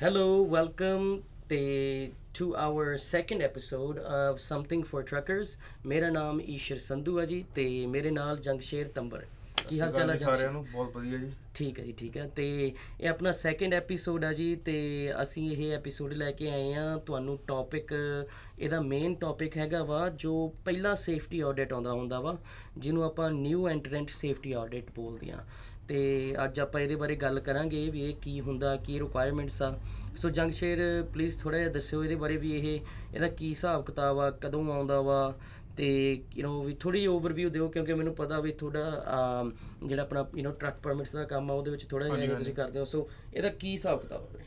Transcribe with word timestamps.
Hello, 0.00 0.28
welcome 0.52 1.08
ਤੇ 1.48 2.10
to 2.38 2.44
our 2.56 2.84
second 2.96 3.42
episode 3.46 3.98
of 4.18 4.38
Something 4.44 4.84
for 4.90 5.02
Truckers 5.10 5.50
ਮੇਰਾ 5.86 6.08
ਨਾਮ 6.10 6.40
ਈਸ਼ਰ 6.40 6.78
ਸੰਧੂ 6.78 7.18
ਹੈ 7.20 7.24
ਜੀ 7.26 7.44
ਤੇ 7.54 7.64
ਮੇਰੇ 7.86 8.10
ਨਾਲ 8.10 8.38
ਜੰਗਸ਼ੇਰ 8.38 8.88
ਤੰਬਰ 8.94 9.24
ਕੀ 9.70 9.80
ਹਾਲ 9.80 9.92
ਚਾਲ 9.92 10.10
ਹੈ 10.10 10.16
ਜੀ 10.16 10.24
ਸਾਰਿਆਂ 10.24 10.52
ਨੂੰ 10.52 10.64
ਬਹੁਤ 10.72 10.96
ਵਧੀਆ 10.96 11.18
ਜੀ। 11.18 11.30
ਠੀਕ 11.54 11.78
ਹੈ 11.80 11.84
ਜੀ 11.84 11.92
ਠੀਕ 11.92 12.16
ਹੈ 12.16 12.26
ਤੇ 12.36 12.46
ਇਹ 13.00 13.08
ਆਪਣਾ 13.08 13.32
ਸੈਕੰਡ 13.32 13.74
ਐਪੀਸੋਡ 13.74 14.24
ਆ 14.24 14.32
ਜੀ 14.32 14.54
ਤੇ 14.56 14.76
ਅਸੀਂ 15.22 15.50
ਇਹ 15.52 15.72
ਐਪੀਸੋਡ 15.74 16.12
ਲੈ 16.12 16.30
ਕੇ 16.32 16.50
ਆਏ 16.50 16.72
ਆ। 16.74 16.96
ਤੁਹਾਨੂੰ 17.06 17.38
ਟੌਪਿਕ 17.46 17.92
ਇਹਦਾ 18.58 18.80
ਮੇਨ 18.80 19.14
ਟੌਪਿਕ 19.14 19.56
ਹੈਗਾ 19.56 19.82
ਵਾ 19.84 20.08
ਜੋ 20.08 20.52
ਪਹਿਲਾ 20.64 20.94
ਸੇਫਟੀ 20.94 21.40
ਆਡਿਟ 21.40 21.72
ਆਉਂਦਾ 21.72 21.92
ਹੁੰਦਾ 21.92 22.20
ਵਾ 22.20 22.36
ਜਿਹਨੂੰ 22.78 23.04
ਆਪਾਂ 23.04 23.30
ਨਿਊ 23.30 23.68
ਐਂਟਰੈਂਟ 23.68 24.08
ਸੇਫਟੀ 24.08 24.52
ਆਡਿਟ 24.52 24.90
ਬੋਲਦੇ 24.94 25.30
ਆ। 25.30 25.44
ਤੇ 25.88 26.34
ਅੱਜ 26.44 26.60
ਆਪਾਂ 26.60 26.80
ਇਹਦੇ 26.80 26.96
ਬਾਰੇ 26.96 27.14
ਗੱਲ 27.16 27.40
ਕਰਾਂਗੇ 27.40 27.88
ਵੀ 27.90 28.04
ਇਹ 28.10 28.14
ਕੀ 28.14 28.40
ਹੁੰਦਾ 28.40 28.76
ਕੀ 28.76 28.98
ਰਿਕੁਆਇਰਮੈਂਟਸ 29.00 29.62
ਆ। 29.62 29.78
ਸੋ 30.16 30.30
ਜੰਗਸ਼ੇਰ 30.30 30.78
ਪਲੀਜ਼ 31.12 31.38
ਥੋੜਾ 31.38 31.58
ਜਿਹਾ 31.58 31.70
ਦੱਸਿਓ 31.70 32.02
ਇਹਦੇ 32.04 32.14
ਬਾਰੇ 32.14 32.36
ਵੀ 32.36 32.52
ਇਹ 32.56 32.80
ਇਹਦਾ 33.14 33.28
ਕੀ 33.28 33.48
ਹਿਸਾਬ 33.48 33.84
ਕਿਤਾਬ 33.84 34.18
ਆ 34.18 34.30
ਕਦੋਂ 34.30 34.64
ਆਉਂਦਾ 34.72 35.00
ਵਾ 35.00 35.38
ਤੇ 35.77 35.87
ਯੂ 36.35 36.47
نو 36.47 36.63
ਵੀ 36.65 36.73
ਥੋੜੀ 36.79 37.05
ਓਵਰਵਿਊ 37.07 37.49
ਦਿਓ 37.49 37.67
ਕਿਉਂਕਿ 37.69 37.93
ਮੈਨੂੰ 37.93 38.13
ਪਤਾ 38.15 38.39
ਵੀ 38.39 38.51
ਥੋੜਾ 38.51 38.83
ਜਿਹੜਾ 39.83 40.01
ਆਪਣਾ 40.03 40.25
ਯੂ 40.35 40.43
نو 40.43 40.53
ਟਰੱਕ 40.55 40.75
ਪਰਮਿਟਸ 40.83 41.11
ਦਾ 41.11 41.23
ਕੰਮ 41.25 41.51
ਆ 41.51 41.53
ਉਹਦੇ 41.53 41.71
ਵਿੱਚ 41.71 41.85
ਥੋੜਾ 41.85 42.07
ਹਾਂਜੀ, 42.07 42.21
ਜਿਹਾ 42.21 42.37
ਤੁਸੀਂ 42.37 42.53
ਕਰਦੇ 42.55 42.79
ਹੋ 42.79 42.85
ਸੋ 42.85 43.07
ਇਹਦਾ 43.33 43.49
ਕੀ 43.55 43.71
ਹਿਸਾਬ 43.71 44.01
ਕਿਤਾਬ 44.01 44.35
ਹੈ 44.35 44.45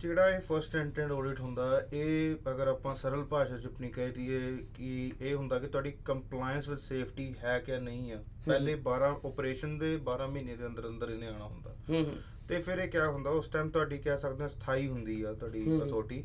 ਜਿਹੜਾ 0.00 0.28
ਇਹ 0.30 0.40
ਫਰਸਟ 0.40 0.74
ਐਂਟੈਂਡ 0.76 1.12
ਆਡਿਟ 1.12 1.40
ਹੁੰਦਾ 1.40 1.66
ਇਹ 1.92 2.50
ਅਗਰ 2.50 2.68
ਆਪਾਂ 2.68 2.94
ਸਰਲ 2.94 3.22
ਭਾਸ਼ਾ 3.24 3.58
ਚ 3.58 3.66
ਆਪਣੀ 3.66 3.90
ਕਹਿ 3.90 4.10
ਦਈਏ 4.10 4.40
ਕਿ 4.74 5.10
ਇਹ 5.20 5.34
ਹੁੰਦਾ 5.34 5.58
ਕਿ 5.58 5.66
ਤੁਹਾਡੀ 5.66 5.92
ਕੰਪਲਾਈਂਸ 6.04 6.68
ਵਿਦ 6.68 6.78
ਸੇਫਟੀ 6.78 7.32
ਹੈ 7.44 7.58
ਕਿ 7.60 7.78
ਨਹੀਂ 7.80 8.12
ਆ 8.12 8.18
ਪਹਿਲੇ 8.46 8.74
12 8.88 9.14
ਆਪਰੇਸ਼ਨ 9.24 9.78
ਦੇ 9.78 9.94
12 10.08 10.28
ਮਹੀਨੇ 10.30 10.56
ਦੇ 10.56 10.66
ਅੰਦਰ 10.66 10.88
ਅੰਦਰ 10.88 11.10
ਇਹਨੇ 11.10 11.26
ਆਣਾ 11.26 11.44
ਹੁੰਦਾ 11.44 11.74
ਹੂੰ 11.90 12.04
ਹੂੰ 12.04 12.16
ਤੇ 12.48 12.60
ਫਿਰ 12.62 12.78
ਇਹ 12.78 12.88
ਕਿਆ 12.88 13.06
ਹੁੰਦਾ 13.06 13.30
ਉਸ 13.32 13.48
ਟਾਈਮ 13.48 13.70
ਤੁਹਾਡੀ 13.70 13.98
ਕਹਿ 13.98 14.18
ਸਕਦੇ 14.18 14.42
ਹਾਂ 14.42 14.48
ਸਥਾਈ 14.48 14.88
ਹੁੰਦੀ 14.88 15.22
ਆ 15.22 15.32
ਤੁਹਾਡੀ 15.32 15.64
ਹਮ। 15.68 15.84
ਅਥਾਰਟੀ 15.84 16.22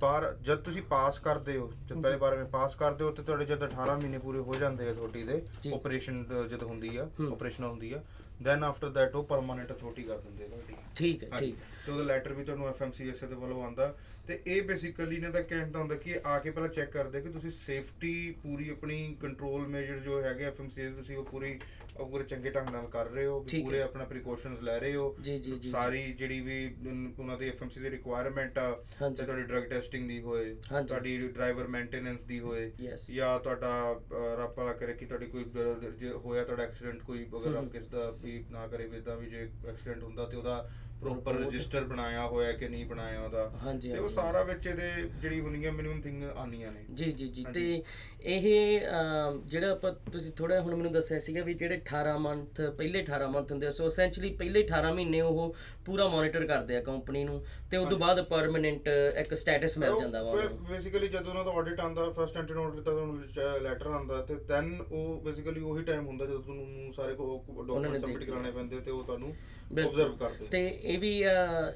ਬਾਰ 0.00 0.32
ਜਦ 0.42 0.58
ਤੁਸੀਂ 0.62 0.82
ਪਾਸ 0.90 1.18
ਕਰਦੇ 1.18 1.56
ਹੋ 1.58 1.70
ਜਦ 1.88 2.00
ਪਹਿਲੇ 2.02 2.16
ਬਾਰ 2.18 2.36
ਵਿੱਚ 2.36 2.50
ਪਾਸ 2.50 2.74
ਕਰਦੇ 2.74 3.04
ਹੋ 3.04 3.10
ਤੇ 3.10 3.22
ਤੁਹਾਡੇ 3.22 3.44
ਜਦ 3.44 3.64
18 3.64 3.96
ਮਹੀਨੇ 3.96 4.18
ਪੂਰੇ 4.18 4.38
ਹੋ 4.40 4.54
ਜਾਂਦੇ 4.54 4.88
ਆ 4.88 4.92
ਅਥਾਰਟੀ 4.92 5.22
ਦੇ। 5.24 5.40
ਆਪਰੇਸ਼ਨ 5.74 6.24
ਜਦ 6.50 6.62
ਹੁੰਦੀ 6.62 6.96
ਆ। 6.96 7.08
ਆਪਰੇਸ਼ਨ 7.32 7.64
ਹੁੰਦੀ 7.64 7.92
ਆ 7.92 8.02
ਦੈਨ 8.42 8.64
ਆਫਟਰ 8.64 8.88
ਦੈਟ 8.90 9.14
ਉਹ 9.16 9.24
ਪਰਮਾਨੈਂਟ 9.24 9.72
ਅਥਾਰਟੀ 9.72 10.02
ਕਰ 10.02 10.18
ਦਿੰਦੇ 10.18 10.44
ਆ 10.44 10.48
ਤੁਹਾਡੀ 10.48 10.74
ਠੀਕ 10.96 11.22
ਹੈ। 11.24 11.38
ਠੀਕ 11.38 11.56
ਤੇ 11.86 11.92
ਉਹਦਾ 11.92 12.04
ਲੈਟਰ 12.04 12.32
ਵੀ 12.32 12.44
ਤੁਹਾਨੂੰ 12.44 12.68
ਐਫਐਮਸੀਐਸ 12.68 13.24
ਦੇ 13.24 13.34
ਵੱਲੋਂ 13.34 13.62
ਆਂਦਾ 13.64 13.92
ਤੇ 14.28 14.38
ਇਹ 14.46 14.62
ਬੇਸਿਕਲੀ 14.62 15.18
ਨੇ 15.18 15.30
ਤਾਂ 15.30 15.42
ਕਹਿਣ 15.42 15.70
ਦਾ 15.70 15.78
ਹੁੰਦਾ 15.78 15.94
ਕਿ 15.94 16.18
ਆ 16.26 16.38
ਕੇ 16.38 16.50
ਪਹਿਲਾਂ 16.50 16.68
ਚੈੱਕ 16.68 16.90
ਕਰਦੇ 16.90 17.20
ਕਿ 17.20 17.28
ਤੁਸੀਂ 17.28 17.50
ਸੇਫਟੀ 17.50 18.30
ਪੂਰੀ 18.42 18.68
ਆਪਣੀ 18.68 19.16
ਕੰਟਰੋਲ 19.20 19.66
ਮੇਜਰ 19.68 19.98
ਜੋ 19.98 20.20
ਹੈਗੇ 20.22 20.44
ਐਫਐਮਸੀਐਸ 20.44 20.94
ਤੁਸੀਂ 20.94 21.16
ਉਹ 21.16 21.24
ਪੂਰੀ 21.24 21.58
ਉਹ 21.96 22.08
ਪੂਰੇ 22.10 22.24
ਚੰਗੇ 22.24 22.50
ਢੰਗ 22.50 22.68
ਨਾਲ 22.68 22.86
ਕਰ 22.86 23.06
ਰਹੇ 23.06 23.24
ਹੋ 23.26 23.38
ਵੀ 23.40 23.48
ਠੀਕ 23.48 23.60
ਹੈ। 23.60 23.64
ਪੂਰੇ 23.64 23.80
ਆਪਣਾ 23.82 24.04
ਪ੍ਰੀਕਾਸ਼ਨਸ 24.04 24.60
ਲੈ 24.60 24.78
ਰਹੇ 24.80 24.94
ਹੋ 24.94 25.14
ਜੀ 25.22 25.38
ਜੀ 25.38 25.58
ਜੀ 25.58 25.70
ਸਾਰੀ 25.70 26.02
ਜਿਹੜੀ 26.12 26.40
ਵੀ 26.40 26.54
ਉਨ- 26.86 27.12
ਉਹਨਾਂ 27.18 27.36
ਦੀ 27.38 27.48
ਐਫਐਮਸੀ 27.48 27.80
ਦੀ 27.80 27.90
ਰਿਕੁਆਇਰਮੈਂਟ 27.90 28.58
ਆ 28.58 28.66
ਹਾਂਜੀ। 29.02 29.16
ਤੇ 29.16 29.24
ਤੁਹਾਡੀ 29.24 29.42
ਡਰਗ 29.42 29.64
ਟੈਸਟਿੰਗ 29.64 30.08
ਦੀ 30.08 30.20
ਹੋਏ 30.20 30.54
ਹਾਂਜੀ। 30.72 30.88
ਤੁਹਾਡੀ 30.88 31.16
ਡਰਾਈਵਰ 31.28 31.66
ਮੇਨਟੇਨੈਂਸ 31.68 32.20
ਦੀ 32.22 32.38
ਹੋਏ 32.40 32.70
Yes. 32.84 33.12
ਜਾਂ 33.14 33.38
ਤੁਹਾਡਾ 33.40 33.72
ਅਹ, 33.92 34.36
ਰੱਬ 34.36 34.54
ਭਲਾ 34.54 34.72
ਕਰੇ 34.72 34.92
ਕਿ 34.94 35.06
ਤੁਹਾਡੀ 35.06 35.26
ਕੋਈ 35.26 35.44
ਬ- 35.44 35.90
ਜੇ 35.98 36.10
ਹੋਇਆ 36.24 36.44
ਤੁਹਾਡਾ 36.44 36.62
ਐਕਸੀਡੈਂਟ 36.62 37.02
ਕੋਈ 37.02 37.24
ਅਗਰ 37.26 37.48
ਹਮ। 37.48 37.56
ਆਪ 37.56 37.70
ਕਿਸ 37.72 37.86
ਦਾ 37.88 38.10
ਵੀ 38.22 38.44
ਨਾ 38.50 38.66
ਕਰੇ 38.66 38.86
ਵੀ 38.86 38.96
ਇਦਾਂ 38.96 39.16
ਵੀ 39.16 39.30
ਜੇ 39.30 39.48
ਐਕਸੀਡੈਂਟ 39.68 40.02
ਹੁੰਦਾ 40.02 40.26
ਤੇ 40.26 40.36
ਉਹਦਾ 40.36 40.68
ਪ੍ਰੋਪਰ 41.02 41.32
Report। 41.32 41.46
ਰਜਿਸਟਰ 41.46 41.84
ਬਣਾਇਆ 41.84 42.26
ਹੋਇਆ 42.26 42.52
ਕਿ 42.52 42.68
ਨਹੀਂ 42.68 42.84
ਬਣਾਇਆ 42.86 43.20
ਉਹਦਾ 43.20 43.50
ਹਾਂਜੀ, 43.62 43.90
ਤੇ 43.90 43.98
ਉਹ 43.98 44.02
ਹਾਂਜੀ। 44.02 44.14
ਸਾਰਾ 44.14 44.42
ਵਿੱਚ 44.42 44.66
ਇਹਦੇ 44.66 44.90
ਜਿਹੜੀ 45.22 45.40
ਹੁੰਦੀਆਂ 45.40 45.72
ਮਿਨੀਮਮ 45.72 46.00
ਥਿੰਗ 46.00 46.22
ਆਨੀਆਂ 46.36 46.72
ਨੇ 46.72 46.84
ਜੀ 46.94 47.10
ਜੀ 47.12 47.28
ਜੀ। 47.28 47.44
ਤੇ 47.54 47.82
ਇਹ 48.24 48.80
ਅਮ, 48.88 49.40
ਜਿਹੜਾ 49.46 49.70
ਆਪਾਂ 49.72 49.92
ਤੁਸੀਂ 50.12 50.32
ਥੋੜਾ 50.32 50.60
ਹੁਣ 50.60 50.74
ਮੈਨੂੰ 50.74 50.92
ਦੱਸਿਆ 50.92 51.18
ਸੀਗਾ 51.20 51.42
ਵੀ 51.42 51.54
ਜਿਹੜੇ 51.54 51.80
18 51.86 52.16
ਮੰਥ 52.18 52.60
ਪਹਿਲੇ 52.60 53.02
18 53.04 53.28
ਮੰਥ 53.30 53.52
ਹੁੰਦੇ 53.52 53.66
ਆ 53.66 53.70
ਸੋ 53.70 53.86
ਐਸੈਂਸ਼ਲੀ 53.86 54.30
ਪਹਿਲੇ 54.32 54.62
18 54.64 54.92
ਮਹੀਨੇ 54.94 55.20
ਉਹ 55.20 55.54
ਪੂਰਾ 55.85 56.07
ਮੋਨੀਟਰ 56.07 56.45
ਕਰਦੇ 56.45 56.77
ਆ 56.77 56.81
ਕੰਪਨੀ 56.81 57.23
ਨੂੰ 57.23 57.41
ਤੇ 57.71 57.77
ਉਸ 57.77 57.89
ਤੋਂ 57.89 57.97
ਬਾਅਦ 57.97 58.21
ਪਰਮਨੈਂਟ 58.27 58.87
ਇੱਕ 59.17 59.33
ਸਟੇਟਸ 59.33 59.77
ਮਿਲ 59.77 59.99
ਜਾਂਦਾ 59.99 60.23
ਵਾ 60.23 60.31
ਉਹਨਾਂ 60.31 60.49
ਨੂੰ 60.49 60.65
ਬੇਸਿਕਲੀ 60.69 61.07
ਜਦੋਂ 61.07 61.29
ਉਹਨਾਂ 61.29 61.43
ਦਾ 61.45 61.51
ਆਡਿਟ 61.51 61.79
ਆਂਦਾ 61.79 62.09
ਫਸਟ 62.13 62.37
ਐਂਟਰੀ 62.37 62.59
ਆਡਿਟ 62.59 62.75
ਦਾ 62.75 62.91
ਤੁਹਾਨੂੰ 62.91 63.61
ਲੈਟਰ 63.63 63.87
ਆਂਦਾ 63.89 64.21
ਤੇ 64.21 64.35
ਦੈਨ 64.47 64.73
ਉਹ 64.91 65.21
ਬੇਸਿਕਲੀ 65.21 65.61
ਉਹੀ 65.63 65.83
ਟਾਈਮ 65.83 66.07
ਹੁੰਦਾ 66.07 66.25
ਜਦੋਂ 66.25 66.41
ਤੁਹਾਨੂੰ 66.41 66.93
ਸਾਰੇ 66.93 67.13
ਕੋ 67.13 67.23
ਉਹਨਾਂ 67.49 67.65
ਨੇ 67.65 67.73
ਡਾਕੂਮੈਂਟ 67.79 68.01
ਸਬਮਿਟ 68.01 68.17
ਦੇਖਣੇ। 68.19 68.31
ਕਰਾਉਣੇ 68.31 68.51
ਪੈਂਦੇ 68.51 68.79
ਤੇ 68.79 68.91
ਉਹ 68.91 69.03
ਤੁਹਾਨੂੰ 69.03 69.33
ਬਿਲਕੁਲ। 69.71 70.01
ਆਬਜ਼ਰਵ 70.01 70.15
ਕਰਦੇ 70.17 70.45
ਤੇ 70.45 70.59
ਇਹ 70.83 70.99
ਵੀ 70.99 71.09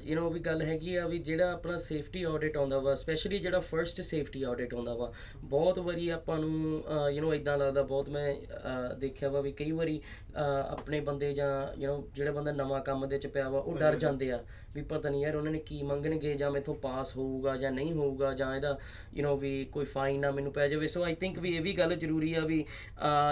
ਯੂ 0.02 0.16
نو 0.18 0.28
ਵੀ 0.32 0.40
ਗੱਲ 0.40 0.62
ਹੈਗੀ 0.62 0.94
ਆ 0.96 1.06
ਵੀ 1.06 1.18
ਜਿਹੜਾ 1.20 1.50
ਆਪਣਾ 1.52 1.76
ਸੇਫਟੀ 1.78 2.22
ਆਡਿਟ 2.24 2.56
ਆਉਂਦਾ 2.56 2.78
ਵਾ 2.78 2.94
ਸਪੈਸ਼ਲੀ 2.94 3.38
ਜਿਹੜਾ 3.38 3.60
ਫਰਸਟ 3.62 4.00
ਸੇਫਟੀ 4.02 4.42
ਆਡਿਟ 4.42 4.74
ਆਉਂਦਾ 4.74 4.94
ਵਾ 4.94 5.12
ਬਹੁਤ 5.44 5.78
ਵਾਰੀ 5.78 6.08
ਆਪਾਂ 6.10 6.38
ਨੂੰ 6.38 6.82
ਯੂ 7.10 7.24
نو 7.24 7.34
ਇਦਾਂ 7.34 7.56
ਲੱਗਦਾ 7.58 7.82
ਬਹੁਤ 7.84 8.08
ਮੈਂ 8.08 8.32
ਅਹ, 8.34 8.94
ਦੇਖਿਆ 8.96 9.28
ਵਾ 9.28 9.40
ਵੀ 9.40 9.52
ਕਈ 9.52 9.70
ਵਾਰੀ 9.72 10.00
ਅਹ, 10.36 10.40
ਆਪਣੇ 10.70 11.00
ਬੰਦੇ 11.00 11.32
ਜਾਂ 11.34 11.50
ਯੂ 11.78 11.90
نو 11.90 12.02
ਜਿਹੜਾ 12.14 12.32
ਬੰਦਾ 12.32 12.52
ਨਵਾਂ 12.54 12.80
ਕੰਮ 12.82 13.06
ਦੇ 13.06 13.18
ਚ 13.18 13.26
ਪਿਆ 13.26 13.48
ਵਾ 13.48 13.58
ਉਹ 13.58 13.76
ਡਰ 13.76 13.84
ਹਾਂਜੀ। 13.84 13.95
ਜਾਂਦੇ 13.96 14.30
ਆ 14.32 14.42
ਵੀ 14.74 14.82
ਪਤਾ 14.82 15.08
ਨਹੀਂ 15.10 15.22
ਯਾਰ 15.22 15.36
ਉਹਨਾਂ 15.36 15.52
ਨੇ 15.52 15.58
ਕੀ 15.58 15.82
ਮੰਗਣਗੇ 15.82 16.34
ਜਾਂ 16.34 16.50
ਮੈਥੋਂ 16.50 16.74
ਪਾਸ 16.74 17.16
ਹੋਊਗਾ 17.16 17.56
ਜਾਂ 17.56 17.70
ਨਹੀਂ 17.72 17.92
ਹੋਊਗਾ 17.92 18.32
ਜਾਂ 18.34 18.54
ਇਹਦਾ 18.56 18.78
ਯੂ 19.14 19.26
نو 19.26 19.36
ਵੀ 19.36 19.64
ਕੋਈ 19.64 19.84
ਫਾਈਨ 19.84 20.20
ਨਾ 20.20 20.30
ਮੈਨੂੰ 20.30 20.52
ਪੈ 20.52 20.68
ਜਾਵੇ 20.68 20.86
ਸੋ 20.88 21.02
ਆਈ 21.04 21.14
ਥਿੰਕ 21.14 21.38
ਵੀ 21.38 21.56
ਇਹ 21.56 21.60
ਵੀ 21.62 21.72
ਗੱਲ 21.72 21.94
ਜ਼ਰੂਰੀ 21.96 22.34
ਆ 22.34 22.40
ਵੀ 22.40 22.64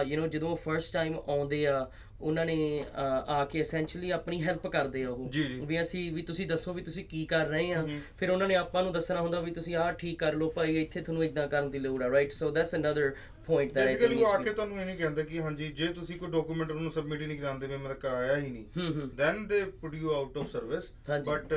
ਯੂ 0.07 0.23
نو 0.23 0.29
ਜਦੋਂ 0.29 0.57
ਫਰਸਟ 0.57 0.93
ਟਾਈਮ 0.93 1.15
ਆਉਂਦੇ 1.29 1.67
ਆ 1.67 1.91
ਉਹਨਾਂ 2.21 2.45
ਨੇ 2.47 2.57
ਅਹ, 2.81 3.31
ਆ 3.31 3.45
ਕੇ 3.45 3.61
ਐਸੈਂਸ਼ਲੀ 3.61 4.11
ਆਪਣੀ 4.11 4.43
ਹੈਲਪ 4.43 4.67
ਕਰਦੇ 4.67 5.05
ਆ 5.05 5.11
ਉਹ 5.11 5.29
ਜੀ, 5.29 5.43
ਜੀ। 5.43 5.61
ਵੀ 5.61 5.81
ਅਸੀਂ 5.81 6.13
ਵੀ 6.13 6.23
ਤੁਸੀਂ 6.23 6.47
ਦੱਸੋ 6.47 6.73
ਵੀ 6.73 6.83
ਤੁਸੀਂ 6.83 7.05
ਕੀ 7.05 7.25
ਕਰ 7.27 7.47
ਰਹੇ 7.47 7.73
ਆ 7.73 7.81
ਹਮ। 7.83 8.01
ਫਿਰ 8.19 8.31
ਉਹਨਾਂ 8.31 8.49
ਨੇ 8.49 8.55
ਆਪਾਂ 8.55 8.83
ਨੂੰ 8.83 8.93
ਦੱਸਣਾ 8.93 9.21
ਹੁੰਦਾ 9.21 9.41
ਵੀ 9.41 9.51
ਤੁਸੀਂ 9.51 9.77
ਆਹ 9.77 9.93
ਠੀਕ 9.93 10.19
ਕਰ 10.19 10.35
ਲਓ 10.35 10.51
ਭਾਈ 10.51 10.77
ਇੱਥੇ 10.83 11.01
ਤੁਹਾਨੂੰ 11.01 11.25
ਇਦਾਂ 11.25 11.49
ਕਰਨ 11.49 11.71
ਦੀ 11.71 11.79
ਲੋੜ 11.79 12.03
ਆ 12.03 12.11
right 12.11 12.33
so 12.33 12.51
that's 12.51 12.75
another 12.75 13.13
point 13.48 13.74
that 13.74 13.86
basically 13.88 14.22
ਉਹ 14.22 14.28
ਆ 14.28 14.38
ਕੇ 14.40 14.50
ਤੁਹਾਨੂੰ 14.52 14.80
ਇਹ 14.80 14.86
ਨਹੀਂ 14.86 14.98
ਕਹਿੰਦੇ 14.98 15.24
ਕਿ 15.24 15.42
ਹਾਂਜੀ 15.42 15.68
ਜੇ 15.74 15.88
ਤੁਸੀਂ 15.94 16.18
ਕੋਈ 16.20 16.30
ਡਾਕੂਮੈਂਟ 16.32 16.72
ਉਹਨੂੰ 16.72 16.92
ਸਬਮਿਟ 16.92 17.22
ਹੀ 17.22 17.28
ਨਹੀਂ 17.28 17.40
ਕਰਾਉਂਦੇ 17.40 17.68
ਵੀ 17.68 17.78
ਮੈਂ 17.78 17.88
ਤਾਂ 17.88 17.96
ਕਰਾਇਆ 17.98 18.36
ਹੀ 18.38 18.50
ਨਹੀਂ 18.50 18.66
ਹੂੰ 18.78 18.94
ਹੂੰ 18.96 19.10
then 19.16 19.46
they 19.48 19.64
put 19.82 19.94
you 19.96 20.12
out 20.12 20.38
of 20.38 20.48
service 20.48 20.92
ਹਾਂਜੀ। 21.10 21.32
ਬਟ 21.32 21.54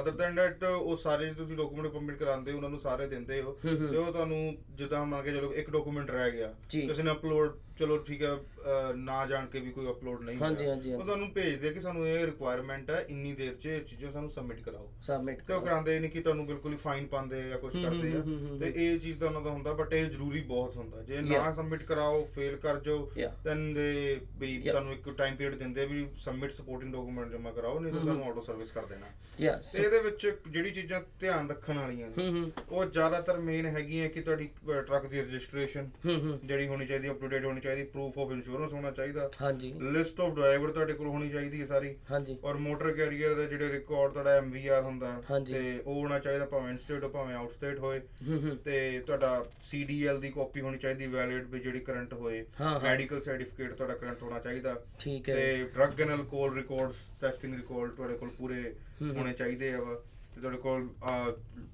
ਅਦਰ 0.00 0.10
ਦੈਨ 0.12 0.34
ਦੈਟ 0.34 0.64
ਉਹ 0.64 0.96
ਸਾਰੇ 0.96 1.32
ਤੁਸੀਂ 1.34 1.56
ਡਾਕੂਮੈਂਟ 1.56 1.92
ਕੰਪਲੀਟ 1.92 2.18
ਕਰਾਉਂਦੇ 2.18 2.52
ਉਹਨਾਂ 2.52 2.70
ਨੂੰ 2.70 2.78
ਸਾਰੇ 2.80 3.06
ਦਿੰਦੇ 3.06 3.40
ਹੋ 3.42 3.56
ਹਮ, 3.64 3.76
ਹਮ। 3.76 3.86
ਤੇ 3.88 3.96
ਉਹ 3.96 4.12
ਤੁਹਾਨੂੰ 4.12 4.56
ਜਿੱਦਾਂ 4.74 5.04
ਮੰਨ 5.06 5.22
ਕੇ 5.22 5.30
ਚਲੋ 5.30 5.52
ਇੱਕ 5.54 5.70
ਡਾਕੂਮੈਂਟ 5.70 6.10
ਰਹਿ 6.10 6.30
ਗਿਆ 6.30 6.52
ਜੀ। 6.70 6.86
ਕਿਸੇ 6.86 7.02
ਨੇ 7.02 7.10
ਅਪਲੋਡ 7.10 7.56
ਚਲੋ 7.78 7.96
ਠੀਕ 7.98 8.22
ਹੈ 8.22 8.28
ਅਹ, 8.28 8.94
ਨਾ 8.96 9.24
ਜਾਣ 9.26 9.44
ਕੇ 9.46 9.60
ਵੀ 9.60 9.70
ਕੋਈ 9.70 9.86
ਅਪਲੋਡ 9.88 10.22
ਨਹੀਂ 10.22 10.36
ਹਾਂਜੀ, 10.38 10.56
ਹੋਇਆ। 10.56 10.70
ਹਾਂਜੀ, 10.70 10.88
ਉਹ 10.88 10.94
ਹਾਂਜੀ। 10.94 11.06
ਤੁਹਾਨੂੰ 11.06 11.28
ਭੇਜਦੇ 11.32 11.70
ਕਿ 11.70 11.80
ਸਾਨੂੰ 11.80 12.06
ਇਹ 12.08 12.24
ਰਿਕੁਆਇਰਮੈਂਟ 12.26 12.90
ਹੈ 12.90 13.04
ਇੰਨੀ 13.08 13.32
ਦੇਰ 13.34 13.54
'ਚ 13.54 13.66
ਇਹ 13.68 13.80
ਚੀਜ਼ਾਂ 13.82 14.10
ਸਾਨੂੰ 14.12 14.30
ਸਬਮਿਟ 14.30 14.60
ਕਰਾਓ 14.60 14.88
ਸਬਮਿਟ 15.02 15.42
ਤੇ 15.42 15.52
ਉਹ 15.54 15.60
ਕਰਾਉਂਦੇ 15.60 15.98
ਨਹੀਂ 16.00 16.10
ਕਿ 16.10 16.20
ਤੁਹਾਨੂੰ 16.20 16.46
ਬਿਲਕੁਲ 16.46 16.72
ਹੀ 16.72 16.76
ਫਾਈਨ 16.78 17.06
ਪਾਉਂਦੇ 17.06 17.42
ਆ 17.42 17.48
ਜਾਂ 17.48 17.58
ਕੁਝ 17.58 17.74
ਹਮ, 17.76 17.82
ਕਰਦੇ 17.84 18.08
ਆ 18.08 18.14
ਹਮ, 18.14 18.22
ਹਮ, 18.24 18.46
ਹਮ, 18.46 18.58
ਤੇ 18.60 18.72
ਇਹ 18.76 18.98
ਚੀਜ਼ 18.98 19.18
ਤਾਂ 19.18 19.28
ਉਹਨਾਂ 19.28 19.40
ਦਾ 19.40 19.50
ਹੁੰਦਾ 19.50 19.72
ਬਟ 19.74 19.92
ਇਹ 19.92 20.08
ਜ਼ਰੂਰੀ 20.08 20.40
ਬਹੁਤ 20.44 20.76
ਹੁੰਦਾ 20.76 21.02
ਜੇ 21.02 21.17
ਨਾ 21.20 21.34
Yeah. 21.34 21.54
ਸਬਮਿਟ 21.56 21.82
ਕਰਾਓ 21.82 22.24
ਫੇਲ 22.34 22.56
ਕਰ 22.56 22.78
ਜਾਓ. 22.80 23.10
ਦੈਨ 23.44 23.72
ਦੇ 23.74 24.20
ਵੀ. 24.38 24.56
ਤੁਹਾਨੂੰ 24.60 24.92
ਇੱਕ 24.92 25.08
ਟਾਈਮ 25.18 25.36
ਪੀਰੀਅਡ 25.36 25.54
ਦਿੰਦੇ 25.54 25.86
ਵੀ 25.86 26.06
ਸਬਮਿਟ 26.24 26.52
ਸਪੋਰਟਿੰਗ 26.52 26.92
ਡਾਕੂਮੈਂਟ 26.92 27.30
ਜਮ੍ਹਾਂ 27.32 27.52
ਕਰਾਓ 27.52 27.78
ਨਹੀਂ 27.78 27.92
ਤਾਂ 27.92 28.00
ਹਮ, 28.00 28.06
ਤੁਹਾਨੂੰ 28.06 28.28
ਆਟੋ 28.30 28.40
ਸਰਵਿਸ 28.40 28.70
ਕਰ 28.72 28.86
ਦੇਣਾ। 28.86 29.06
ਯੈਸ 29.40 29.74
ਇਹਦੇ 29.74 29.98
ਵਿੱਚ 30.00 30.26
ਜਿਹੜੀ 30.48 30.70
ਚੀਜ਼ਾਂ 30.70 31.00
ਧਿਆਨ 31.20 31.48
ਰੱਖਣ 31.50 31.78
ਵਾਲੀਆਂ 31.78 32.08
ਨੇ 32.08 32.28
ਹੂੰ 32.28 32.50
ਉਹ 32.68 32.84
ਜ਼ਿਆਦਾਤਰ 32.86 33.38
ਮੇਨ 33.40 33.66
ਹੈਗੀਆਂ 33.66 34.08
ਕਿ 34.08 34.20
ਤੁਹਾਡੀ 34.20 34.48
ਟਰੱਕ 34.66 35.06
ਦੀ 35.06 35.20
ਰਜਿਸਟ੍ਰੇਸ਼ਨ 35.20 35.88
ਹੂੰ 36.06 36.38
ਜਿਹੜੀ 36.44 36.66
ਹੋਣੀ 36.66 36.86
ਚਾਹੀਦੀ 36.86 37.10
ਅਪ 37.10 37.20
ਟੂ 37.20 37.28
ਡੇਟ 37.28 37.44
ਹੋਣੀ 37.44 37.60
ਚਾਹੀਦੀ 37.60 37.84
ਪ੍ਰੂਫ 37.88 38.18
ਆਫ 38.18 38.32
ਇੰਸ਼ੋਰੈਂਸ 38.32 38.72
ਹੋਣਾ 38.72 38.90
ਚਾਹੀਦਾ। 38.90 39.30
ਹਾਂਜੀ। 39.42 39.72
ਲਿਸਟ 39.92 40.20
ਆਫ 40.20 40.34
ਡਰਾਈਵਰ 40.34 40.72
ਤੁਹਾਡੇ 40.72 40.92
ਕੋਲ 40.92 41.06
ਹੋਣੀ 41.06 41.28
ਚਾਹੀਦੀ 41.30 41.60
ਹੈ 41.60 41.66
ਸਾਰੀ। 41.66 41.94
ਹਾਂਜੀ। 42.10 42.36
ਔਰ 42.44 42.56
ਮੋਟਰ 42.58 42.92
ਕੈਰੀਅਰ 42.92 43.34
ਦੇ 43.34 43.46
ਜਿਹੜੇ 43.46 43.68
ਰਿਕਾਰਡ 43.68 44.12
ਤੁਹਾਡਾ 44.12 44.34
ਐਮਵੀਆਰ 44.36 44.82
ਹੁੰਦਾ। 44.82 45.14
ਤੇ 45.48 45.78
ਉਹ 45.78 45.94
ਹੋਣਾ 45.94 46.18
ਚਾਹੀਦਾ 46.18 46.46
ਭਾਵੇਂ 46.46 46.70
ਇਨਸਟੇਟ 46.70 47.04
ਹੋ 47.04 47.08
ਭਾਵੇਂ 47.08 47.34
ਆਊਟਸਟੇਟ 47.36 47.78
ਹੋਏ 47.78 48.00
ਹੂੰ 48.28 48.42
ਹੂੰ 48.42 48.56
ਤੇ 48.64 48.78
ਤੁਹਾਡਾ 49.06 49.44
ਸੀਡੀਐਲ 49.62 50.20
ਦੀ 50.20 50.30
ਕਾਪੀ 50.30 50.60
ਹੋਣੀ 50.60 50.78
ਚਾਹੀਦੀ 50.78 51.06
ਵੈਲਿਡ 51.08 51.46
ਵੀ 51.46 51.60
ਜਿਹੜੀ 51.60 51.80
ਕਰੰਟ 51.80 52.12
ਹੋਏ। 52.12 52.44
ਮੈਡੀਕਲ 52.82 53.20
ਸਰਟੀਫਿਕੇਟ 53.20 53.72
ਤੁਹਾਡਾ 53.72 53.94
ਕਰੰਟ 53.94 54.22
ਹੋਣਾ 54.22 54.38
ਚਾਹੀਦਾ 54.38 54.80
ਠੀਕ 54.98 55.28
ਹੈ 55.28 55.34
ਤੇ 55.34 55.64
drug 55.74 56.00
and 56.00 56.10
alcohol 56.10 56.54
records 56.54 56.94
testing 57.20 57.54
record 57.54 57.90
ਤੁਹਾਡੇ 57.90 58.14
ਕੋਲ 58.14 58.30
ਪੂਰੇ। 58.30 58.62
ਹੋਣੇ 59.02 59.32
ਚਾਹੀਦੇ 59.32 59.72
ਆ 59.72 59.80
ਵਾ 59.80 59.94
ਤੇ 60.34 60.40
ਤੁਹਾਡੇ 60.40 60.58
ਕੋਲ 60.58 60.88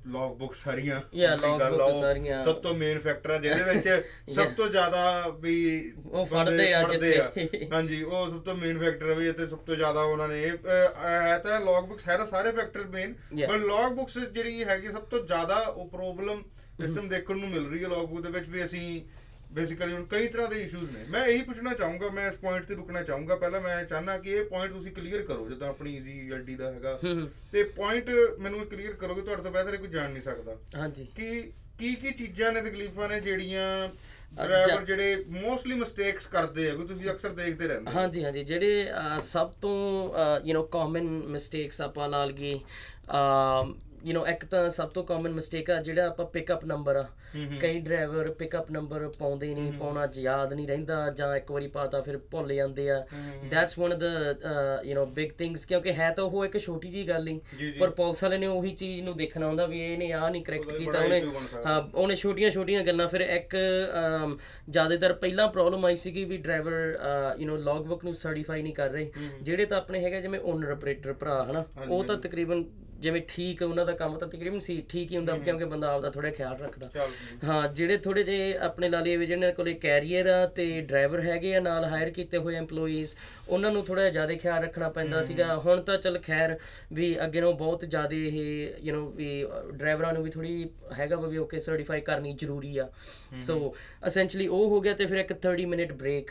ਲੌਗ 0.06 0.36
ਬੁੱਕ 0.38 0.54
ਸਾਰੀਆਂ 0.54 0.96
ਆ 0.96 1.34
book 1.36 1.70
ਉਹ 1.82 2.00
ਸਾਰੀਆਂ। 2.00 2.42
ਸਭ 2.44 2.60
ਤੋਂ 2.62 2.74
ਮੇਨ 2.74 2.98
ਫੈਕਟਰ 2.98 3.30
ਆ 3.30 3.38
ਜਿਹਦੇ 3.38 3.72
ਵਿੱਚ 3.72 3.88
ਸਭ. 4.34 4.52
ਤੋਂ 4.56 4.68
ਜ਼ਿਆਦਾ 4.68 5.28
ਵੀ 5.40 5.54
ਉਹ 6.06 6.26
ਫੜਦੇ 6.26 6.72
ਆ। 6.74 6.82
ਜਿੱਥੇ। 6.88 7.68
ਹਾਂਜੀ 7.72 8.02
ਉਹ 8.02 8.30
ਸਭ 8.30 8.40
ਤੋਂ 8.42 8.54
ਮੇਨ 8.56 8.78
ਫੈਕਟਰ 8.78 9.10
ਹੈ 9.10 9.14
ਵੀ 9.14 9.28
ਇੱਥੇ 9.28 9.46
ਸਭ 9.46 9.58
ਤੋਂ 9.58 9.76
ਜ਼ਿਆਦਾ 9.76 10.02
ਉਹਨਾਂ 10.02 10.28
ਨੇ 10.28 10.42
ਹੈ 10.44 11.38
ਤਾਂ 11.38 11.60
ਲੌਗ 11.60 11.84
ਬੁੱਕਸ 11.84 12.08
ਹੈ 12.08 12.16
ਤਾਂ 12.16 12.26
ਸਾਰੇ 12.26 12.52
ਫੈਕਟਰ 12.52 12.86
ਮੇਨ. 12.86 13.14
ਪਰ 13.46 13.58
ਲੌਗ 13.58 13.92
ਬੁੱਕਸ 13.92 14.19
ਜਿਹੜੀ 14.19 14.64
ਹੈਗੀ 14.64 14.88
ਸਭ 14.88 15.04
ਤੋਂ 15.04 15.26
ਜ਼ਿਆਦਾ 15.26 15.56
ਉਹ 15.56 15.88
ਪ੍ਰੋਬਲਮ 15.88 16.42
ਸਿਸਟਮ 16.80 17.08
ਦੇਖਣ 17.08 17.37
ਨੂੰ 17.37 17.48
ਮਿਲ 17.50 17.66
ਰਹੀ 17.70 17.82
ਹੈ 17.84 17.88
ਲੌਗ 17.88 18.06
ਬੁੱਕ 18.08 18.22
ਦੇ 18.22 18.30
ਵਿੱਚ 18.30 18.48
ਵੀ 18.48 18.64
ਅਸੀਂ 18.64 19.02
ਬੇਸਿਕਲੀ 19.54 19.92
ਹੁਣ 19.92 20.04
ਕਈ 20.10 20.28
ਤਰ੍ਹਾਂ 20.28 20.48
ਦੇ 20.50 20.62
ਇਸ਼ੂਜ਼ 20.62 20.90
ਨੇ। 20.90 21.04
ਮੈਂ 21.10 21.24
ਇਹੀ 21.26 21.42
ਪੁੱਛਣਾ 21.42 21.74
ਚਾਹੂੰਗਾ 21.74 22.08
ਮੈਂ 22.10 22.28
ਇਸ 22.28 22.36
ਪੁਆਇੰਟ 22.36 22.64
ਤੇ 22.66 22.74
ਰੁਕਣਾ 22.74 23.02
ਚਾਹੂੰਗਾ। 23.02 23.36
ਪਹਿਲਾਂ 23.36 23.60
ਮੈਂ 23.60 23.84
ਚਾਹਨਾ 23.84 24.16
ਕਿ 24.18 24.30
ਇਹ 24.30 24.44
ਪੁਆਇੰਟ 24.44 24.72
ਤੁਸੀਂ 24.72 24.92
ਕਲੀਅਰ 24.92 25.22
ਕਰੋ 25.22 25.48
ਜਿੱਦਾਂ 25.48 25.68
ਆਪਣੀ 25.68 25.96
ਈਜ਼ੀ 25.96 26.30
ਐਲਡੀ 26.32 26.54
ਦਾ 26.54 26.72
ਹੈਗਾ। 26.72 26.98
ਤੇ 27.52 27.62
ਪੁਆਇੰਟ 27.76 28.10
ਮੈਨੂੰ 28.40 28.66
ਕਲੀਅਰ 28.66 28.92
ਕਰੋਗੇ 28.94 29.22
ਤੁਹਾਡੇ 29.22 29.42
ਤੋਂ 29.42 29.50
ਬਿਹਤਰ 29.50 29.76
ਕੋਈ 29.76 29.88
ਜਾਣ 29.88 30.10
ਨਹੀਂ 30.10 30.22
ਸਕਦਾ। 30.22 30.56
ਹਾਂਜੀ। 30.76 31.06
ਕਿ 31.16 31.40
ਕੀ 31.78 31.94
ਕੀ 31.94 32.10
ਚੀਜ਼ਾਂ 32.14 32.52
ਨੇ 32.52 32.60
ਤਕਲੀਫਾਂ 32.62 33.08
ਨੇ 33.08 33.20
ਜਿਹੜੀਆਂ। 33.20 33.88
ਡਰਾਈਵਰ 34.36 34.84
ਜਿਹੜੇ 34.84 35.24
ਮੋਸਟਲੀ 35.30 35.74
ਮਿਸਟੇਕਸ 35.74 36.26
ਕਰਦੇ 36.26 36.68
ਆ 36.70 36.74
ਵੀ 36.74 36.86
ਤੁਸੀਂ 36.86 37.10
ਅਕਸਰ 37.10 37.30
ਦੇਖਦੇ 37.32 37.66
ਰਹਿੰਦੇ। 37.68 37.90
ਹਾਂਜੀ 37.90 38.24
ਹਾਂਜੀ। 38.24 38.42
ਜਿਹੜੇ 38.44 38.86
ਸਭ 39.22 39.50
ਤੋਂ 39.62 39.74
ਯੂ 40.46 40.54
نو 40.54 40.62
ਕਾਮਨ 40.70 41.06
ਮਿਸਟੇਕਸ 41.34 41.80
ਆਪਾਂ 41.80 42.08
ਲਾ 42.08 42.24
ਲਈਏ 42.24 42.58
ਯੂ 44.06 44.13
نو 44.13 44.25
ਇੱਕ 44.27 44.44
ਤਾਂ 44.45 44.69
ਸਭ 44.69 44.89
ਤੋਂ 44.89 45.03
ਕਾਮਨ 45.03 45.31
ਮਿਸਟੇਕ 45.31 45.69
ਆ 45.71 45.81
ਜਿਹੜਾ 45.81 46.06
ਆਪਾਂ 46.07 46.25
ਪਿਕਅਪ 46.25 46.63
ਨੰਬਰ 46.65 46.95
ਆ 46.95 47.03
ਕਈ 47.62 47.80
ਡਰਾਈਵਰ 47.80 48.30
ਪਿਕਅਪ 48.31 48.69
ਨੰਬਰ 48.71 49.07
ਪਾਉਂਦੇ 49.19 49.53
ਨਹੀਂ 49.56 49.71
ਪਾਉਣਾ 49.74 50.07
ਯਾਦ 50.18 50.53
ਨਹੀਂ 50.53 50.68
ਰਹਿੰਦਾ 50.68 51.09
ਜਾਂ 51.18 51.36
ਇੱਕ 51.38 51.51
ਵਾਰੀ 51.51 51.68
ਪਾਤਾ 51.68 52.01
ਫਿਰ 52.01 52.18
ਭੁੱਲ 52.31 52.53
ਜਾਂਦੇ 52.53 52.89
ਆ 52.89 53.00
that's 53.51 53.77
one 53.80 53.94
of 53.94 54.00
the 54.00 54.03
you 54.86 54.95
know 54.95 55.06
big 55.13 55.31
things 55.38 55.65
ਕਿਉਂਕਿ 55.65 55.94
ਹੈ 55.94 56.09
ਤਾਂ 56.12 56.24
ਉਹ 56.24 56.45
ਇੱਕ 56.45 56.57
ਛੋਟੀ 56.57 56.89
ਜੀ 56.91 57.07
ਗੱਲ 57.09 57.27
ਹੀ 57.27 57.33
ਜੀ, 57.51 57.65
ਜੀ। 57.65 57.80
ਪਰ 57.80 57.89
ਪੁਲਿਸ 57.89 58.24
ਵਾਲੇ 58.24 58.38
ਨੇ 58.38 58.47
ਉਹੀ 58.47 58.74
ਚੀਜ਼ 58.75 59.03
ਨੂੰ 59.03 59.15
ਦੇਖਣਾ 59.18 59.47
ਹੁੰਦਾ 59.47 59.65
ਵੀ 59.65 59.80
ਇਹਨੇ 59.83 60.12
ਆ 60.13 60.30
ਨਹੀਂ 60.30 60.44
ਕਰੈਕਟ 60.44 60.65
ਉਹਦਾ 60.65 60.77
ਕੀਤਾ 60.77 60.91
ਬੜਾ 60.91 61.03
ਉਹਨੇ 61.06 61.19
issue 61.21 61.33
ਬਣ 61.33 61.45
ਸਕਦਾ। 61.47 61.69
ਹਾਂ 61.69 61.81
ਉਹਨੇ 61.94 62.15
ਛੋਟੀਆਂ 62.15 62.51
ਛੋਟੀਆਂ 62.51 62.83
ਗੱਲਾਂ 62.83 63.07
ਫਿਰ 63.07 63.21
ਇੱਕ 63.21 63.56
ਅਮ, 63.56 64.38
ਜ਼ਿਆਦਾਤਰ 64.69 65.13
ਪਹਿਲਾਂ 65.15 65.47
ਪ੍ਰੋਬਲਮ 65.50 65.86
ਆਈ 65.86 65.95
ਸੀਗੀ 65.97 66.25
ਵੀ 66.25 66.38
ਡਰਾਈਵਰ 66.39 66.97
ਯੂ 67.39 67.50
نو 67.50 67.62
ਲੌਗਬੁੱਕ 67.62 68.03
ਨੂੰ 68.06 68.13
ਸਰਟੀਫਾਈ 68.15 68.62
ਨਹੀਂ 68.63 68.74
ਕਰ 68.74 68.89
ਰਹੇ 68.89 69.12
ਜਿਹੜੇ 69.41 69.65
ਤਾਂ 69.65 69.77
ਆਪਣੇ 69.77 70.03
ਹੈਗੇ 70.03 70.21
ਜਿਵੇਂ 70.21 70.39
ਓਨਰ 70.41 70.71
ਆਪਰੇਟਰ 70.71 71.13
ਭਰਾ 71.15 71.44
ਹਨਾ 71.51 71.65
ਉਹ 71.89 72.03
ਤਾਂ 72.03 72.18
ਤਕਰੀਬਨ 72.19 72.63
ਜਿਵੇਂ 73.04 73.20
ਠੀਕ 73.28 73.62
ਉਹਨਾਂ 73.62 73.84
ਦਾ 73.86 73.92
ਕੰਮ 73.94 74.18
ਤਾਂ 74.18 74.28
ਤਕਰੀਬਨ 74.28 74.58
ਸੀ 74.58 74.80
ਠੀਕ 74.88 75.10
ਹੀ 75.12 75.16
ਹੁੰਦਾ 75.16 75.36
ਕਿਉਂਕਿ 75.38 75.64
ਬੰਦਾ 75.64 75.92
ਆਪਦਾ 75.92 76.10
ਥੋੜਾ 76.10 76.30
ਖਿਆਲ 76.30 76.56
ਰੱਖਦਾ। 76.58 77.06
ਹਾਂ 77.44 77.68
ਜਿਹੜੇ 77.70 77.96
ਥੋੜੇ 77.98 78.22
ਜੇ 78.22 78.36
ਆਪਣੇ 78.60 78.88
ਲਾ 78.88 79.00
ਲਈਏ 79.00 79.16
ਵੀ 79.16 79.26
ਜਿਹਨਾਂ 79.26 79.52
ਕੋਲੇ 79.52 79.74
ਕੈਰੀਅਰ 79.80 80.26
ਆ 80.26 80.46
ਤੇ 80.56 80.66
ਡਰਾਈਵਰ 80.80 81.20
ਹੈਗੇ 81.20 81.54
ਆ 81.56 81.60
ਨਾਲ 81.60 81.84
ਹਾਇਰ 81.84 82.10
ਕੀਤੇ 82.10 82.38
ਹੋਏ 82.38 82.58
EMPLOYEES 82.58 83.16
ਉਹਨਾਂ 83.48 83.70
ਨੂੰ 83.70 83.84
ਥੋੜਾ 83.84 84.08
ਜ਼ਿਆਦਾ 84.10 84.34
ਖਿਆਲ 84.34 84.62
ਰੱਖਣਾ 84.62 84.88
ਪੈਂਦਾ 84.90 85.22
ਸੀਗਾ। 85.22 85.54
ਹੁਣ 85.56 85.82
ਤਾਂ 85.82 85.98
ਚਲ 85.98 86.18
ਖੈਰ 86.18 86.56
ਵੀ 86.92 87.14
ਅੱਗੇ 87.24 87.40
ਨੂੰ 87.40 87.56
ਬਹੁਤ 87.56 87.84
ਜ਼ਿਆਦਾ 87.84 88.14
ਇਹ 88.16 88.38
ਯੂ 88.82 88.94
نو 88.94 89.10
ਵੀ 89.16 89.28
ਡਰਾਈਵਰਾਂ 89.72 90.12
ਨੂੰ 90.12 90.22
ਵੀ 90.22 90.30
ਥੋੜੀ 90.30 90.68
ਹੈਗਾ 90.98 91.16
ਵਾ 91.16 91.28
ਓਕੇ 91.40 91.60
ਸਰਟੀਫਾਈ 91.60 92.00
ਕਰਨੀ 92.00 92.32
ਜ਼ਰੂਰੀ 92.40 92.76
ਆ। 92.78 92.88
ਸੋ 93.46 93.74
ਅਸੈਂਸ਼ਲੀ 94.06 94.46
ਉਹ 94.48 94.68
ਹੋ 94.70 94.80
ਗਿਆ 94.80 94.94
ਤੇ 94.94 95.06
ਫਿਰ 95.06 95.18
ਇੱਕ 95.18 95.32
30 95.46 95.64
ਮਿੰਟ 95.66 95.92
ਬ੍ਰੇਕ 95.92 96.30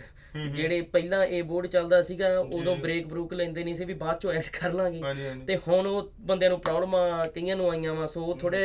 ਜਿਹੜੇ 0.53 0.81
ਪਹਿਲਾਂ 0.93 1.23
ਇਹ 1.25 1.43
ਬੋਰਡ 1.43 1.67
ਚੱਲਦਾ 1.67 2.01
ਸੀਗਾ 2.01 2.27
ਉਦੋਂ 2.39 2.75
ਬ੍ਰੇਕ 2.75 3.07
ਬਰੂਕ 3.07 3.33
ਲੈਂਦੇ 3.33 3.63
ਨਹੀਂ 3.63 3.75
ਸੀ 3.75 3.85
ਵੀ 3.85 3.93
ਬਾਅਦ 3.93 4.19
ਚੋਂ 4.19 4.31
ਐਡ 4.31 4.47
ਕਰ 4.53 4.71
ਲਾਂਗੇ। 4.73 5.01
ਤੇ 5.47 5.57
ਹੁਣ 5.67 5.87
ਉਹ 5.87 6.11
ਬੰਦਿਆਂ 6.21 6.49
ਨੂੰ 6.49 6.59
ਪ੍ਰੋਬਲਮਾਂ 6.65 7.23
ਕਈਆਂ 7.35 7.55
ਨੂੰ 7.55 7.69
ਆਈਆਂ 7.71 7.93
ਵਾ 7.93 8.05
ਸੋ 8.05 8.37
ਥੋੜਾ 8.41 8.57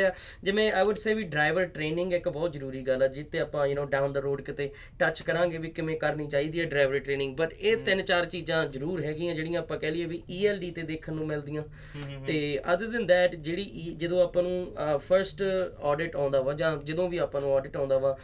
ਜਿਵੇਂ 0.43 0.71
ਆਈ 0.73 0.83
ਊਡ 0.83 0.97
ਸੇ 0.97 1.15
ਵੀ 1.15 1.23
ਡਰਾਈਵਰ 1.23 1.65
ਟ੍ਰੇਨਿੰਗ 1.67 2.13
ਇੱਕ 2.13 2.29
ਬਹੁਤ 2.29 2.53
ਜ਼ਰੂਰੀ 2.53 2.83
ਗੱਲ 2.83 3.03
ਆ 3.03 3.09
ਜਿੱਤੇ 3.09 3.39
ਆਪਾਂ 3.39 3.67
you 3.67 3.77
know 3.77 3.87
down 3.89 4.13
the 4.13 4.21
road 4.21 4.41
ਕਿਤੇ 4.41 4.71
ਟੱਚ 4.99 5.23
ਕਰਾਂਗੇ 5.23 5.59
ਵੀ 5.59 5.71
ਕਿਵੇਂ 5.71 5.97
ਕਰਨੀ 5.99 6.27
ਚਾਹੀਦੀ 6.27 6.61
ਹੈ 6.61 6.65
ਡਰਾਈਵਰ 6.65 6.99
ਟ੍ਰੇਨਿੰਗ 6.99 7.37
ਬਟ 7.37 7.53
ਇਹ 7.53 7.77
ਤਿੰਨ 7.77 8.03
ਚਾਰ 8.03 8.27
ਚੀਜ਼ਾਂ 8.27 8.65
ਜ਼ਰੂਰ 8.67 9.03
ਹੈਗੀਆਂ 9.05 9.35
ਜਿਹੜੀਆਂ 9.35 9.61
ਆਪਾਂ 9.61 9.79
ਕਹਿ 9.79 9.91
ਲਈਏ 9.91 10.05
ਵੀ 10.05 10.23
ELD 10.39 10.73
ਤੇ 10.75 10.83
ਦੇਖਣ 10.83 11.15
ਨੂੰ 11.15 11.27
ਮਿਲਦੀਆਂ। 11.27 11.63
ਤੇ 12.27 12.39
ਅਦਰ 12.75 12.87
ਦੈਨ 12.87 13.07
ਦੈਟ 13.07 13.35
ਜਿਹੜੀ 13.35 13.65
E- 13.85 13.97
ਜਦੋਂ 13.99 14.23
ਆਪਾਂ 14.23 14.43
ਨੂੰ 14.43 14.75
ਫਰਸਟ 14.99 15.43
ਆਡਿਟ 15.83 16.17
ਆਉਂਦਾ 16.17 16.41
ਵਾ 16.41 16.53
ਜਾਂ 16.53 16.77
ਜਦੋਂ 16.77 17.09
ਵੀ 17.09 17.19
ਆਪਾਂ 17.19 17.41
ਨੂੰ 17.41 17.55
ਆਡਿਟ 17.55 17.77
ਆਉਂਦਾ 17.77 17.99
ਵਾ 17.99 18.17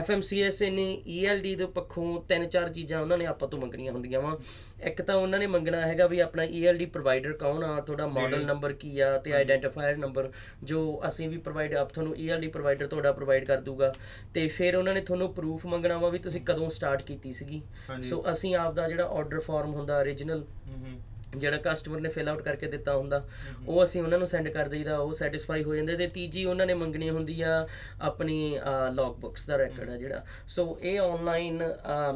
FMCSA 0.00 0.70
ਨੇ 0.70 0.86
ELD 1.16 1.54
ਦੇ 1.56 1.66
ਪੱਖੋਂ 1.66 2.20
ਤਿੰਨ 2.28 2.48
ਚਾਰ 2.48 2.68
ਚੀਜ਼ਾਂ 2.72 3.00
ਉਹਨਾਂ 3.00 3.18
ਨੇ 3.18 3.26
ਆਪਾਂ 3.26 3.48
ਤੋਂ 3.48 3.58
ਮੰਗਣੀਆਂ 3.58 3.92
ਹੁੰਦੀਆਂ 3.92 4.20
ਵਾ। 4.20 4.36
ਇੱਕ 4.82 5.02
ਤਾਂ 5.02 5.14
ਉਹਨਾਂ 5.16 5.38
ਨੇ 5.38 5.46
ਮੰਗਣਾ 5.46 5.80
ਹੈਗਾ 5.80 6.06
ਵੀ 6.06 6.20
ਆਪਣਾ 6.20 6.42
ELD 6.42 6.86
ਪ੍ਰੋਵਾਈਡਰ 6.92 7.32
ਕੌਣ 7.32 7.64
ਆ 7.64 7.80
ਤੁਹਾਡਾ 7.80 8.06
ਮਾਡਲ 8.06 8.44
ਨੰਬਰ 8.44 8.72
ਕੀ 8.72 9.00
ਆ 9.00 9.18
ਤੇ 9.18 9.32
ਆਈਡੈਂਟੀਫਾਇਰ 9.32 9.96
ਨੰਬਰ 9.96 10.32
ਜੋ 10.62 11.02
ਅਸੀਂ 11.08 11.28
ਵੀ 11.28 11.38
ਪ੍ਰੋਵਾਈਡ 11.38 11.74
ਆਪ 11.74 11.90
ਤੁਹਾਨੂੰ 11.90 12.14
ELD 12.14 12.50
ਪ੍ਰੋਵਾਈਡਰ 12.50 12.86
ਤੁਹਾਡਾ 12.86 13.12
ਪ੍ਰੋਵਾਈਡ 13.12 13.44
ਕਰ 13.44 13.60
ਦੂਗਾ। 13.60 13.94
ਤੇ 14.34 14.48
ਫਿਰ 14.48 14.76
ਉਹਨਾਂ 14.76 14.94
ਨੇ 14.94 15.00
ਤੁਹਾਨੂੰ 15.00 15.34
ਪ੍ਰੂਫ 15.34 15.66
ਮੰਗਣਾ 15.66 15.98
ਵਾ 15.98 16.08
ਵੀ 16.08 16.18
ਤੁਸੀਂ 16.18 16.40
ਕਦੋਂ 16.40 16.70
ਸਟਾਰਟ 16.70 17.02
ਕੀਤੀ 17.02 17.32
ਸੀਗੀ। 17.32 17.62
ਸੋ 18.02 18.24
ਅਸੀਂ 18.32 18.56
ਆਪ 18.56 18.74
ਦਾ 18.74 18.88
ਜਿਹੜਾ 18.88 19.04
ਆਰਡਰ 19.04 19.40
ਫਾਰਮ 19.40 19.74
ਹੁੰਦਾ 19.74 20.02
origignal 20.02 20.38
ਹੂੰ 20.38 20.76
ਹੂੰ। 20.76 21.00
ਜਿਹੜਾ 21.38 21.58
ਕਸਟਮਰ 21.64 22.00
ਨੇ 22.00 22.08
ਫਿਲ 22.08 22.28
ਆਊਟ 22.28 22.42
ਕਰਕੇ 22.42 22.66
ਦਿੱਤਾ 22.66 22.96
ਹੁੰਦਾ 22.96 23.22
ਉਹ 23.66 23.82
ਅਸੀਂ 23.84 24.02
ਉਹਨਾਂ 24.02 24.18
ਨੂੰ 24.18 24.26
ਸੈਂਡ 24.28 24.48
ਕਰ 24.48 24.68
ਦਈਦਾ 24.68 24.98
ਉਹ 24.98 25.12
ਸੈਟੀਸਫਾਈ 25.12 25.62
ਹੋ 25.64 25.74
ਜਾਂਦੇ 25.76 25.96
ਤੇ 25.96 26.06
ਤੀਜੀ 26.06 26.44
ਉਹਨਾਂ 26.44 26.66
ਨੇ 26.66 26.74
ਮੰਗਣੀ 26.74 27.08
ਹੁੰਦੀ 27.10 27.40
ਆ 27.42 27.66
ਆਪਣੀ 28.00 28.58
ਲੌਗ 28.94 29.16
ਬੁੱਕਸ 29.20 29.46
ਦਾ 29.46 29.56
ਰੈਕੋਰਡ 29.58 29.90
ਆ 29.90 29.96
ਜਿਹੜਾ। 29.96 30.24
ਸੋ 30.48 30.78
ਇਹ 30.82 30.98
ਆਨਲਾਈਨ 31.00 31.62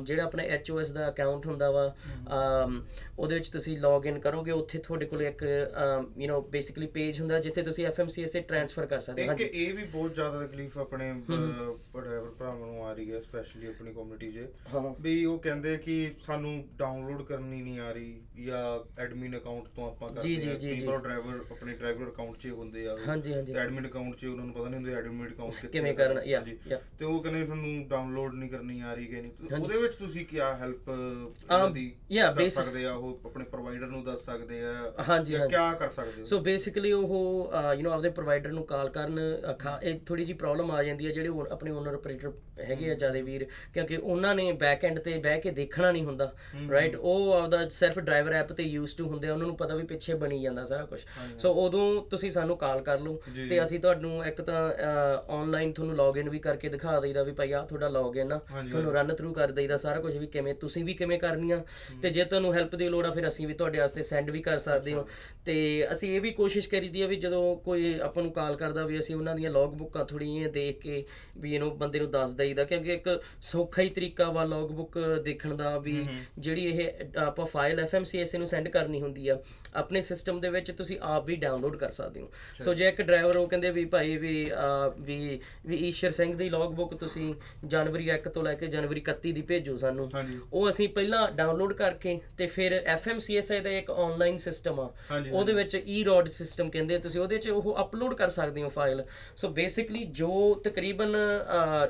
ਜਿਹੜਾ 0.02 0.24
ਆਪਣਾ 0.24 0.42
HOS 0.56 0.92
ਦਾ 0.94 1.08
ਅਕਾਊਂਟ 1.08 1.46
ਹੁੰਦਾ 1.46 1.70
ਵਾ 1.70 1.94
ਉਹਦੇ 3.18 3.34
ਵਿੱਚ 3.34 3.48
ਤੁਸੀਂ 3.48 3.78
ਲੌਗਇਨ 3.78 4.18
ਕਰੋਗੇ 4.18 4.52
ਉੱਥੇ 4.52 4.78
ਤੁਹਾਡੇ 4.78 5.06
ਕੋਲ 5.06 5.22
ਇੱਕ 5.22 5.42
ਯੂ 6.18 6.28
نو 6.28 6.40
ਬੇਸਿਕਲੀ 6.50 6.86
ਪੇਜ 6.86 7.20
ਹੁੰਦਾ 7.20 7.38
ਜਿੱਥੇ 7.40 7.62
ਤੁਸੀਂ 7.62 7.86
FMCSA 7.86 8.42
ਟ੍ਰਾਂਸਫਰ 8.48 8.86
ਕਰ 8.86 9.00
ਸਕਦੇ 9.00 9.26
ਹੋ। 9.28 9.32
ਇੱਕ 9.32 9.40
ਇਹ 9.42 9.74
ਵੀ 9.74 9.84
ਬਹੁਤ 9.84 10.14
ਜ਼ਿਆਦਾ 10.14 10.46
ਤਕਲੀਫ 10.46 10.78
ਆਪਣੇ 10.78 11.12
ਡਰਾਈਵਰ 11.28 12.30
ਭਰਾਵਾਂ 12.38 12.66
ਨੂੰ 12.66 12.86
ਆ 12.86 12.92
ਰਹੀ 12.92 13.12
ਹੈ 13.12 13.20
ਸਪੈਸ਼ਲੀ 13.20 13.66
ਆਪਣੀ 13.66 13.92
ਕਮਿਊਨਿਟੀ 13.92 14.32
'ਚ। 14.32 14.46
ਵੀ 15.00 15.24
ਉਹ 15.24 15.38
ਕਹਿੰਦੇ 15.38 15.76
ਕਿ 15.76 16.14
ਸਾਨੂੰ 16.26 16.64
ਡਾਊਨਲੋਡ 16.78 17.22
ਕਰਨੀ 17.22 17.62
ਨਹੀਂ 17.62 17.78
ਆ 17.80 17.90
ਰਹੀ 17.92 18.20
ਜਾਂ 18.46 18.78
ਐਡਮਿਨ 19.06 19.36
ਅਕਾਊਂਟ 19.36 19.66
ਤੋਂ 19.76 19.86
ਆਪਾਂ 19.86 20.08
ਕਰਦੇ 20.08 20.28
ਜੀ, 20.30 20.36
ਕਈ 20.36 20.78
ਜੀ। 20.78 20.86
ਵਾਰ 20.86 20.98
ਡਰਾਈਵਰ 20.98 21.40
ਆਪਣੇ 21.50 21.74
ਡਰਾਈਵਰ 21.74 22.08
ਅਕਾਊਂਟ 22.08 22.36
'ਚ 22.38 22.46
ਹੁੰਦੇ 22.52 22.86
ਆ। 22.88 22.96
ਹਾਂਜੀ 23.06 23.32
ਹਾਂਜੀ 23.34 23.52
ਐਡਮਿਨ 23.54 23.86
ਅਕਾਊਂਟ 23.86 24.16
'ਚ 24.16 24.24
ਉਹਨਾਂ 24.26 24.44
ਨੂੰ 24.44 24.54
ਪਤਾ 24.54 24.68
ਨਹੀਂ 24.68 24.76
ਹੁੰਦਾ 24.76 24.98
ਐਡਮਿਨ 24.98 25.28
ਅਕਾਊਂਟ 25.28 25.66
ਕਿਵੇਂ। 25.66 25.94
ਕਰਨਾ 25.94 26.22
ਯਾ 26.24 26.40
ਤੇ 26.98 27.04
ਉਹ 27.04 27.22
ਕਹਿੰਦੇ 27.22 27.44
ਤੁਹਾਨੂੰ 27.44 27.86
ਡਾਊਨਲੋਡ 27.88 28.34
ਨਹੀਂ 28.34 28.50
ਕਰਨੀ 28.50 28.80
ਆ 28.80 28.94
ਰਹੀ 28.94 29.06
ਕਿ 29.06 29.20
ਨਹੀਂ। 29.20 29.60
ਉਹਦੇ 29.60 29.76
ਵਿੱਚ 29.76 29.94
ਤੁਸੀਂ 29.96 30.24
ਕੀ 30.26 30.40
ਹੈਲਪ 30.40 30.90
Um, 31.56 31.72
ਦੀ 31.74 31.84
yeah, 32.12 32.34
ਕਰ 32.36 32.48
ਸਕਦੇ 32.50 32.84
ਆ 32.86 32.92
ਉਹ 32.94 33.20
ਆਪਣੇ 33.26 33.44
ਪ੍ਰੋਵਾਈਡਰ 33.44 33.86
ਨੂੰ 33.86 34.02
ਦੱਸ 34.04 34.24
ਸਕਦੇ 34.24 34.60
ਆ 34.62 34.72
ਹਾਂਜੀ, 35.08 35.32
ਜਾਂ 35.32 35.40
ਹਾਂਜੀ। 35.40 35.54
ਕੀ 35.54 35.78
ਕਰ 35.78 35.88
ਸਕਦੇ 35.88 36.20
ਹੋ 36.20 36.24
ਸੋ 36.24 36.38
ਬੇਸਿਕਲੀ 36.40 36.92
ਉਹ 36.92 37.52
ਯੂ 37.74 37.82
نو 37.82 37.92
ਆਪਦੇ 37.92 38.10
ਪ੍ਰੋਵਾਈਡਰ 38.10 38.52
ਨੂੰ 38.52 38.64
ਕਾਲ 38.66 38.88
ਕਰਨ 38.88 39.18
ਇਹ 39.82 39.98
ਥੋੜੀ 40.06 40.24
ਜੀ 40.24 40.32
ਪ੍ਰੋਬਲਮ 40.34 40.70
ਆ 40.70 40.82
ਜਾਂਦੀ 40.82 41.06
ਹੈ 41.06 41.12
ਜਿਹੜੇ 41.12 41.28
ਆਪਣੇ 41.50 41.70
ਓਨਰ 41.70 41.94
ਆਪਰੇਟਰ 41.94 42.32
ਹੈਗੇ 42.60 42.90
ਆ 42.90 42.94
ਜਿਆਦੇ 42.94 43.22
ਵੀਰ 43.22 43.46
ਕਿਉਂਕਿ 43.74 43.96
ਉਹਨਾਂ 43.96 44.34
ਨੇ 44.34 44.50
ਬੈਕ 44.60 44.84
ਐਂਡ 44.84 44.98
ਤੇ 44.98 45.16
ਬਹਿ 45.18 45.40
ਕੇ 45.40 45.50
ਦੇਖਣਾ 45.52 45.90
ਨਹੀਂ 45.90 46.04
ਹੁੰਦਾ 46.04 46.32
ਰਾਈਟ 46.70 46.96
ਉਹ 46.96 47.32
ਆਪਦਾ 47.32 47.68
ਸਿਰਫ 47.70 47.98
ਡਰਾਈਵਰ 47.98 48.32
ਐਪ 48.32 48.52
ਤੇ 48.52 48.62
ਯੂਜ਼ 48.62 48.95
ਟੂ 48.96 49.06
ਹੁੰਦੇ 49.06 49.28
ਆ 49.28 49.32
ਉਹਨਾਂ 49.32 49.46
ਨੂੰ 49.46 49.56
ਪਤਾ 49.56 49.74
ਵੀ 49.74 49.82
ਪਿੱਛੇ 49.82 50.14
ਬਣੀ 50.14 50.42
ਜਾਂਦਾ 50.42 50.64
ਸਾਰਾ 50.64 50.84
ਕੁਝ 50.84 51.00
ਸੋ 51.38 51.52
ਉਦੋਂ 51.52 52.02
ਤੁਸੀਂ 52.10 52.30
ਸਾਨੂੰ 52.30 52.56
ਕਾਲ 52.56 52.80
ਕਰ 52.82 53.00
ਲਓ 53.00 53.22
ਤੇ 53.48 53.62
ਅਸੀਂ 53.62 53.80
ਤੁਹਾਨੂੰ 53.80 54.26
ਇੱਕ 54.26 54.40
ਤਾਂ 54.42 54.70
ਆਨਲਾਈਨ 55.28 55.72
ਤੁਹਾਨੂੰ 55.72 55.96
ਲੌਗਇਨ 55.96 56.28
ਵੀ 56.28 56.38
ਕਰਕੇ 56.38 56.68
ਦਿਖਾ 56.68 57.00
ਦਈਦਾ 57.00 57.22
ਵੀ 57.22 57.32
ਭਾਈ 57.32 57.52
ਆ 57.52 57.62
ਤੁਹਾਡਾ 57.62 57.88
ਲੌਗਇਨ 57.88 58.32
ਆ 58.32 58.38
ਤੁਹਾਨੂੰ 58.70 58.92
ਰਨ 58.92 59.14
ਥਰੂ 59.14 59.32
ਕਰ 59.32 59.50
ਦਈਦਾ 59.50 59.76
ਸਾਰਾ 59.76 60.00
ਕੁਝ 60.00 60.16
ਵੀ 60.16 60.26
ਕਿਵੇਂ 60.26 60.54
ਤੁਸੀਂ 60.54 60.84
ਵੀ 60.84 60.94
ਕਿਵੇਂ 60.94 61.18
ਕਰਨੀਆਂ 61.18 61.60
ਤੇ 62.02 62.10
ਜੇ 62.10 62.24
ਤੁਹਾਨੂੰ 62.24 62.54
ਹੈਲਪ 62.54 62.74
ਦੀ 62.74 62.88
ਲੋੜ 62.88 63.06
ਆ 63.06 63.10
ਫਿਰ 63.10 63.28
ਅਸੀਂ 63.28 63.46
ਵੀ 63.46 63.54
ਤੁਹਾਡੇ 63.54 63.78
ਵਾਸਤੇ 63.78 64.02
ਸੈਂਡ 64.02 64.30
ਵੀ 64.30 64.42
ਕਰ 64.42 64.58
ਸਕਦੇ 64.58 64.92
ਹਾਂ। 64.92 65.04
ਤੇ 65.44 65.88
ਅਸੀਂ 65.92 66.16
ਇਹ 66.16 66.20
ਵੀ 66.20 66.30
ਕੋਸ਼ਿਸ਼ 66.30 66.68
ਕਰੀਦੀ 66.68 67.02
ਆ 67.02 67.06
ਵੀ 67.06 67.16
ਜਦੋਂ 67.16 67.56
ਕੋਈ 67.56 67.98
ਆਪਾਂ 68.02 68.22
ਨੂੰ 68.22 68.32
ਕਾਲ 68.32 68.56
ਕਰਦਾ 68.56 68.86
ਵੀ 68.86 68.98
ਅਸੀਂ 68.98 69.16
ਉਹਨਾਂ 69.16 69.34
ਦੀਆਂ 69.34 69.50
ਲੌਗ 69.50 69.72
ਬੁੱਕਾਂ 69.72 70.04
ਥੋੜੀਆਂ 70.04 70.48
ਦੇਖ 70.48 70.80
ਕੇ 70.80 71.04
ਵੀ 71.36 71.54
ਇਹਨੂੰ 71.54 71.78
ਬੰਦੇ 71.78 71.98
ਨੂੰ 71.98 72.10
ਦੱਸ 72.10 72.34
ਦਈਦਾ 72.34 72.64
ਕਿਉਂਕਿ 72.64 72.94
ਇੱਕ 72.94 73.22
ਸੌਖਾ 73.42 73.82
ਹੀ 73.82 73.88
ਤਰੀਕਾ 73.90 74.30
ਵਾ 74.30 74.44
ਲੌਗ 74.44 74.70
ਬੁੱਕ 74.70 74.98
ਦੇਖਣ 75.24 75.54
ਦਾ 75.54 75.78
ਵੀ 75.78 76.06
ਜਿਹੜੀ 76.38 76.64
ਇਹ 76.64 76.90
ਆਪਾਂ 77.18 77.46
ਫਾਈਲ 77.46 77.80
FMCSA 77.80 78.38
ਨੂੰ 78.38 78.46
ਸੈਂਡ 78.46 78.68
ਕਰਨੀ 78.86 79.00
ਹੁੰਦੀ 79.02 79.28
ਆ 79.28 79.38
ਆਪਣੇ 79.76 80.00
ਸਿਸਟਮ 80.00 80.40
ਦੇ 80.40 80.48
ਵਿੱਚ 80.48 80.70
ਤੁਸੀਂ 80.70 80.98
ਆਪ 81.02 81.24
ਵੀ 81.26 81.36
ਡਾਊਨਲੋਡ 81.36 81.76
ਕਰ 81.76 81.90
ਸਕਦੇ 81.90 82.20
ਹੋ। 82.20 82.28
ਸੋ 82.60 82.74
ਜੇ 82.74 82.88
ਇੱਕ 82.88 83.00
ਡਰਾਈਵਰ 83.02 83.36
ਉਹ 83.36 83.48
ਕਹਿੰਦੇ 83.48 83.70
ਵੀ 83.70 83.84
ਭਾਈ 83.84 84.16
ਵੀ 84.16 84.34
ਵੀ 85.00 85.18
ਵੀ 85.66 85.76
ਈਸ਼ਰ 85.88 86.10
ਸਿੰਘ 86.10 86.34
ਦੀ 86.36 86.48
ਲੌਗ 86.50 86.72
ਬੁੱਕ 86.74 86.94
ਤੁਸੀਂ 86.94 87.34
ਜਨਵਰੀ 87.64 88.08
1 88.14 88.28
ਤੋਂ 88.34 88.42
ਲੈ 88.42 88.54
ਕੇ 88.54 88.66
ਜਨਵਰੀ 88.66 89.02
31 89.02 89.32
ਦੀ 89.32 89.42
ਭੇਜੋ 89.42 89.76
ਸਾਨੂੰ। 89.76 90.08
ਉਹ 90.52 90.68
ਅਸੀਂ 90.68 90.88
ਪਹਿਲਾਂ 90.88 91.30
ਡਾਊਨਲੋਡ 91.32 91.72
ਕਰਕੇ 91.72 92.18
ਤੇ 92.38 92.46
ਫਿਰ 92.46 92.80
FMCSA 92.94 93.62
ਦਾ 93.62 93.70
ਇੱਕ 93.70 93.90
ਆਨਲਾਈਨ 93.90 94.36
ਸਿਸਟਮ 94.36 94.80
ਆ 94.80 94.88
ਉਹਦੇ 95.32 95.52
ਵਿੱਚ 95.52 95.76
E-ROD 95.76 96.30
ਸਿਸਟਮ 96.32 96.70
ਕਹਿੰਦੇ 96.70 96.98
ਤੁਸੀਂ 96.98 97.20
ਉਹਦੇ 97.20 97.38
'ਚ 97.38 97.48
ਉਹ 97.48 97.74
ਅਪਲੋਡ 97.82 98.14
ਕਰ 98.14 98.28
ਸਕਦੇ 98.28 98.62
ਹੋ 98.62 98.68
ਫਾਈਲ 98.68 99.04
ਸੋ 99.36 99.48
ਬੇਸਿਕਲੀ 99.48 100.04
ਜੋ 100.12 100.32
ਤਕਰੀਬਨ 100.64 101.16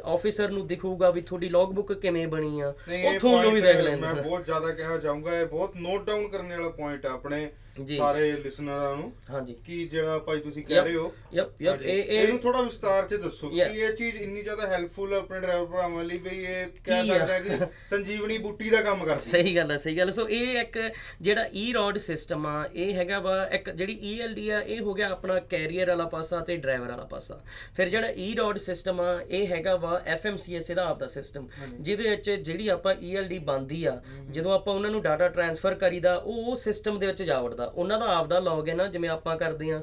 ਆਫੀਸਰ 0.05 0.51
ਨੂੰ 0.51 0.67
ਦਿਖੂਗਾ 0.67 1.11
ਵੀ 1.11 1.21
ਤੁਹਾਡੀ 1.21 1.49
ਲੌਗ 1.49 1.73
ਬੁੱਕ 1.73 1.93
ਕਿਵੇਂ 1.93 2.27
ਬਣੀ 2.29 2.61
ਆ 2.61 2.69
ਉਹ 2.69 3.19
ਤੁਹਾਨੂੰ 3.19 3.53
ਵੀ 3.53 3.61
ਦੇਖ 3.61 3.77
ਮੈਂ 3.77 3.83
ਲੈਂਦਾ 3.83 4.13
ਬਹੁਤ 4.13 4.45
ਜ਼ਿਆਦਾ 4.45 4.71
ਕਹਿਣਾ 4.73 4.97
ਚਾਹੂੰਗਾ 4.97 5.39
ਇਹ 5.41 5.47
ਬਹੁਤ 5.47 5.77
ਨੋਟ 5.77 6.07
ਡਾਊਨ 6.07 6.29
ਕਰਨ 6.29 6.51
ਵਾਲਾ 6.51 6.69
ਪੁਆਇੰਟ 6.69 6.86
ਹੈ 6.91 6.97
ਆਪਣੇ 7.07 7.51
ਜੀ। 7.81 7.97
ਸਾਰੇ 7.97 8.31
ਲਿਸਨਰਾਂ 8.35 8.95
ਨੂੰ 8.97 9.13
ਹਾਂਜੀ 9.31 9.55
ਕਿ 9.67 9.85
ਜਿਹੜਾ 9.87 10.19
ਭਾਈ 10.19 10.41
ਤੁਸੀਂ 10.41 10.65
ਕਹਿ 10.65 10.81
ਰਹੇ 10.81 10.95
ਹੋ 10.95 11.13
ਯਪ 11.35 11.63
ਯਪ 11.63 11.73
ਹਾਂਜੀ, 11.73 11.85
ਇਹ 11.87 11.99
ਇਹ 11.99 12.21
ਇਹਨੂੰ 12.21 12.39
ਥੋੜਾ 12.39 12.61
ਵਿਸਤਾਰ 12.61 13.07
ਚ 13.09 13.15
ਦੱਸੋ 13.17 13.49
ਕਿ 13.49 13.57
Yeah. 13.57 13.75
ਇਹ 13.77 13.93
ਚੀਜ਼ 13.97 14.17
ਇੰਨੀ 14.17 14.43
ਜ਼ਿਆਦਾ 14.43 14.67
ਹੈਲਪਫੁਲ 14.69 15.13
ਹੈ 15.13 15.19
ਆਪਣੇ 15.19 15.41
ਡਰਾਈਵਰ 15.41 15.67
ਭਰਾਵਾਂ 15.67 16.05
ਲਈ 16.05 16.19
ਵੀ 16.19 16.31
ਇਹ 16.43 16.67
ਕਹਿ 16.85 17.03
ਕੀ 17.03 17.11
ਆ? 17.11 17.19
ਸਕਦਾ 17.19 17.39
ਕਿ 17.59 17.67
ਸੰਜੀਵਨੀ 17.91 18.39
ਬੂਟੀ 18.39 18.71
ਦਾ 18.71 18.81
ਕੰਮ 18.83 19.05
ਕਰਦੀ 19.05 19.13
ਹੈ। 19.13 19.19
ਸਹੀ 19.33 19.55
ਗੱਲ 19.57 19.71
ਹੈ 19.71 19.77
ਸਹੀ 19.77 19.97
ਗੱਲ 19.99 20.07
ਹੈ। 20.07 20.13
ਸੋ 20.13 20.29
ਇਹ 20.29 20.59
ਇੱਕ 20.59 20.79
ਜਿਹੜਾ 21.21 21.45
E-ROD 21.57 21.99
ਸਿਸਟਮ 21.99 22.47
ਆ 22.47 22.65
ਇਹ 22.75 22.95
ਹੈਗਾ 22.95 23.19
ਵਾ 23.21 23.37
ਇੱਕ 23.53 23.71
ਜਿਹੜੀ 23.71 23.99
ELD 24.13 24.49
ਆ 24.51 24.61
ਇਹ 24.61 24.81
ਹੋ 24.81 24.95
ਗਿਆ 24.95 25.09
ਆਪਣਾ 25.09 25.39
ਕੈਰੀਅਰ 25.51 25.89
ਵਾਲਾ 25.89 26.05
ਪਾਸਾ 26.09 26.41
ਤੇ 26.41 26.57
ਡਰਾਈਵਰ 26.57 26.89
ਵਾਲਾ 26.89 27.05
ਪਾਸਾ 27.07 27.41
ਫਿਰ 27.77 27.89
ਜਿਹੜਾ 27.89 28.13
E-ROD 28.25 28.59
ਸਿਸਟਮ 28.59 29.01
ਆ 29.01 29.19
ਇਹ 29.31 29.47
ਹੈਗਾ 29.49 29.77
ਵਾ 29.77 30.01
FMCSA 30.17 30.75
ਦਾ 30.75 30.85
ਆਪਦਾ 30.87 31.07
ਸਿਸਟਮ 31.09 31.49
ਜਿਹਦੇ 31.81 32.09
ਵਿੱਚ 32.09 32.31
ਜਿਹੜੀ 32.31 32.69
ਆਪਾਂ 32.69 32.95
ELD 33.05 33.39
ਬੰਦੀ 33.45 33.85
ਆ 33.85 34.01
ਜਦੋਂ 34.31 34.53
ਆਪਾਂ 34.53 34.75
ਉਹਨਾਂ 34.75 34.91
ਨੂੰ 34.91 35.03
ਡਾਟਾ 35.03 35.29
ਟਰਾਂਸਫਰ 35.29 35.75
ਕਰੀਦਾ 35.77 36.15
ਉਹ 36.17 36.55
ਸਿਸਟਮ 36.57 36.99
ਦੇ 36.99 37.07
ਵਿੱਚ 37.07 37.23
ਜਾ 37.23 37.41
ਵੜਦਾ 37.41 37.66
ਉਹਨਾਂ 37.67 37.99
ਦਾ 37.99 38.07
ਆਪਦਾ 38.17 38.39
ਲੌਗਇਨ 38.41 38.81
ਆ 38.81 38.87
ਜਿਵੇਂ 38.89 39.09
ਆਪਾਂ 39.11 39.37
ਕਰਦੇ 39.37 39.71
ਆ 39.71 39.83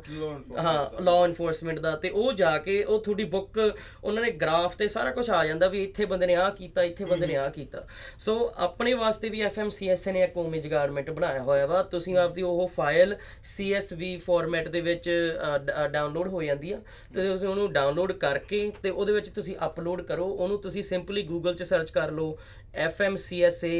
ਹਾਂ 0.57 1.03
ਲਾਅ 1.03 1.25
ਇਨਫੋਰਸਮੈਂਟ 1.25 1.79
ਦਾ। 1.79 1.95
ਤੇ 1.95 2.09
ਉਹ 2.09 2.33
ਜਾ 2.33 2.57
ਕੇ 2.57 2.83
ਉਹ 2.83 2.99
ਤੁਹਾਡੀ 3.03 3.23
ਬੁੱਕ 3.33 3.59
ਉਹਨਾਂ 4.03 4.23
ਨੇ 4.23 4.31
ਗ੍ਰਾਫ 4.41 4.75
ਤੇ 4.77 4.87
ਸਾਰਾ 4.87 5.11
ਕੁਝ 5.11 5.29
ਆ 5.29 5.45
ਜਾਂਦਾ 5.45 5.67
ਵੀ 5.67 5.83
ਇੱਥੇ 5.83 6.05
ਬੰਦੇ 6.05 6.27
ਨੇ 6.27 6.35
ਆਹ 6.35 6.49
ਕੀਤਾ 6.51 6.83
ਇੱਥੇ 6.83 7.05
ਬੰਦੇ 7.05 7.27
ਨੇ 7.27 7.35
ਆਹ 7.35 7.49
ਕੀਤਾ। 7.49 7.85
ਸੋ 8.19 8.51
ਆਪਣੇ 8.57 8.93
ਵਾਸਤੇ 8.93 9.29
ਵੀ 9.29 9.43
FMCSA 9.45 10.13
ਨੇ 10.13 10.23
ਇੱਕ 10.23 10.37
ਉਮੇਜ 10.37 10.67
ਗਾਰਮੈਂਟ 10.71 11.09
ਬਣਾਇਆ 11.09 11.41
ਹੋਇਆ 11.43 11.65
ਵਾ। 11.65 11.81
ਤੁਸੀਂ 11.91 12.17
ਆਪਦੀ 12.17 12.41
ਉਹ 12.41 12.67
ਫਾਈਲ 12.75 13.15
CSV 13.51 14.17
ਫਾਰਮੈਟ 14.25 14.67
ਦੇ 14.67 14.81
ਵਿੱਚ 14.81 15.09
ਡਾਊਨਲੋਡ 15.91 16.27
ਹੋ 16.27 16.41
ਜਾਂਦੀ 16.43 16.71
ਆ। 16.71 16.79
ਤੇ 17.13 17.21
ਤੁਸੀਂ 17.23 17.47
ਉਹਨੂੰ 17.47 17.71
ਡਾਊਨਲੋਡ 17.73 18.11
ਕਰਕੇ 18.19 18.71
ਤੇ 18.83 18.89
ਉਹਦੇ 18.89 19.13
ਵਿੱਚ 19.13 19.29
ਤੁਸੀਂ 19.29 19.55
ਅਪਲੋਡ 19.65 20.01
ਕਰੋ। 20.01 20.27
ਉਹਨੂੰ 20.27 20.61
ਤੁਸੀਂ 20.61 20.83
ਸਿੰਪਲੀ 20.83 21.23
ਗੂਗਲ 21.23 21.53
'ਚ 21.53 21.63
ਸਰਚ 21.63 21.91
ਕਰ 21.91 22.11
ਲਓ 22.11 22.37
FMCSA 22.83 23.75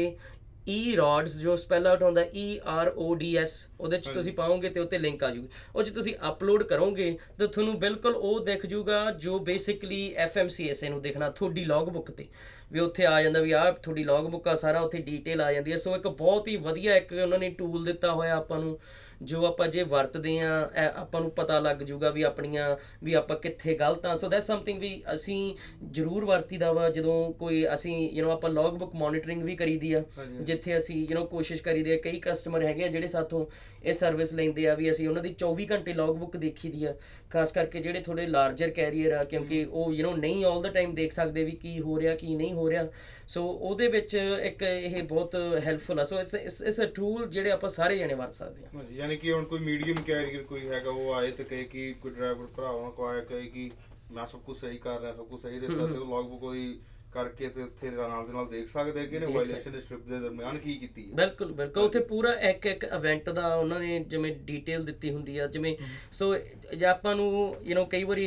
ਈ 0.68 0.96
ਰੋਡਸ 0.96 1.36
ਜੋ 1.36 1.56
ਸਪੈਲ 1.56 1.86
ਆਊਟ 1.86 2.02
ਹੁੰਦਾ 2.02 2.22
E 2.22 2.58
R 2.86 2.88
O 2.90 3.08
D 3.14 3.42
S 3.42 3.72
ਉਹਦੇ 3.80 3.98
ਚ 3.98 4.08
ਤੁਸੀਂ 4.08 4.32
ਪਾਓਗੇ 4.32 4.68
ਤੇ 4.68 4.80
ਉੱਤੇ 4.80 4.98
ਲਿੰਕ 4.98 5.24
ਆ 5.24 5.30
ਜੂਗੀ 5.30 5.48
ਉਹ 5.76 5.82
ਚ 5.82 5.90
ਤੁਸੀਂ 5.90 6.14
ਅਪਲੋਡ 6.28 6.62
ਕਰੋਗੇ 6.62 7.18
ਤਾਂ 7.38 7.48
ਤੁਹਾਨੂੰ 7.48 7.78
ਬਿਲਕੁਲ 7.78 8.14
ਉਹ 8.16 8.40
ਦਿਖ 8.40 8.66
ਜੂਗਾ 8.66 9.10
ਜੋ 9.10 9.38
ਬੇਸਿਕਲੀ 9.38 10.14
FMCSA 10.26 10.90
ਨੂੰ 10.90 11.02
ਦੇਖਣਾ 11.02 11.30
ਤੁਹਾਡੀ 11.30 11.64
ਲੌਗ 11.64 11.88
ਬੁੱਕ 11.88 12.10
ਤੇ। 12.10 12.26
ਵੀ 12.72 12.80
ਉੱਥੇ 12.80 13.06
ਆ 13.06 13.22
ਜਾਂਦਾ 13.22 13.40
ਵੀ 13.40 13.52
ਆਹ 13.52 13.72
ਤੁਹਾਡੀ 13.72 14.04
ਲੌਗ 14.04 14.24
ਬੁੱਕ 14.26 14.48
ਆ 14.48 14.54
ਸਾਰਾ 14.54 14.80
ਉੱਥੇ 14.80 14.98
ਡੀਟੇਲ 14.98 15.40
ਆ 15.40 15.52
ਜਾਂਦੀ 15.52 15.72
ਹੈ। 15.72 15.76
ਸੋ 15.76 15.96
ਇੱਕ 15.96 16.08
ਬਹੁਤ 16.08 16.48
ਹੀ 16.48 16.56
ਵਧੀਆ 16.56 16.96
ਇੱਕ 16.96 17.12
ਉਹਨਾਂ 17.12 17.38
ਨੇ 17.38 17.50
ਟੂਲ 17.50 17.84
ਦਿੱਤਾ 17.84 18.12
ਹੋਇਆ 18.12 18.36
ਆਪਾਂ 18.36 18.58
ਨੂੰ। 18.60 18.78
ਜੋ 19.21 19.45
ਆਪਾਂ 19.45 19.67
ਜੇ 19.67 19.83
ਵਰਤਦੇ 19.83 20.37
ਆ 20.39 20.49
ਆਪਾਂ 20.95 21.21
ਨੂੰ 21.21 21.29
ਪਤਾ 21.31 21.59
ਲੱਗ 21.59 21.77
ਜਾਊਗਾ 21.77 22.09
ਵੀ 22.09 22.21
ਆਪਣੀਆਂ 22.23 22.75
ਵੀ 23.03 23.13
ਆਪਾਂ 23.13 23.35
ਕਿੱਥੇ 23.37 23.73
ਗਲਤ 23.75 24.05
ਆ 24.05 24.15
ਸੋ 24.15 24.27
ਦੈਟਸ 24.29 24.47
ਸਮਥਿੰਗ 24.47 24.79
ਵੀ 24.79 24.91
ਅਸੀਂ 25.13 25.53
ਜ਼ਰੂਰ 25.91 26.25
ਵਰਤੀਦਾ 26.25 26.71
ਵਾ 26.71 26.89
ਜਦੋਂ 26.89 27.15
ਕੋਈ 27.33 27.65
ਅਸੀਂ 27.73 27.97
ਯੂ 28.11 28.25
نو 28.25 28.31
ਆਪਾਂ 28.31 28.49
ਲੌਗ 28.49 28.77
ਬੁੱਕ 28.77 28.95
ਮੋਨੀਟਰਿੰਗ 28.95 29.43
ਵੀ 29.43 29.55
ਕਰੀਦੀ 29.55 29.93
ਆ 29.93 30.03
ਜਿੱਥੇ 30.41 30.77
ਅਸੀਂ 30.77 30.95
ਯੂ 31.01 31.17
نو 31.17 31.25
ਕੋਸ਼ਿਸ਼ 31.27 31.63
ਕਰੀਦੀ 31.63 31.91
ਆ 31.91 31.97
ਕਈ 32.03 32.19
ਕਸਟਮਰ 32.19 32.63
ਹੈਗੇ 32.63 32.83
ਆ 32.83 32.87
ਜਿਹੜੇ 32.87 33.07
ਸਾਥੋਂ 33.07 33.45
ਇਹ 33.83 33.93
ਸਰਵਿਸ 33.93 34.33
ਲੈਂਦੇ 34.33 34.67
ਆ 34.67 34.73
ਵੀ 34.75 34.89
ਅਸੀਂ 34.91 35.07
ਉਹਨਾਂ 35.09 35.23
ਦੀ 35.23 35.35
24 35.43 35.65
ਘੰਟੇ 35.71 35.93
ਲੌਗ 35.93 36.15
ਬੁੱਕ 36.15 36.37
ਦੇਖੀਦੀ 36.37 36.83
ਆ 36.85 36.93
ਖਾਸ 37.29 37.51
ਕਰਕੇ 37.51 37.79
ਜਿਹੜੇ 37.79 38.01
ਥੋੜੇ 38.01 38.25
ਲਾਰਜਰ 38.27 38.69
ਕੈਰੀਅਰ 38.69 39.11
ਆ 39.11 39.23
ਕਿਉਂਕਿ 39.23 39.65
ਉਹ 39.65 39.93
ਯੂ 39.93 40.07
نو 40.07 40.15
ਨਹੀਂ 40.17 40.45
올 40.45 40.61
ਦਾ 40.63 40.69
ਟਾਈਮ 40.69 40.93
ਦੇਖ 40.95 41.13
ਸਕਦੇ 41.13 41.43
ਵੀ 41.43 41.51
ਕੀ 41.51 41.79
ਹੋ 41.81 41.99
ਰਿਹਾ 41.99 42.15
ਕੀ 42.15 42.35
ਨਹੀਂ 42.35 42.53
ਹੋ 42.53 42.69
ਰਿਹਾ 42.69 42.87
ਸੋ 43.27 43.43
ਉਹਦੇ 43.47 43.87
ਵਿੱਚ 43.87 44.15
ਇੱਕ 44.43 44.61
ਇਹ 44.63 45.01
ਬਹੁਤ 45.03 45.35
ਹੈਲਪਫੁਲ 45.65 45.99
ਆ 45.99 46.03
so 46.03 46.19
it's 46.19 46.35
it's 46.35 46.79
a 46.81 46.85
tool 46.95 47.27
ਜਿਹੜੇ 47.29 47.51
ਆਪਾਂ 47.51 47.69
ਸਾਰੇ 47.69 47.97
ਜਣੇ 47.97 48.13
ਵਰਤ 48.13 48.33
ਸਕਦੇ 48.33 48.65
ਆ 48.65 48.69
ਹਾਂਜੀ, 48.75 48.99
ਯਾਨੀ 49.04 49.16
ਕਿ 49.16 49.32
ਹੁਣ 49.32 49.44
ਕੋਈ 49.44 49.60
ਮੀਡੀਅਮ 49.60 50.00
ਕੈਰੀਅਰ 50.02 50.42
ਕੋਈ 50.42 50.68
ਹੈਗਾ 50.68 50.90
ਉਹ 50.90 51.12
ਆਏ 51.14 51.30
ਤੇ 51.30 51.44
ਕਹੇ 51.44 51.64
ਕਿ 51.64 51.92
ਕੋਈ 52.02 52.10
ਡਰਾਈਵਰ 52.10 52.46
ਭਰਾਵਾਂ 52.46 52.90
ਕੋ 52.90 53.06
ਆਇਆ 53.06 53.20
ਕਹੇ 53.20 53.46
ਕਿ 53.46 53.70
ਮੈਂ 54.12 54.24
ਸਭ 54.26 54.40
ਕੁਝ 54.40 54.56
ਸਹੀ 54.56 54.78
ਕਰ 54.78 55.00
ਰਿਹਾ 55.00 55.12
ਸਭ 55.12 55.26
ਕੁਝ 55.26 55.40
ਸਹੀ 55.42 55.58
ਦਿੱਤਾ 55.58 55.86
ਤੇ 55.86 55.98
ਲੌਗ 55.98 56.28
ਬੁੱਕ 56.28 56.42
ਉਹਦੀ 56.42 56.78
ਕਰਕੇ 57.14 57.48
ਤੇ 57.48 57.62
ਉੱਥੇ 57.62 57.90
ਨਾਲ 57.90 58.26
ਦੇ 58.26 58.32
ਨਾਲ 58.32 58.46
ਦੇਖ 58.48 58.68
ਸਕਦੇ 58.68 59.00
ਆ 59.00 59.04
ਕਿ 59.04 59.16
ਇਹਨੇ 59.16 59.32
ਵਾਇਲੇਸ਼ਨ 59.32 59.72
ਦੇ 59.72 59.80
ਸਟ੍ਰਿਪ 59.80 60.00
ਦੇ 60.08 60.18
ਦਰਮਿਆਨ 60.20 60.58
ਕੀ 60.58 60.74
ਕੀਤੀ 60.76 61.02
ਹੈ। 61.02 61.14
ਬਿਲਕੁਲ 61.14 61.52
ਬਿਲਕੁਲ। 61.52 61.82
ਉੱਥੇ 61.84 62.00
ਪੂਰਾ 62.04 62.32
ਇੱਕ 62.50 62.66
ਇੱਕ 62.66 62.84
ਇਵੈਂਟ 62.86 63.30
ਦਾ 63.30 63.54
ਉਹਨਾਂ 63.54 63.78
ਨੇ 63.80 63.98
ਜਿਵੇਂ 64.08 64.34
ਡੀਟੇਲ 64.44 64.84
ਦਿੱਤੀ 64.84 65.10
ਹੁੰਦੀ 65.10 65.36
ਆ 65.38 65.46
ਜਿਵੇਂ 65.46 65.74
ਸੋ 66.12 66.34
ਜੇ 66.36 66.84
ਆਪਾਂ 66.86 67.14
ਨੂੰ 67.14 67.26
ਯੂ 67.64 67.76
نو 67.76 67.84
ਕਈ 67.90 68.04
ਵਾਰੀ 68.04 68.26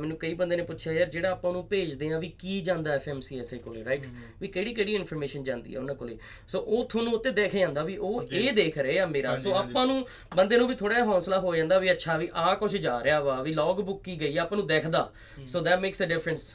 ਮੈਨੂੰ 0.00 0.16
ਕਈ 0.16 0.34
ਬੰਦੇ 0.34 0.56
ਨੇ 0.56 0.62
ਪੁੱਛਿਆ 0.62 0.92
ਯਾਰ 0.92 1.08
ਜਿਹੜਾ 1.10 1.30
ਆਪਾਂ 1.30 1.52
ਨੂੰ 1.52 1.64
ਭੇਜਦੇ 1.68 2.12
ਆ 2.12 2.18
ਵੀ 2.18 2.32
ਕੀ 2.38 2.60
ਜਾਂਦਾ 2.60 2.94
ਐਫਐਮਸੀਐਸਏ 2.94 3.58
ਕੋਲੇ 3.58 3.84
ਰਾਈਟ 3.84 4.06
ਵੀ 4.40 4.48
ਕਿਹੜੀ 4.48 4.74
ਕਿਹੜੀ 4.74 4.94
ਇਨਫੋਰਮੇਸ਼ਨ 4.94 5.44
ਜਾਂਦੀ 5.44 5.74
ਆ 5.74 5.78
ਉਹਨਾਂ 5.80 5.94
ਕੋਲੇ? 5.94 6.16
ਸੋ 6.48 6.60
ਉਹ 6.60 6.84
ਤੁਹਾਨੂੰ 6.84 7.12
ਉੱਤੇ 7.14 7.30
ਦੇਖ 7.32 7.56
ਜਾਂਦਾ 7.56 7.82
ਵੀ 7.84 7.96
ਉਹ 7.96 8.22
ਇਹ 8.22 8.52
ਦੇਖ 8.52 8.78
ਰਹੇ 8.78 8.98
ਆ 8.98 9.06
ਮੇਰਾ। 9.06 9.34
ਸੋ 9.36 9.54
ਆਪਾਂ 9.54 9.86
ਨੂੰ 9.86 10.04
ਬੰਦੇ 10.36 10.56
ਨੂੰ 10.56 10.68
ਵੀ 10.68 10.74
ਥੋੜਾ 10.74 11.04
ਹੌਸਲਾ 11.04 11.38
ਹੋ 11.40 11.54
ਜਾਂਦਾ 11.56 11.78
ਵੀ 11.78 11.90
ਅੱਛਾ 11.92 12.16
ਵੀ 12.18 12.28
ਆਹ 12.34 12.54
ਕੁਝ 12.56 12.76
ਜਾ 12.76 13.02
ਰਿਹਾ 13.04 13.20
ਵਾ 13.20 13.40
ਵੀ 13.42 13.54
ਲੌਗ 13.54 13.80
ਬੁੱਕ 13.80 14.02
ਕੀ 14.04 14.20
ਗਈ 14.20 14.36
ਆਪਾਂ 14.36 14.56
ਨੂੰ 14.58 14.66
ਦਿਖਦਾ। 14.66 15.10
So 15.46 15.60
that 15.60 15.78
makes 15.80 16.02
a 16.02 16.06
difference 16.06 16.50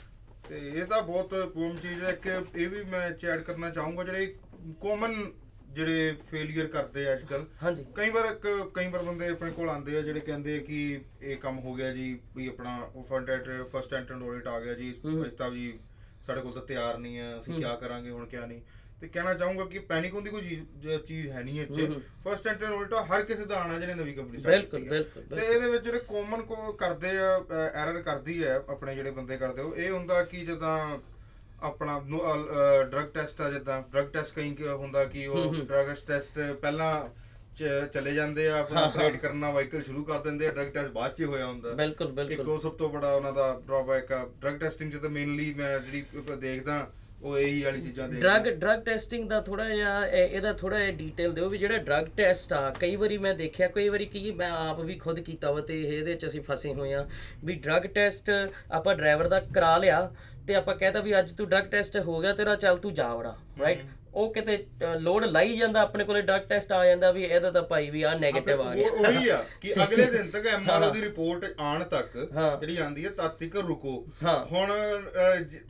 ਤੇ 0.49 0.57
ਇਹ 0.69 0.85
ਤਾਂ 0.85 1.01
ਬਹੁਤ 1.01 1.33
ਪੂਮ 1.53 1.77
ਚੀਜ਼ 1.77 2.03
ਹੈ 2.03 2.11
ਕਿ 2.11 2.29
ਇਹ 2.55 2.69
ਵੀ 2.69 2.83
ਮੈਂ 2.83 3.11
ਚੈਟ 3.11 3.41
ਕਰਨਾ 3.41 3.69
ਚਾਹੂੰਗਾ 3.69 4.03
ਜਿਹੜੇ 4.03 4.35
ਕਾਮਨ 4.81 5.31
ਜਿਹੜੇ 5.73 6.15
ਫੇਲਿਅਰ 6.31 6.67
ਕਰਦੇ 6.67 7.07
ਆ 7.07 7.13
ਅੱਜਕੱਲ 7.13 7.45
ਹਾਂਜੀ। 7.63 7.85
ਕਈ 7.95 8.09
ਵਾਰ 8.09 8.33
ਕ- 8.35 8.69
ਕਈ 8.73 8.87
ਵਾਰ 8.87 9.03
ਬੰਦੇ 9.03 9.27
ਆਪਣੇ 9.27 9.51
ਕੋਲ 9.51 9.69
ਆਉਂਦੇ 9.69 9.97
ਆ 9.97 10.01
ਜਿਹੜੇ 10.01 10.19
ਕਹਿੰਦੇ 10.19 10.57
ਆ 10.57 10.61
ਕਿ 10.61 11.01
ਇਹ 11.21 11.37
ਕੰਮ 11.37 11.59
ਹੋ 11.59 11.73
ਗਿਆ 11.73 11.93
ਜੀ 11.93 12.19
ਵੀ 12.35 12.47
ਆਪਣਾ 12.47 12.89
front 13.09 13.29
end 13.29 13.63
first 13.63 13.93
enter 13.93 14.13
audit 14.13 14.47
ਆ 14.47 14.59
ਗਿਆ 14.59 14.73
ਜੀ। 14.73 14.89
ਇਸ 15.27 15.33
ਤਾਂ 15.33 15.49
ਵੀ 15.49 15.79
ਸਾਡੇ 16.27 16.41
ਕੋਲ 16.41 16.51
ਤਾਂ 16.51 16.61
ਤਿਆਰ 16.61 16.97
ਨਹੀਂ 16.97 17.17
ਹੈ 17.17 17.39
ਅਸੀਂ 17.39 17.53
ਕੀ 17.53 17.63
ਕਰਾਂਗੇ 17.81 18.09
ਹੁਣ 18.09 18.25
ਕਿਆ 18.25 18.45
ਨਹੀਂ। 18.45 18.61
ਤੇ 19.01 19.07
ਕਹਿਣਾ 19.07 19.33
ਚਾਹੂੰਗਾ 19.33 19.65
ਕਿ 19.65 19.79
ਪੈਨਿਕ 19.79 20.13
ਹੁੰਦੀ 20.13 20.29
ਕੋਈ 20.29 20.55
ਚੀਜ਼ 21.05 21.27
ਹੈ 21.27 21.41
ਨਹੀਂ 21.43 21.59
ਇੱਥੇ 21.61 21.85
ਫਸਟ 22.25 22.47
ਐਂਟਰ 22.47 22.65
ਆਡਿਟ 22.67 22.93
ਹਰ 23.11 23.23
ਕਿਸੇ 23.23 23.45
ਦਾ 23.45 23.55
ਆਣਾ 23.55 23.77
ਜਿਹਨੇ 23.79 23.93
ਨਵੀਂ 23.93 24.15
ਕੰਪਨੀ 24.15 24.37
ਸਟਾਰਟ 24.37 24.55
ਬਿਲਕੁਲ। 24.71 24.89
ਬਿਲਕੁਲ 24.89 25.37
ਤੇ 25.37 25.45
ਇਹਦੇ 25.45 25.69
ਵਿੱਚ 25.71 25.83
ਜਿਹੜੇ 25.83 25.99
ਕਾਮਨ 26.07 26.41
ਕੋ 26.41 26.71
ਕਰਦੇ 26.73 27.09
ਆ 27.19 27.35
ਐਰਰ 27.73 28.01
ਕਰਦੀ 28.01 28.43
ਹੈ 28.43 28.55
ਆਪਣੇ 28.69 28.95
ਜਿਹੜੇ 28.95 29.11
ਬੰਦੇ 29.11 29.37
ਕਰਦੇ 29.37 29.61
ਉਹ 29.61 29.75
ਇਹ 29.75 29.91
ਹੁੰਦਾ 29.91 30.23
ਕਿ 30.23 30.45
ਜਦਾਂ 30.45 30.77
ਆਪਣਾ 31.61 31.99
ਡਰਗ 32.83 33.07
ਟੈਸਟ 33.13 33.41
ਆ 33.41 33.49
ਜਿੱਦਾਂ 33.51 33.81
ਡਰਗ 33.93 34.07
ਟੈਸਟ 34.07 34.35
ਕਈ 34.35 34.55
ਹੁੰਦਾ 34.67 35.03
ਕਿ 35.05 35.25
ਉਹ 35.27 35.53
ਡਰਗ 35.55 35.95
ਟੈਸਟ 36.07 36.39
ਪਹਿਲਾਂ 36.61 36.91
ਚਲੇ 37.93 38.13
ਜਾਂਦੇ 38.13 38.47
ਆ 38.49 38.57
ਆਪਣਾ 38.57 38.81
ਆਪਰੇਟ 38.81 39.15
ਕਰਨਾ 39.17 39.49
ਵਾਹੀਕਲ 39.51 39.81
ਸ਼ੁਰੂ 39.83 40.03
ਕਰ 40.03 40.19
ਦਿੰਦੇ 40.19 40.47
ਆ 40.47 40.51
ਡਰਗ 40.51 40.67
ਟੈਸਟ 40.73 40.89
ਬਾਅਦ 40.89 41.13
ਚ 41.13 41.23
ਹੋਇਆ 41.23 41.45
ਹੁੰਦਾ। 41.45 41.71
ਬਿਲਕੁਲ 41.73 42.07
ਇੱਕ 42.07 42.15
ਬਿਲਕੁਲ 42.17 42.49
ਉਹ 42.49 42.59
ਸਭ 42.59 42.75
ਤੋਂ 42.77 42.89
ਬੜਾ 42.89 43.13
ਉਹਨਾਂ 43.13 43.31
ਦਾ 43.33 43.47
ਡਰਾਬੈਕ 43.67 44.11
ਆ। 44.11 44.25
ਡਰਗ 44.41 44.59
ਟੈਸਟਿੰਗ 44.59 44.91
ਤਾਂ 44.93 45.09
ਮੇਨਲੀ 45.09 45.53
ਮੈਂ 45.53 45.79
ਜਿਹੜੀ 45.79 46.03
ਦੇਖਦਾ 46.37 46.75
ਉਹ 47.17 47.37
ਇਹੀ 47.37 47.61
ਵਾਲੀ 47.63 47.81
ਚੀਜ਼ਾਂ 47.81 48.07
ਦੇਖਦਾ 48.09 48.37
ਡਰਗ 48.39 48.53
ਡਰਗ 48.55 48.83
ਟੈਸਟਿੰਗ 48.83 49.27
ਦਾ 49.29 49.39
ਥੋੜਾ 49.41 49.67
ਜਿਹਾ 49.69 50.05
ਇਹ- 50.07 50.29
ਇਹਦਾ 50.29 50.51
ਥੋੜਾ 50.53 50.79
ਜਿਹਾ 50.79 50.91
ਡੀਟੇਲ 50.91 51.31
ਦਿਓ 51.33 51.47
ਵੀ 51.49 51.57
ਜਿਹੜਾ 51.57 51.77
ਡਰਗ 51.79 52.07
ਟੈਸਟ 52.17 52.53
ਆ 52.53 52.69
ਕਈ 52.79 52.95
ਵਾਰੀ 52.95 53.17
ਮੈਂ 53.17 53.33
ਦੇਖਿਆ 53.33 53.67
ਕਈ 53.67 53.87
ਵਾਰੀ 53.89 54.05
ਕੀ 54.05 54.31
ਮੈਂ 54.33 54.49
ਆਪ 54.51 54.79
ਵੀ 54.81 54.95
ਖੁਦ 54.97 55.19
ਕੀਤਾ 55.21 55.51
ਵਾ 55.51 55.61
ਤੇ 55.61 55.81
ਇਹਦੇ 55.83 56.15
ਚ 56.15 56.25
ਅਸੀਂ 56.25 56.41
ਫਸੇ 56.41 56.73
ਹੋਏ 56.73 56.93
ਆ 56.93 57.05
ਵੀ 57.43 57.55
ਡਰਗ 57.59 57.87
ਟੈਸਟ 57.95 58.29
ਆਪਾਂ 58.71 58.95
ਡਰਾਈਵਰ 58.95 59.27
ਦਾ 59.27 59.39
ਕਰਾ 59.55 59.77
ਲਿਆ 59.77 60.09
ਤੇ 60.47 60.55
ਆਪਾਂ 60.55 60.75
ਕਹਿੰਦਾ 60.75 60.99
ਵੀ 60.99 61.17
ਅੱਜ 61.19 61.31
ਤੂੰ 61.33 61.49
ਡਰਗ 61.49 61.65
ਟੈਸਟ 61.67 61.97
ਹੋ 61.99 62.19
ਗਿਆ 62.19 62.33
ਤੇਰਾ 62.33 62.55
ਚੱਲ 62.57 62.77
ਤੂੰ 62.77 62.93
ਜਾ 62.93 63.13
ਵੜਾ 63.15 63.35
ਰਾਈਟ 63.59 63.81
ਉਹ 64.17 64.31
ਕਿਤੇ 64.33 64.57
ਲੋਡ 64.99 65.25
ਲਾਈ 65.25 65.57
ਜਾਂਦਾ 65.57 65.81
ਆਪਣੇ 65.81 66.03
ਕੋਲੇ 66.03 66.21
ਡਰਗ 66.21 66.41
ਟੈਸਟ 66.49 66.71
ਆ 66.71 66.85
ਜਾਂਦਾ 66.85 67.11
ਵੀ 67.11 67.23
ਇਹਦਾ 67.23 67.51
ਤਾਂ 67.51 67.61
ਭਾਈ 67.63 67.89
ਵੀ 67.89 68.01
ਆ 68.03 68.13
네ਗੇਟਿਵ 68.15 68.61
ਆ 68.61 68.73
ਗਿਆ 68.75 68.89
ਉਹ 68.89 69.05
ਆ 69.31 69.43
ਕਿ 69.61 69.73
ਅਗਲੇ 69.83 70.05
ਦਿਨ 70.11 70.29
ਤੱਕ 70.31 70.45
ਐਮਆਰਓ 70.47 70.89
ਦੀ 70.89 71.01
ਰਿਪੋਰਟ 71.01 71.59
ਆਣ 71.61 71.83
ਤੱਕ। 71.85 72.17
ਜਿਹੜੀ 72.59 72.77
ਆਂਦੀ 72.77 73.05
ਹੈ 73.05 73.09
ਤਦ 73.17 73.35
ਤੱਕ 73.39 73.55
ਰੁਕੋ। 73.67 73.93
ਹੁਣ 74.23 74.71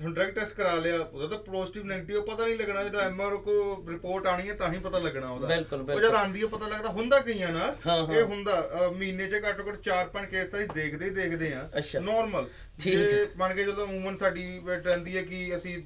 ਹੁਣ 0.02 0.14
ਡਰਗ 0.14 0.30
ਟੈਸਟ 0.30 0.54
ਕਰਾ 0.54 0.74
ਲਿਆ 0.78 1.00
ਉਹਦਾ 1.02 1.28
ਤਾਂ 1.28 1.38
ਪੋਜ਼ਿਟਿਵ 1.46 1.84
네ਗੇਟਿਵ 1.84 2.22
ਪਤਾ 2.26 2.46
ਨਹੀਂ 2.46 2.58
ਲੱਗਣਾ 2.58 2.84
ਜਦੋਂ 2.84 3.02
ਐਮਆਰਓ 3.02 3.38
ਕੋ 3.40 3.56
ਰਿਪੋਰਟ 3.90 4.28
ਆਣੀ 4.28 4.50
ਹੈ 4.50 4.54
ਤਾਂ 4.56 4.72
ਹੀ 4.74 4.80
ਪਤਾ 4.80 5.00
ਲੱਗਣਾ 5.00 5.30
ਉਹਦਾ 5.30 5.48
ਬਿਲਕੁਲ, 5.48 5.80
ਉਹ 5.80 5.86
ਬਿਲਕੁਲ। 5.86 6.08
ਜਦ 6.08 6.16
ਆਂਦੀ 6.16 6.42
ਹੈ 6.42 6.48
ਪਤਾ 6.48 6.68
ਲੱਗਦਾ 6.68 6.90
ਹੁੰਦਾ 6.92 7.20
ਕਈਆਂ 7.20 7.52
ਨਾਲ। 7.52 7.76
ਇਹ 8.16 8.24
ਹੁੰਦਾ 8.24 8.90
ਮਹੀਨੇ 8.98 9.28
'ਚ 9.28 9.42
ਘੱਟੋ 9.50 9.68
ਘੱਟ 9.70 9.80
4-5 9.90 10.26
ਕੇਸ 10.32 10.50
ਤਾਂ 10.52 10.60
ਅਸੀਂ 10.60 10.70
ਦੇਖਦੇ 10.76 11.06
ਹੀ 11.06 11.10
ਦੇਖਦੇ 11.12 11.54
ਆ। 11.54 11.68
ਨਾਰਮਲ 12.02 12.48
ਜੇ 12.80 12.96
ਮੰਨ 13.38 13.54
ਕੇ 13.56 13.64
ਜਦੋਂ 13.64 13.84
ਉਮੂਮਨ 13.84 14.18
ਸਾਡੀ 14.18 14.44
ਰਹਿੰਦੀ 14.68 15.16
ਹੈ 15.18 15.22
ਕਿ 15.24 15.56
ਅਸੀਂ 15.56 15.78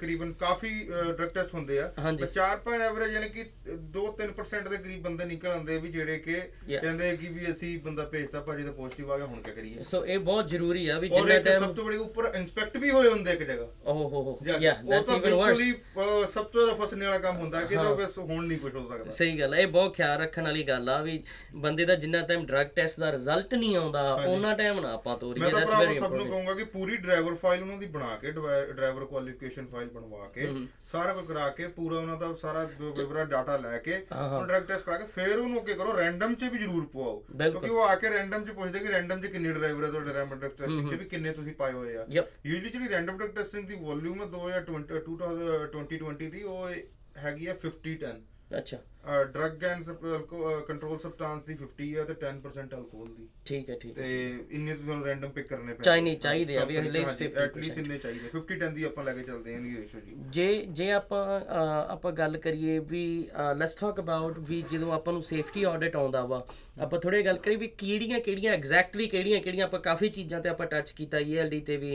ਕਰੀਬਨ 0.00 0.32
ਕਾਫੀ 0.32 0.70
ਡਰਗ 1.18 1.28
ਟੈਸਟ 1.28 1.54
ਹੁੰਦੇ 1.54 1.78
ਆ। 1.80 1.92
ਹਾਂਜੀ। 1.98 2.24
4-5 2.34 2.80
ਐਵਰੇਜ 2.80 3.12
ਯਾਨੀ 3.12 3.28
ਕਿ 3.28 3.44
2-3% 3.92 4.68
ਦੇ 4.68 4.76
ਕਰੀਬ 4.76 5.02
ਬੰਦੇ 5.02 5.24
ਨਿਕਲ 5.24 5.48
ਆਉਂਦੇ 5.48 5.78
ਵੀ 5.78 5.88
ਜਿਹੜੇ 5.88 6.18
ਕਿ. 6.18 6.40
ਕਹਿੰਦੇ 6.70 7.16
ਕਿ 7.16 7.28
ਵੀ 7.28 7.50
ਅਸੀਂ 7.52 7.78
ਬੰਦਾ 7.78 8.04
ਭੇਜਤਾ 8.04 8.40
ਭਾਜੀ 8.40 8.62
ਦਾ 8.62 8.72
ਪੋਜ਼ਿਟਿਵ 8.72 9.12
ਆ 9.12 9.16
ਗਿਆ 9.18 9.26
ਹੁਣ 9.26 9.40
ਕੀ 9.42 9.52
ਕਰੀਏ? 9.52 9.82
ਸੋ 9.82 10.04
ਇਹ 10.06 10.18
ਬਹੁਤ 10.18 10.48
ਜ਼ਰੂਰੀ 10.48 10.86
ਆ 10.88 10.98
ਵੀ 10.98 11.08
ਜਿੰਨਾ 11.08 11.38
ਟਾਈਮ 11.38 11.62
ਸਭ 11.62 11.74
ਤੋਂ 11.74 11.84
ਬੜੀ 11.84 11.96
ਉੱਪਰ 11.96 12.30
ਇਨਸਪੈਕਟ 12.34 12.76
ਵੀ 12.76 12.90
ਹੋਏ 12.90 13.08
ਹੁੰਦੇ 13.08 13.32
ਇੱਕ 13.32 13.42
ਜਗ੍ਹਾ। 13.42 13.66
ਓਹ 13.84 14.08
ਹੋ 14.10 14.22
ਹੋ। 14.22 14.38
ਯਾ 14.46 14.74
ਦੈਟਸ 14.90 15.06
ਤਾਂ 15.08 15.16
ਇਵਨ 15.16 15.34
ਵਰਸ 15.34 15.58
ਸਭ 16.34 16.44
ਤੋਂ 16.44 16.62
ਜ਼ਿਆਦਾ 16.62 16.84
ਫਸਣੇ 16.84 17.06
ਵਾਲਾ 17.06 17.18
ਕੰਮ 17.18 17.36
ਹੁੰਦਾ 17.36 17.60
ਕਿ 17.62 17.74
ਇਹਦਾ 17.74 17.94
ਬਸ 17.94 18.18
ਹੁਣ 18.18 18.46
ਨਹੀਂ 18.46 18.58
ਕੁਝ 18.58 18.74
ਹੋ 18.74 18.88
ਸਕਦਾ। 18.88 19.10
ਸਹੀ 19.10 19.38
ਗੱਲ 19.40 19.54
ਹੈ 19.54 19.60
ਇਹ 19.60 19.66
ਬਹੁਤ 19.68 19.94
ਖਿਆਲ 19.96 20.18
ਰੱਖਣ 20.20 20.42
ਵਾਲੀ 20.44 20.62
ਗੱਲ 20.62 20.88
ਆ 20.88 21.00
ਵੀ 21.02 21.22
ਬੰਦੇ 21.54 21.84
ਦਾ 21.84 21.94
ਜਿੰਨਾ 21.94 22.20
ਟਾਈਮ 22.20 22.46
ਡਰਗ 22.46 22.66
ਟੈਸਟ 22.76 23.00
ਦਾ 23.00 23.12
ਰਿਜ਼ਲਟ 23.12 23.54
ਨਹੀਂ 23.54 23.76
ਆਉਂਦਾ 23.76 24.02
ਉਹਨਾਂ 24.14 24.54
ਟਾਈਮ 24.56 24.80
ਨਾ 24.80 24.92
ਆਪਾਂ 24.92 25.12
ਮੈਂ 25.12 25.18
ਤੋਰੀਏ 25.20 25.50
ਤਾਂ 25.50 25.60
ਦੈਟਸ 25.60 25.70
ਵੈਰੀ 25.70 25.98
ਸਭ 25.98 26.12
ਨੂੰ 26.12 26.20
ਇੰਪੋਰਟੈਂਟ 26.20 26.30
ਕਹੂੰਗਾ 26.30 26.54
ਕਿ 26.54 26.64
ਪੂਰੀ 26.64 26.96
ਡਰਾਈਵਰ 26.96 27.34
ਫਾਈਲ 27.34 27.62
ਉਹਨਾਂ 27.62 27.76
ਦੀ 27.76 27.86
ਬਣਾ 27.86 28.16
ਕੇ 28.16 28.32
ਡਰਾਈਵਰ 28.32 29.04
ਕੁਆਲੀਫਿਕੇਸ਼ਨ 29.04 29.53
ਫਾਈਲ 29.62 29.88
ਬਣਵਾ 29.88 30.26
ਕੇ 30.28 30.46
ਸਾਰਾ 30.84 31.12
ਕੁਝ 31.12 31.26
ਕਰਾ 31.26 31.48
ਕੇ 31.50 31.66
ਪੂਰਾ 31.68 31.98
ਉਹਨਾਂ 31.98 32.16
ਦਾ 32.16 32.32
ਸਾਰਾ 32.34 32.64
ਵਿਵਰਾ 32.80 33.24
ਡਾਟਾ 33.24 33.56
ਲੈ 33.56 33.78
ਕੇ 33.78 33.98
ਡਰਗ 34.46 34.62
ਟੈਸਟ 34.62 34.84
ਕਰਾ 34.84 34.96
ਕੇ 34.96 35.04
ਫਿਰ 35.06 35.38
ਉਹਨੂੰ 35.38 35.60
ਅੱਗੇ 35.60 35.74
ਕਰੋ 35.74 35.96
ਰੈਂਡਮ 35.96 36.34
'ਚ 36.34 36.44
ਵੀ 36.44 36.58
ਜ਼ਰੂਰ 36.58 36.86
ਪਵਾਓ। 36.86 37.24
ਕਿਉਂਕਿ 37.38 37.70
ਉਹ 37.70 37.82
ਆ 37.82 37.94
ਕੇ 37.94 38.10
ਰੈਂਡਮ 38.10 38.44
'ਚ 38.44 38.50
ਪੁੱਛਦੇ 38.50 38.78
ਕਿ 38.78 38.88
ਰੈਂਡਮ 38.88 39.20
'ਚ 39.20 39.26
ਕਿੰਨੇ 39.26 39.52
ਡਰਾਈਵਰ 39.52 39.84
ਹੈ 39.84 39.90
ਤੁਹਾਡੇ 39.90 40.12
ਰੈਂਡਮ 40.12 40.38
ਟੈਸਟਿੰਗ 40.38 40.90
'ਚ 40.90 40.94
ਵੀ 40.94 41.04
ਕਿੰਨੇ 41.04 41.32
ਤੁਸੀਂ 41.32 41.54
ਪਾਏ 41.54 41.72
ਹੋਏ 41.72 41.96
ਆ। 41.96 42.06
ਯਪ 42.10 42.46
ਯੂਜੂਅਲੀ 42.46 42.70
ਜਿਹੜੀ 42.70 42.88
ਰੈਂਡਮ 42.88 43.18
ਟੈਸਟਿੰਗ 43.18 43.68
ਦੀ 43.68 43.74
ਵੋਲਿਊਮ 43.74 44.22
ਹੈ 44.22 44.26
2020 44.26 45.00
2020 45.72 46.30
ਦੀ 46.30 46.42
ਉਹ 46.42 46.68
ਹੈਗੀ 47.16 47.48
ਹੈ 47.48 47.54
50 47.54 47.96
10 47.96 48.58
ਅੱਛਾ। 48.58 48.76
ਡਰਗ 49.27 49.63
ਐਂਡ 49.63 49.83
ਕੰਟਰੋਲ 50.67 50.97
ਸਬਸਟੈਂਸ 50.97 51.43
ਦੀ 51.43 51.55
50 51.59 51.85
ਹੈ 51.93 52.03
ਤੇ 52.03 52.13
10% 52.21 52.73
ਅਲਕੋਹਲ 52.73 53.07
ਦੀ 53.09 53.27
ਠੀਕ 53.45 53.69
ਹੈ 53.69 53.75
ਠੀਕ 53.75 53.97
ਹੈ 53.97 54.03
ਤੇ 54.03 54.17
ਇੰਨੇ 54.51 54.73
ਤੁਸੀਂ 54.73 54.85
ਤੁਹਾਨੂੰ 54.85 55.05
ਰੈਂਡਮ 55.05 55.29
ਪਿਕ 55.31 55.47
ਕਰਨੇ 55.47 55.73
ਪੈਣਗੇ 55.73 55.83
ਚਾਹੀਦੀ 55.83 56.15
ਚਾਹੀਦੇ 56.17 56.57
ਆ 56.57 56.65
ਵੀ 56.65 56.77
at 56.77 56.89
least 56.89 57.13
50% 57.13 57.39
ਐਟਲੀਸਟ 57.43 57.77
ਇੰਨੇ 57.77 57.97
ਚਾਹੀਦੇ 57.97 58.29
50 58.35 58.59
10 58.61 58.73
ਦੀ 58.75 58.83
ਆਪਾਂ 58.83 59.03
ਲੈ 59.03 59.13
ਕੇ 59.13 59.23
ਚੱਲਦੇ 59.23 59.53
ਹਾਂ 59.53 59.61
ਇਹਦੀ 59.61 59.75
ਰੇਸ਼ੋ 59.77 59.99
ਜੀ 60.01 60.15
ਜੇ 60.29 60.47
ਜੇ 60.71 60.91
ਆਪਾਂ 60.91 61.23
ਅਹ, 61.39 61.91
ਆਪਾਂ 61.91 62.11
ਗੱਲ 62.13 62.37
ਕਰੀਏ 62.39 62.77
ਵੀ 62.89 63.03
ਲੈਟਸ 63.55 63.75
ਟਾਕ 63.75 63.99
ਅਬਾਊਟ 63.99 64.39
ਵੀ 64.49 64.61
ਜਦੋਂ 64.71 64.91
ਆਪਾਂ 64.93 65.13
ਨੂੰ 65.13 65.21
ਸੇਫਟੀ 65.23 65.63
ਆਡਿਟ 65.65 65.95
ਆਉਂਦਾ 65.95 66.25
ਵਾ 66.25 66.43
ਆਪਾਂ 66.79 66.99
ਥੋੜੇ 66.99 67.21
ਗੱਲ 67.23 67.37
ਕਰੀਏ 67.39 67.57
ਵੀ 67.57 67.67
ਕਿਹੜੀਆਂ 67.77 68.19
ਕਿਹੜੀਆਂ 68.21 68.53
ਐਗਜ਼ੈਕਟਲੀ 68.53 69.07
ਕਿਹੜੀਆਂ 69.07 69.41
ਕਿਹੜੀਆਂ 69.41 69.65
ਆਪਾਂ 69.65 69.79
ਕਾਫੀ 69.81 70.09
ਚੀਜ਼ਾਂ 70.11 70.41
ਤੇ 70.41 70.49
ਆਪਾਂ 70.49 70.65
ਟੱਚ 70.67 70.91
ਕੀਤਾ 70.91 71.19
ਈਐਲਡੀ 71.21 71.59
ਤੇ 71.61 71.77
ਵੀ 71.77 71.91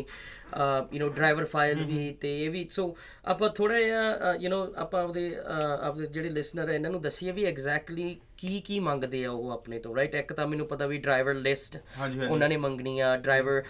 ਯੂ 0.92 0.99
نو 1.00 1.12
ਡਰਾਈਵਰ 1.14 1.44
ਫਾਈਲ 1.46 1.84
ਵੀ 1.84 2.11
ਤੇ 2.20 2.28
ਇਹ 2.40 2.50
ਵੀ 2.50 2.66
ਸੋ 2.73 2.94
ਆਪਾਂ 3.26 3.49
ਥੋੜਾ 3.50 3.78
ਜਿਹਾ 3.78 4.34
ਯੂ 4.34 4.50
نو 4.50 4.73
ਆਪਾਂ 4.76 5.02
ਆਪਦੇ 5.04 5.28
ਅਹ, 5.37 5.78
ਆਪਦੇ 5.80 6.06
ਜਿਹੜੇ 6.08 6.28
ਲਿਸਨਰ 6.30 6.68
ਹੈ 6.68 6.75
ਇਹਨਾਂ 6.75 6.90
ਨੂੰ 6.90 6.98
ਦੱਸੀਏ 7.00 7.32
ਵੀ 7.32 7.46
ਐਗਜ਼ੈਕਟਲੀ 7.46 8.15
ਕੀ 8.38 8.60
ਕੀ 8.62 8.79
ਮੰਗਦੇ 8.79 9.24
ਆ 9.25 9.32
ਉਹ 9.32 9.50
ਆਪਣੇ 9.51 9.79
ਤੋਂ 9.79 9.96
ਰਾਈਟ 9.96 10.15
ਇੱਕ 10.15 10.34
ਤਾਂ 10.34 10.46
ਮੈਨੂੰ 10.48 10.68
ਪਤਾ 10.68 10.86
ਵੀ 10.88 10.98
ਡਰਾਈਵਰ 10.98 11.34
ਲਿਸਟ 11.36 11.77
ਉਹਨਾਂ 12.29 12.50
ਨੇ 12.50 12.58
ਮੰਗਣੀ 12.58 13.00
ਆ 13.00 13.15
ਡਰਾਈਵਰ 13.18 13.62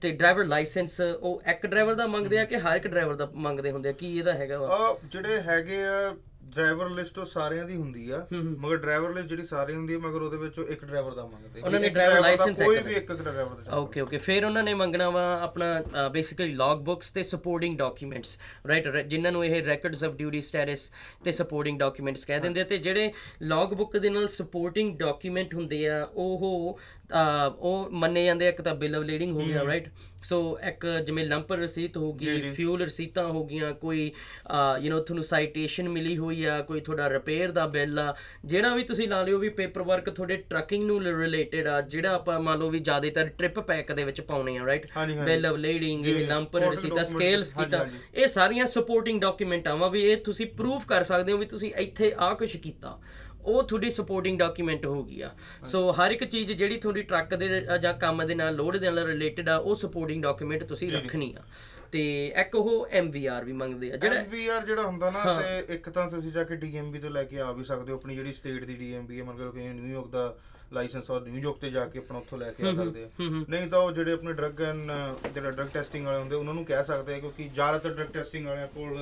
ਤੇ 0.00 0.10
ਡਰਾਈਵਰ 0.12 0.44
ਲਾਇਸੈਂਸ 0.46 1.00
ਉਹ 1.00 1.42
ਇੱਕ 1.50 1.66
ਡਰਾਈਵਰ 1.66 1.94
ਦਾ 1.94 2.06
ਮੰਗਦੇ 2.06 2.38
ਆ 2.38 2.44
ਕਿ 2.44 2.58
ਹਰ 2.58 2.76
ਇੱਕ 2.76 2.86
ਡਰਾਈਵਰ 2.86 3.14
ਦਾ 3.14 3.28
ਮੰਗਦੇ 3.36 3.70
ਹੁੰਦੇ 3.70 3.88
ਆ? 3.88 3.92
ਕੀ 3.92 4.16
ਇਹਦਾ 4.18 4.32
ਹੈਗਾ 4.34 4.58
ਜਿਹੜੇ 5.04 5.40
ਹੈਗੇ 5.42 5.82
ਆ 5.84 6.14
ਡਰਾਈਵਰ 6.48 6.88
ਲਿਸਟ 6.88 7.18
ਉਹ 7.18 7.24
ਸਾਰਿਆਂ 7.24 7.64
ਦੀ 7.64 7.76
ਹੁੰਦੀ 7.76 8.10
ਆ 8.10 8.26
ਮਗਰ 8.32 8.76
ਡਰਾਈਵਰ 8.76 9.12
ਲਿਸਟ 9.14 9.28
ਜਿਹੜੀ 9.28 9.44
ਸਾਰੀ 9.46 9.74
ਹੁੰਦੀ 9.74 9.94
ਹੈ 9.94 9.98
ਮਗਰ 9.98 10.22
ਉਹਦੇ 10.22 10.36
ਵਿੱਚੋਂ 10.36 10.64
ਇੱਕ 10.66 10.84
ਡਰਾਈਵਰ 10.84 11.14
ਦਾ 11.14 11.24
ਮੰਗਦੇ। 11.26 11.60
ਉਹਨਾਂ 11.60 11.80
ਨੇ 11.80 11.88
ਦਾ 11.88 12.06
license 12.20 12.64
ਕੋਈ 12.64 12.78
ਵੀ 12.78 12.94
ਇੱਕ 12.94 13.12
ਡਰਾਈਵਰ 13.12 13.56
ਦਾ। 13.56 13.76
ਓਕੇ 13.76 14.00
ਓਕੇ 14.00 14.18
ਫਿਰ 14.18 14.44
ਉਹਨਾਂ 14.44 14.62
ਨੇ 14.62 14.74
ਮੰਗਣਾ 14.74 15.08
ਵਾ 15.10 15.22
ਆਪਣਾ 15.42 16.08
ਬੇਸਿਕਲੀ 16.12 16.54
ਲੌਗ 16.54 16.80
ਬੁక్స్ 16.84 17.12
ਤੇ 17.14 17.22
ਸਪੋਰਟਿੰਗ 17.22 17.78
ਡਾਕੂਮੈਂਟਸ 17.78 18.38
ਰਾਈਟ 18.68 18.88
ਜਿਨ੍ਹਾਂ 19.06 19.32
ਨੂੰ 19.32 19.44
ਇਹ 19.46 19.62
ਰੈਕੋਰਡਸ 19.64 20.04
ਆਫ 20.04 20.12
ਡਿਊਟੀ 20.12 20.40
ਸਟੇਟਸ 20.40 20.90
ਤੇ 21.24 21.32
ਸਪੋਰਟਿੰਗ 21.32 21.78
ਡਾਕੂਮੈਂਟਸ 21.78 22.24
ਕਹਿ 22.24 22.40
ਦਿੰਦੇ 22.40 22.60
ਆ 22.60 22.64
ਤੇ 22.64 22.78
ਜਿਹੜੇ 22.78 23.12
ਲੌਗ 23.42 23.74
ਬੁੱਕ 23.74 23.96
ਦੇ 23.96 24.10
ਨਾਲ 24.10 24.28
ਸਪੋਰਟਿੰਗ 24.28 24.98
ਡਾਕੂਮੈਂਟ 24.98 25.54
ਹੁੰਦੇ 25.54 25.86
ਆ 25.88 26.02
ਉਹ 26.14 26.78
ਉਹ 27.58 27.88
ਮੰਨੇ 27.90 28.24
ਜਾਂਦੇ 28.24 28.48
ਇੱਕ 28.48 28.62
ਤਾਂ 28.62 28.74
ਬਿਲ 28.74 28.96
ਆਫ 28.96 29.02
ਲੀਡਿੰਗ 29.02 29.36
ਹੋ 29.36 29.40
ਗਿਆ 29.40 29.64
ਰਾਈਟ 29.64 29.88
ਸੋ 30.22 30.58
ਇੱਕ 30.68 30.86
ਜਿਵੇਂ 31.06 31.24
ਲੰਪਰ 31.24 31.58
ਰਸੀਤ 31.58 31.96
ਹੋ 31.96 32.12
ਗਈ 32.12 32.40
ਫਿਊਲ 32.40 32.82
ਰਸੀਤਾਂ 32.82 33.24
ਹੋ 33.24 33.44
ਗਈਆਂ 33.44 33.72
ਕੋਈ 33.72 34.12
ਯੂ 34.80 34.94
نو 34.94 35.02
ਤੁਹਾਨੂੰ 35.02 35.24
ਸਾਈਟੇਸ਼ਨ 35.24 35.88
ਮਿਲੀ 35.88 36.16
ਹੋਈ 36.18 36.44
ਆ 36.44 36.60
ਕੋਈ 36.62 36.80
ਤੁਹਾਡਾ 36.80 37.08
ਰਿਪੇਅਰ 37.10 37.52
ਦਾ 37.52 37.66
ਬਿੱਲ 37.66 37.98
ਆ 37.98 38.14
ਜਿਹੜਾ 38.44 38.74
ਵੀ 38.74 38.82
ਤੁਸੀਂ 38.82 39.08
ਲਾ 39.08 39.22
ਲਿਓ 39.22 39.38
ਵੀ 39.38 39.48
ਪੇਪਰ 39.48 39.82
ਵਰਕ 39.82 40.10
ਤੁਹਾਡੇ 40.10 40.36
ਟਰੱਕਿੰਗ 40.50 40.84
ਨੂੰ 40.86 41.00
ਰਿਲੇਟਡ 41.02 41.66
ਆ 41.66 41.80
ਜਿਹੜਾ 41.80 42.14
ਆਪਾਂ 42.14 42.40
ਮੰਨ 42.40 42.58
ਲਓ 42.58 42.70
ਵੀ 42.70 42.78
ਜ਼ਿਆਦਾਤਰ 42.78 43.28
ਟ੍ਰਿਪ 43.28 43.60
ਪੈਕ 43.60 43.92
ਦੇ 43.92 44.04
ਵਿੱਚ 44.04 44.20
ਪਾਉਣੇ 44.20 44.56
ਆ 44.58 44.66
ਰਾਈਟ। 44.66 44.86
ਬਿੱਲ 45.24 45.46
ਆਫ 45.46 45.56
ਲੀਡਿੰਗ 45.56 46.06
ਇਹ 46.06 46.26
ਲੰਪਰ 46.26 46.70
ਰਸੀਤਾਂ 46.72 47.04
ਸਕੇਲਸ 47.04 47.54
ਕੀਤਾ। 47.54 47.86
ਇਹ 48.14 48.26
ਸਾਰੀਆਂ 48.26 48.66
ਸਪੋਰਟਿੰਗ 48.66 49.20
ਡਾਕੂਮੈਂਟਾਂ 49.20 49.76
ਵਾ 49.76 49.88
ਵੀ 49.88 50.02
ਇਹ 50.02 50.16
ਤੁਸੀਂ 50.16 50.46
ਪ੍ਰੂਫ 50.56 50.86
ਕਰ 50.86 51.02
ਸਕਦੇ 51.02 51.32
ਹੋ 51.32 51.38
ਵੀ 51.38 51.46
ਤੁਸੀਂ 51.46 51.72
ਇੱਥੇ 51.76 52.12
ਆ 52.18 52.32
ਕੁਝ 52.34 52.56
ਕੀਤਾ। 52.56 52.98
ਉਹ 53.48 53.62
ਤੁਹਾਡੀ 53.62 53.90
ਸਪੋਰਟਿੰਗ 53.90 54.38
ਡਾਕੂਮੈਂਟ 54.38 54.86
ਹੋ 54.86 55.02
ਗਈ 55.04 55.20
ਆ। 55.20 55.30
ਸੋ 55.64 55.90
ਹਰ 55.92 56.10
ਇੱਕ 56.10 56.24
ਚੀਜ਼ 56.24 56.52
ਜਿਹੜੀ 56.52 56.76
ਤੁਹਾਡੀ 56.80 57.02
ਟਰੱਕ 57.02 57.34
ਦੇ 57.34 57.48
ਜਾਂ 57.82 57.92
ਕੰਮ 58.00 58.24
ਦੇ 58.26 58.34
ਨਾਲ 58.34 58.54
ਲੋਡ 58.56 58.76
ਦੇ 58.76 58.90
ਨਾਲ 58.90 59.06
ਰਿਲੇਟਡ 59.06 59.48
ਆ 59.48 59.56
ਉਹ 59.56 59.74
ਸਪੋਰਟਿੰਗ 59.74 60.22
ਡਾਕੂਮੈਂਟ 60.22 60.64
ਤੁਸੀਂ 60.64 60.90
ਰੱਖਣੀ 60.92 61.34
ਆ। 61.38 61.42
ਤੇ 61.92 62.00
ਇੱਕ 62.40 62.54
ਉਹ 62.54 62.86
ਐਮਵੀਆਰ 62.92 63.44
ਵੀ 63.44 63.52
ਮੰਗਦੇ 63.52 63.90
ਆ 63.92 63.96
ਜਿਹੜਾ 63.96 64.16
ਐਮਵੀਆਰ 64.16 64.64
ਜਿਹੜਾ 64.66 64.82
ਹੁੰਦਾ 64.82 65.10
ਨਾ 65.10 65.40
ਤੇ 65.40 65.74
ਇੱਕ 65.74 65.88
ਤਾਂ 65.90 66.06
ਤੁਸੀਂ 66.10 66.32
ਜਾ 66.32 66.42
ਕੇ 66.44 66.56
ਡੀਐਮਬੀ 66.56 66.98
ਤੋਂ 66.98 67.10
ਲੈ 67.10 67.22
ਕੇ 67.24 67.40
ਆ 67.40 67.50
ਵੀ 67.52 67.64
ਸਕਦੇ 67.64 67.92
ਹੋ 67.92 67.96
ਆਪਣੀ 67.96 68.14
ਜਿਹੜੀ 68.16 68.32
ਸਟੇਟ 68.32 68.64
ਦੀ 68.64 68.74
ਡੀਐਮਬੀ 68.74 69.18
ਹੈ 69.20 69.24
ਮਤਲਬ 69.24 69.54
ਕਿ 69.54 69.68
ਨਿਊਯਾਰਕ 69.68 70.08
ਦਾ 70.08 70.34
ਲਾਇਸੈਂਸ 70.72 71.10
ਔਰ 71.10 71.20
ਨਿਊਯਾਰਕ 71.20 71.58
ਤੇ 71.58 71.70
ਜਾ 71.70 71.84
ਕੇ 71.86 71.98
ਆਪਣਾ 71.98 72.18
ਉੱਥੋਂ 72.18 72.38
ਲੈ 72.38 72.50
ਕੇ 72.52 72.68
ਆ 72.68 72.72
ਸਕਦੇ 72.74 73.04
ਆ। 73.04 73.08
ਨਹੀਂ 73.48 73.66
ਤਾਂ 73.68 73.78
ਉਹ 73.78 73.92
ਜਿਹੜੇ 73.92 74.12
ਆਪਣੇ 74.12 74.32
ਡਰੱਗ 74.32 74.60
ਐਂਡ 74.62 74.90
ਜਿਹੜਾ 75.34 75.50
ਡਰੱਗ 75.50 75.68
ਟੈਸਟਿੰਗ 75.68 76.06
ਵਾਲੇ 76.06 76.18
ਹੁੰਦੇ 76.18 76.36
ਉਹਨਾਂ 76.36 76.54
ਨੂੰ 76.54 76.64
ਕਹਿ 76.64 76.84
ਸਕਦੇ 76.84 77.14
ਆ 77.14 77.18
ਕਿਉਂਕਿ 77.18 77.48
ਜ਼ਿਆਦਾਤਰ 77.48 77.94
ਡਰੱਗ 77.94 78.08
ਟੈਸਟਿੰਗ 78.08 78.46
ਵਾਲਿਆਂ 78.46 78.66
ਕੋਲ 78.66 78.98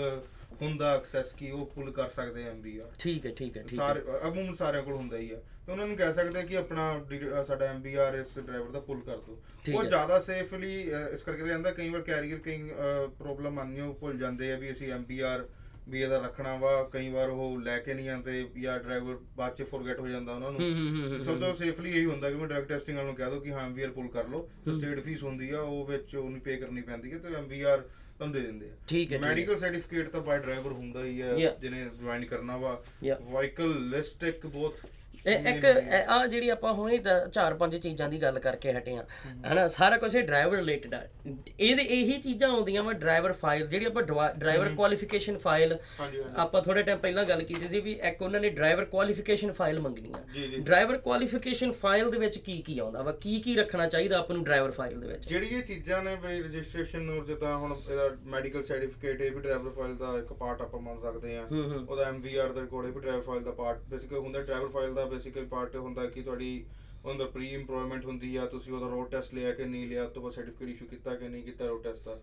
ਹੁੰਦਾ 0.63 0.95
ਐਕਸੈਸ 0.95 1.33
ਕੀ 1.35 1.51
ਉਹ 1.51 1.67
ਪੁੱਲ 1.67 1.91
ਕਰ 1.91 2.09
ਸਕਦੇ 2.09 2.45
ਆ 2.45 2.51
ਐਮਵੀਆਰ 2.51 2.91
ਠੀਕ 2.99 3.27
ਹੈ 3.27 3.33
ਠੀਕ 3.33 3.57
ਹੈ 3.57 3.63
ਠੀਕ 3.63 3.73
ਹੈ। 3.73 3.77
ਸਾਰੇ 3.79 4.01
ਅਮੂਮਨ 4.29 4.55
ਸਾਰਿਆਂ 4.55 4.83
ਕੋਲ 4.83 4.95
ਹੁੰਦਾ 4.95 5.17
ਹੀ 5.17 5.31
ਆ। 5.31 5.37
ਤੇ 5.67 5.73
ਉਹਨਾਂ 5.73 5.87
ਨੂੰ 5.87 5.97
ਕਹਿ 5.97 6.13
ਸਕਦੇ 6.13 6.41
ਆ 6.41 6.43
ਕਿ 6.43 6.57
ਆਪਣਾ 6.57 6.93
ਡੀ- 7.11 7.45
ਸਾਡਾ 7.47 7.65
ਐਮਬੀਆਰ 7.65 8.15
ਇਸ 8.15 8.39
ਡਰਾਈਵਰ 8.39 8.71
ਦਾ 8.71 8.81
ਪੁੱਲ 8.81 9.01
ਕਰ 9.01 9.17
ਦਿਓ 9.17 9.39
ਠੀਕ 9.65 9.75
ਉਹ 9.77 9.83
ਹੈ। 9.83 9.89
ਜ਼ਿਆਦਾ 9.89 10.19
ਸੇਫਲੀ 10.21 10.73
ਇਸ 11.13 11.23
ਕਰਕੇ 11.23 11.47
ਜਾਂਦਾ 11.49 11.71
ਕਈ 11.71 11.89
ਵਾਰ 11.89 12.03
ਕੈਰੀਅਰ 12.03 12.39
ਕਈ 12.39 12.71
ਪ੍ਰੋਬਲਮ 13.19 13.59
ਆਉਂਦੀ 13.59 13.81
ਉਹ 13.81 13.95
ਭੁੱਲ 13.95 14.17
ਜਾਂਦੇ 14.19 14.53
ਆ 14.53 14.57
ਵੀ 14.57 14.71
ਅਸੀਂ 14.73 14.93
ਐਮਬੀਆਰ 14.93 15.47
ਵੀ 15.89 16.01
ਇਹਦਾ 16.03 16.19
ਰੱਖਣਾ 16.19 16.55
ਵਾ। 16.57 16.71
ਕਈ 16.93 17.09
ਵਾਰ 17.11 17.29
ਉਹ 17.29 17.61
ਲੈ 17.61 17.79
ਕੇ 17.79 17.95
ਨਹੀਂ 17.95 18.09
ਆਉਂਦੇ 18.09 18.43
ਜਾਂ 18.57 18.79
ਡਰਾਈਵਰ 18.79 19.19
ਬਾਅਦ 19.37 19.55
ਚ 19.55 19.63
ਫੋਰਗੇਟ 19.63 19.99
ਹੋ 20.01 20.09
ਜਾਂਦਾ 20.09 20.33
ਉਹਨਾਂ 20.33 20.51
ਹੂੰ 20.51 20.59
ਹੂੰ 20.61 20.71
ਹੂੰ 20.71 21.01
ਨੂੰ 21.01 21.11
ਹੂੰ 21.11 21.25
ਸਭ 21.25 21.39
ਤੋਂ 21.41 21.53
ਸੇਫਲੀ 21.55 21.91
ਇਹੀ 21.91 22.05
ਹੁੰਦਾ 22.05 22.31
ਕਿ 22.31 22.37
ਮੈਂ 22.37 22.49
ਡਰਗ 22.49 22.65
ਟੈਸਟਿੰਗ 22.65 22.97
ਵਾਲ 22.97 23.07
ਨੂੰ 23.07 23.15
ਕਹਿ 23.15 23.31
ਦੋ 23.31 23.41
ਕਿ 23.41 23.53
ਹਾਂ 23.53 23.67
ਐਮਬੀਆਰ 23.67 23.91
ਪੁੱਲ 23.91 24.09
ਕਰ 24.09 24.29
ਲਓ। 24.29 24.49
ਸਟੇਟ 24.69 25.01
ਫੀਸ 25.01 25.23
ਹੁੰਦੀ 25.23 25.51
ਆ 25.51 25.61
ਉਹ 25.61 25.85
ਵਿੱਚ 25.87 26.15
ਉਹਨੂੰ 26.17 26.41
ਪੇ 26.41 26.57
ਕਰਨੀ 26.57 26.81
ਪੈਂਦੀ 26.83 27.13
ਹੈ 27.13 27.19
ਤੇ 27.19 27.35
ਐਮਬੀਆਰ 27.35 27.83
ਤੁਹਾਨੂੰ 28.19 28.35
ਦੇ 28.35 28.41
ਦਿੰਦੇ 28.41 28.67
ਆ 28.67 28.73
ਠੀਕ 28.89 29.13
ਹੈ। 29.13 29.19
ਮੈਡੀਕਲ 29.19 29.57
ਸਰਟੀਫਿਕੇਟ 29.57 30.09
ਤਾਂ 30.09 30.21
ਬਾਈ 30.21 30.39
ਡਰਾਈਵਰ 30.39 30.73
ਹੁੰਦਾ 30.73 31.05
ਹੀ 31.05 31.23
ਹੈ. 31.23 31.57
ਜਿਹਨੇ 31.61 31.91
ਜੁਆਇਨ 32.01 32.25
ਕਰਨਾ 32.25 32.57
ਵਾ. 32.57 32.83
ਵਾਹੀਕਲ 33.23 33.89
ਲਿਸਟ 33.89 34.25
ਇੱਕ 34.25 34.47
ਬਹੁਤ 34.47 34.79
ਇਹ 35.27 35.47
ਇੱਕ 35.49 35.65
ਆ। 36.09 36.27
ਜਿਹੜੀ 36.27 36.49
ਆਪਾਂ 36.49 36.73
ਹੁਣੇ 36.73 36.99
ਚਾਰ 37.33 37.55
ਪੰਜ 37.55 37.77
ਚੀਜ਼ਾਂ 37.77 38.09
ਦੀ 38.09 38.21
ਗੱਲ 38.23 38.39
ਕਰਕੇ 38.39 38.73
ਹਟੇ 38.73 38.97
ਆ 38.97 39.05
ਹਨਾ 39.47 39.67
ਸਾਰਾ 39.69 39.97
ਕੁਝ 39.97 40.17
ਡਰਾਈਵਰ 40.17 40.57
ਰਿਲੇਟਡ 40.57 40.95
ਆ। 40.95 41.01
ਇਹਦੇ 41.61 41.83
ਇਹੀ 41.83 42.19
ਚੀਜ਼ਾਂ 42.23 42.49
ਆਉਂਦੀਆਂ 42.51 42.83
ਵਾ 42.83 42.93
ਡਰਾਈਵਰ 42.93 43.33
ਫਾਈਲ 43.33 43.67
ਜਿਹੜੀ 43.67 43.85
ਆਪਾਂ 43.87 44.03
ਡਰਾਈਵਰ 44.03 44.69
ਕੁਆਲੀਫਿਕੇਸ਼ਨ 44.77 45.39
ਫਾਈਲ। 45.39 45.77
ਆਪਾਂ 46.37 46.63
ਥੋੜੇ 46.63 46.83
ਟਾਈਮ 46.83 46.99
ਪਹਿਲਾਂ 46.99 47.25
ਗੱਲ 47.25 47.43
ਕੀਤੀ 47.43 47.69
ਸੀ 47.69 47.81
ਵੀ 47.81 47.93
ਇੱਕ 48.03 48.23
ਉਹਨਾਂ 48.23 48.41
ਨੇ 48.41 48.51
ਡਰਾਈਵਰ 48.51 48.85
ਕੁਆਲੀਫਿਕੇਸ਼ਨ 48.87 49.53
ਫਾਈਲ 49.53 49.81
ਮੰਗਣੀ 49.81 50.13
ਆ। 50.13 50.23
ਡਰਾਈਵਰ 50.59 50.97
ਕੁਆਲੀਫਿਕੇਸ਼ਨ 50.99 51.73
ਫਾਈਲ 51.83 52.11
ਦੇ 52.11 52.19
ਵਿੱਚ 52.19 52.39
ਕੀ 52.39 52.61
ਕੀ 52.63 52.79
ਆਉਂਦਾ 52.79 53.03
ਵਾ? 53.03 53.13
ਕੀ 53.21 53.41
ਕੀ 53.41 53.55
ਰੱਖਣਾ 53.57 53.87
ਚਾਹੀਦਾ 53.89 54.19
ਆਪਾਂ 54.19 54.37
ਨੂੰ 54.37 54.45
ਡਰਾਈਵਰ 54.45 54.71
ਫਾਈਲ 54.71 55.01
ਦੇ 55.01 55.07
ਵਿੱਚ? 55.07 55.27
ਜਿਹੜੀ 55.29 55.49
ਇਹ 55.49 55.63
ਚੀਜ਼ਾਂ 55.65 56.03
ਨੇ 56.03 56.15
ਬਈ 56.23 56.41
ਰਜਿਸਟ੍ਰੇਸ਼ਨ 56.43 57.11
ਔਰ 57.11 57.25
ਜਿੱਦਾਂ 57.27 57.57
ਹੁਣ 57.57 57.75
ਇਹਦਾ 57.91 58.09
ਮੈਡੀਕਲ 58.27 58.63
ਸਰਟੀਫਿਕੇਟ 58.63 59.21
ਇਹ 59.21 59.31
ਵੀ 59.33 59.41
ਡਰਾਈਵਰ 59.41 59.71
ਫਾਈਲ 59.73 59.95
ਦਾ 59.97 60.17
ਇੱਕ 60.19 60.33
ਪਾਰਟ 60.33 60.63
ਆਪਾਂ 60.63 60.81
ਮੰਨ 60.81 60.99
ਸਕਦੇ 61.01 61.37
ਹੂੰ। 61.53 61.87
ਉਹਦਾ 61.89 62.05
ਐਮਵੀਆਰ 62.05 62.53
ਦਾ 62.53 62.61
ਰਿਕਾਰਡ 62.61 62.87
ਇਹ 62.87 62.93
ਵੀ 62.93 63.01
ਡਰਾਈਵਰ 63.01 63.23
ਫਾਈਲ 63.23 63.43
ਦਾ 63.43 63.51
ਪਾਰਟ 63.55 63.79
ਬੇਸਿਕਲੀ 63.89 64.19
ਹੁੰਦਾ 64.19 64.41
ਡਰਾਈਵਰ 64.41 64.69
ਫਾਈਲ 64.69 64.95
ਦਾ 64.95 65.05
ਬੇਸਿਕਲੀ 65.17 65.47
ਪਾਰਟ 65.47 65.77
ਹੁੰਦਾ 65.77 66.07
ਕਿ 66.07 66.23
ਤੁਹਾਡੀ 66.23 66.65
ਉਹਦਾ 67.05 67.25
ਪ੍ਰੀ 67.25 67.49
ਇੰਪਲੋਇਮੈਂਟ 67.49 68.05
ਹੁੰਦੀ 68.05 68.37
ਆ 68.37 68.47
ਤੁਸੀਂ 68.47 68.73
ਉਹਦਾ 68.73 68.87
ਰੋਡ 68.87 69.11
ਟੈਸਟ 69.11 69.35
ਲਿਆ 69.35 69.53
ਕਿ 69.53 69.65
ਨਹੀਂ 69.65 69.87
ਲਿਆ 69.89 70.07
ਤੋਂ 70.07 70.23
ਬਾਅਦ 70.23 70.35
ਸਰਟੀਫਿਕੇਟ 70.35 70.69
ਇਸ਼ੂ 70.69 70.87
ਕੀਤਾ 70.87 71.15
ਕਿ 71.15 71.29
ਨਹੀਂ 71.29 71.43
ਕੀਤਾ 71.43 71.67
ਰੋਡ 71.67 71.83
ਟੈਸਟ 71.83 72.05
ਦਾ। 72.05 72.21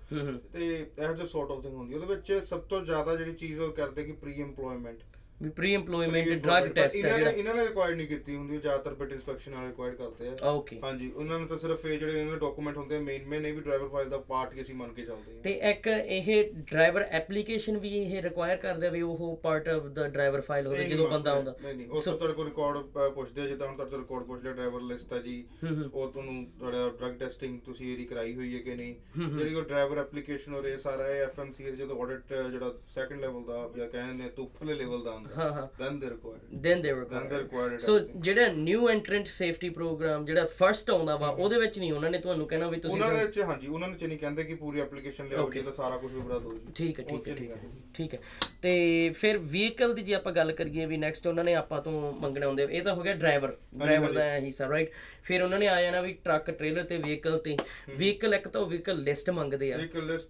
ਤੇ 0.53 0.65
ਇਹੋ 0.99 1.13
ਜਿਹਾ 1.13 1.25
ਸੌਰਟ 1.25 1.51
ਆਫ 1.51 1.63
ਥਿੰਗ 1.63 1.75
ਹੁੰਦੀ। 1.75 1.95
ਉਹਦੇ 1.95 2.15
ਵਿੱਚ 2.15 2.41
ਸਭ 2.45 2.61
ਤੋਂ 2.61 2.83
ਜ਼ਿਆਦਾ 2.85 3.15
ਜਿਹੜੀ 3.15 3.33
ਚੀਜ਼ 3.33 3.59
ਉਹ 3.59 3.71
ਕਰਦੇ 3.71 4.03
ਕਿ 4.03 4.11
ਪ੍ਰੀ 4.11 4.33
ਇੰਪਲੋਇਮੈਂਟ 4.33 4.97
ਵੀ 5.43 5.49
ਪ੍ਰੀ 5.49 5.75
EMPLOYMENT 5.75 6.33
ਡਰਗ 6.41 6.67
ਟੈਸਟ 6.73 7.05
ਹੈ 7.05 7.17
ਜਿਹੜਾ। 7.17 7.31
ਇਹਨਾਂ 7.31 7.53
ਨੇ 7.55 7.63
ਰਿਕੁਆਇਰ 7.63 7.95
ਨਹੀਂ 7.95 8.07
ਕੀਤੀ 8.07 8.35
ਹੁੰਦੀ 8.35 8.57
ਜ਼ਿਆਦਾਤਰ 8.57 8.93
ਬਿਟ 8.93 9.11
ਇਨਸਪੈਕਸ਼ਨ 9.11 9.55
ਵਾਲੇ 9.55 9.67
ਰਿਕੁਆਇਰ 9.67 9.95
ਕਰਦੇ 9.95 10.27
ਆ। 10.29 10.49
ਓਕੇ 10.49 10.79
ਹਾਂਜੀ 10.83 11.11
ਉਹਨਾਂ 11.15 11.39
ਨੂੰ 11.39 11.47
ਤਾਂ 11.47 11.57
ਸਿਰਫ 11.57 11.85
ਇਹ 11.85 11.97
ਜਿਹੜੇ 11.99 12.19
ਇਹਨਾਂ 12.19 12.33
ਦੇ 12.33 12.39
ਡਾਕੂਮੈਂਟ 12.39 12.77
ਹੁੰਦੇ 12.77 12.95
ਆ 12.95 12.99
ਮੇਨ 12.99 13.25
ਮੇਨ 13.27 13.45
ਇਹ 13.45 13.53
ਵੀ 13.53 13.61
ਡਰਾਈਵਰ 13.61 13.87
ਫਾਈਲ 13.89 14.09
ਦਾ 14.09 14.17
ਪਾਰਟ 14.29 14.61
ਅਸੀਂ 14.61 14.75
ਮੰਨ 14.75 14.93
ਕੇ 14.93 15.05
ਚੱਲਦੇ 15.05 15.33
ਹਾਂ। 15.33 15.41
ਤੇ 15.43 15.51
ਇੱਕ 15.69 15.87
ਇਹ 15.87 16.29
ਡਰਾਈਵਰ 16.71 17.05
ਐਪਲੀਕੇਸ਼ਨ 17.11 17.77
ਵੀ 17.77 17.89
ਇਹ 17.97 18.21
ਰਿਕੁਆਇਰ 18.21 18.57
ਕਰਦਾ 18.57 18.89
ਵੀ 18.89 19.01
ਉਹ 19.01 19.35
part 19.43 19.67
of 19.69 19.85
the 19.93 20.07
driver 20.07 20.41
file 20.41 20.67
ਹੋਵੇ 20.67 20.83
ਜਦੋਂ 20.85 21.07
ਬੰਦਾ 21.09 21.31
ਆਉਂਦਾ। 21.31 21.55
ਨਹੀਂ 21.63 21.75
ਨਹੀਂ 21.75 21.87
ਉਸ 21.89 22.03
ਤੋਂ 22.03 22.17
ਤੁਹਾਡੇ 22.17 22.33
ਕੋਲ 22.33 22.45
ਰਿਕਾਰਡ 22.45 23.11
ਪੁੱਛਦੇ 23.15 23.41
ਆ 23.41 23.45
ਜਿੱਦਾਂ 23.45 23.67
ਹੁਣ 23.67 23.75
ਤੁਹਾਡੇ 23.75 23.97
ਰਿਕਾਰਡ 23.97 24.23
ਪੁੱਛ 24.23 24.43
ਲਿਆ 24.43 24.53
ਡਰਾਈਵਰ 24.53 24.81
ਲਿਸਟ 24.83 25.13
ਆ 25.13 25.19
ਜੀ। 25.19 25.43
ਉਹ 25.93 26.07
ਤੁਹਾਨੂੰ 26.07 26.45
ਤੁਹਾਡਾ 26.59 26.89
ਡਰਗ 26.99 27.17
ਟੈਸਟਿੰਗ 27.19 27.59
ਤੁਸੀਂ 27.65 27.91
ਇਹਦੀ 27.91 28.05
ਕਰਾਈ 28.05 28.35
ਹੋਈ 28.35 28.55
ਹੈ 28.55 28.61
ਕਿ 28.61 28.75
ਨਹੀਂ? 28.75 28.95
ਜਿਹੜੀ 29.29 29.55
ਉਹ 29.55 29.61
ਡਰਾਈਵਰ 29.63 29.97
ਐਪਲੀਕੇਸ਼ਨ 29.97 30.55
ਔਰ 30.55 30.65
ਇਹ 30.65 30.77
ਸਾਰਾ 30.77 31.07
ਇਹ 31.09 31.21
ਐਫਐਮਸੀ 31.21 31.63
ਜਦੋਂ 31.63 32.01
ਆਡਿਟ 32.01 32.33
ਜਿਹੜਾ 32.51 32.73
ਸੈਕੰਡ 32.87 33.21
ਲੈਵਲ 33.21 33.43
ਦਾ 33.43 33.69
ਜਾਂ 33.77 33.87
ਕਹਿੰਦੇ 33.87 34.23
ਨੇ 34.23 34.29
ਤੋਂ 34.29 34.43
ਉੱਪਰਲੇ 34.43 34.73
ਲੈਵਲ 34.73 35.03
ਦਾ 35.03 35.11
ਹੁੰਦਾ। 35.11 35.32
ਹਾਂ 35.33 35.51
ਹਾਂ। 35.51 35.67
Then 35.79 35.99
they 35.99 36.09
required 36.09 36.65
then 36.65 36.81
they 36.81 36.91
Then 37.03 37.25
they 37.25 37.37
require 37.37 37.67
required 37.67 37.79
so. 37.79 37.97
ਜਿਹੜਾ 38.19 38.47
ਨਿਊ 38.53 38.87
ਐਂਟਰੈਂਟ 38.89 39.27
ਸੇਫਟੀ 39.29 39.69
ਪ੍ਰੋਗਰਾਮ 39.71 40.25
ਜਿਹੜਾ 40.25 40.45
ਫਰਸਟ 40.57 40.89
ਆਉਂਦਾ 40.91 41.15
ਵਾ 41.15 41.29
ਉਹਦੇ 41.29 41.57
ਵਿੱਚ 41.57 41.79
ਨਹੀਂ 41.79 41.91
ਉਹਨਾਂ 41.93 42.09
ਨੇ 42.11 42.17
ਤੁਹਾਨੂੰ 42.19 42.47
ਕਹਿਣਾ 42.47 42.67
ਵੀ 42.69 42.79
ਤੁਸੀਂ 42.79 42.95
ਉਹਨਾਂ 42.95 43.13
ਨੇ 43.15 43.25
ਚ 43.29 43.39
ਹਾਂਜੀ 43.43 43.67
ਉਹਨਾਂ 43.67 43.87
ਨੇ 43.87 43.95
ਚ 43.97 44.03
ਨਹੀਂ 44.03 44.17
ਕਹਿੰਦੇ 44.19 44.43
ਕਿ 44.43 44.55
ਪੂਰੀ 44.55 44.81
ਐਪਲੀਕੇਸ਼ਨ 44.81 45.27
ਲਿਆਓ 45.27 45.49
ਜੀ 45.49 45.61
ਤਾਂ 45.61 45.73
ਸਾਰਾ 45.73 45.97
ਕੁਝ 45.97 46.11
ਦਿਓ 46.13 46.53
ਜੀ। 46.53 46.59
ਠੀਕ 46.75 46.99
ਹੈ 46.99 47.05
ਠੀਕ 47.05 47.27
ਹੈ 47.29 47.35
ਠੀਕ 47.35 47.51
ਹੈ 47.51 47.57
ਠੀਕ 47.95 48.13
ਹੈ। 48.13 48.19
ਤੇ 48.61 49.09
ਫਿਰ 49.15 49.37
ਵਹੀਕਲ 49.39 49.93
ਦੀ 49.93 50.01
ਜੇ 50.01 50.13
ਆਪਾਂ 50.13 50.31
ਗੱਲ 50.33 50.51
ਕਰੀਏ 50.51 50.85
ਵੀ 50.85 50.97
ਨੈਕਸਟ 50.97 51.27
ਉਹਨਾਂ 51.27 51.43
ਨੇ 51.43 51.55
ਆਪਾਂ 51.55 51.81
ਤੋਂ 51.81 52.11
ਮੰਗਣਾ 52.13 52.47
ਹੁੰਦੇ 52.47 52.67
ਇਹ 52.69 52.81
ਤਾਂ 52.83 52.93
ਹੋ 52.95 53.01
ਗਿਆ 53.01 53.13
ਡਰਾਈਵਰ 53.15 53.55
ਡਰਾਈਵਰ 53.75 54.11
ਦਾ 54.11 54.23
ਹਿੱਸਾ 54.35 54.69
ਰਾਈਟ 54.69 54.91
ਫਿਰ 55.23 55.41
ਉਹਨਾਂ 55.43 55.59
ਨੇ 55.59 55.67
ਆ 55.67 55.81
ਜਾਣਾ 55.81 56.01
ਵੀ 56.01 56.13
ਟਰੱਕ 56.23 56.49
ਟ੍ਰੇਲਰ 56.51 56.83
ਤੇ 56.83 56.97
ਵਹੀਕਲ 56.97 57.37
ਤੇ। 57.37 57.55
ਵਹੀਕਲ 57.97 58.33
ਇੱਕ 58.33 58.47
ਤਾਂ 58.47 58.61
ਵਹੀਕਲ 58.61 59.01
ਲਿਸਟ 59.03 59.29
ਮੰਗਦੇ 59.29 59.71
ਆ। 59.73 59.77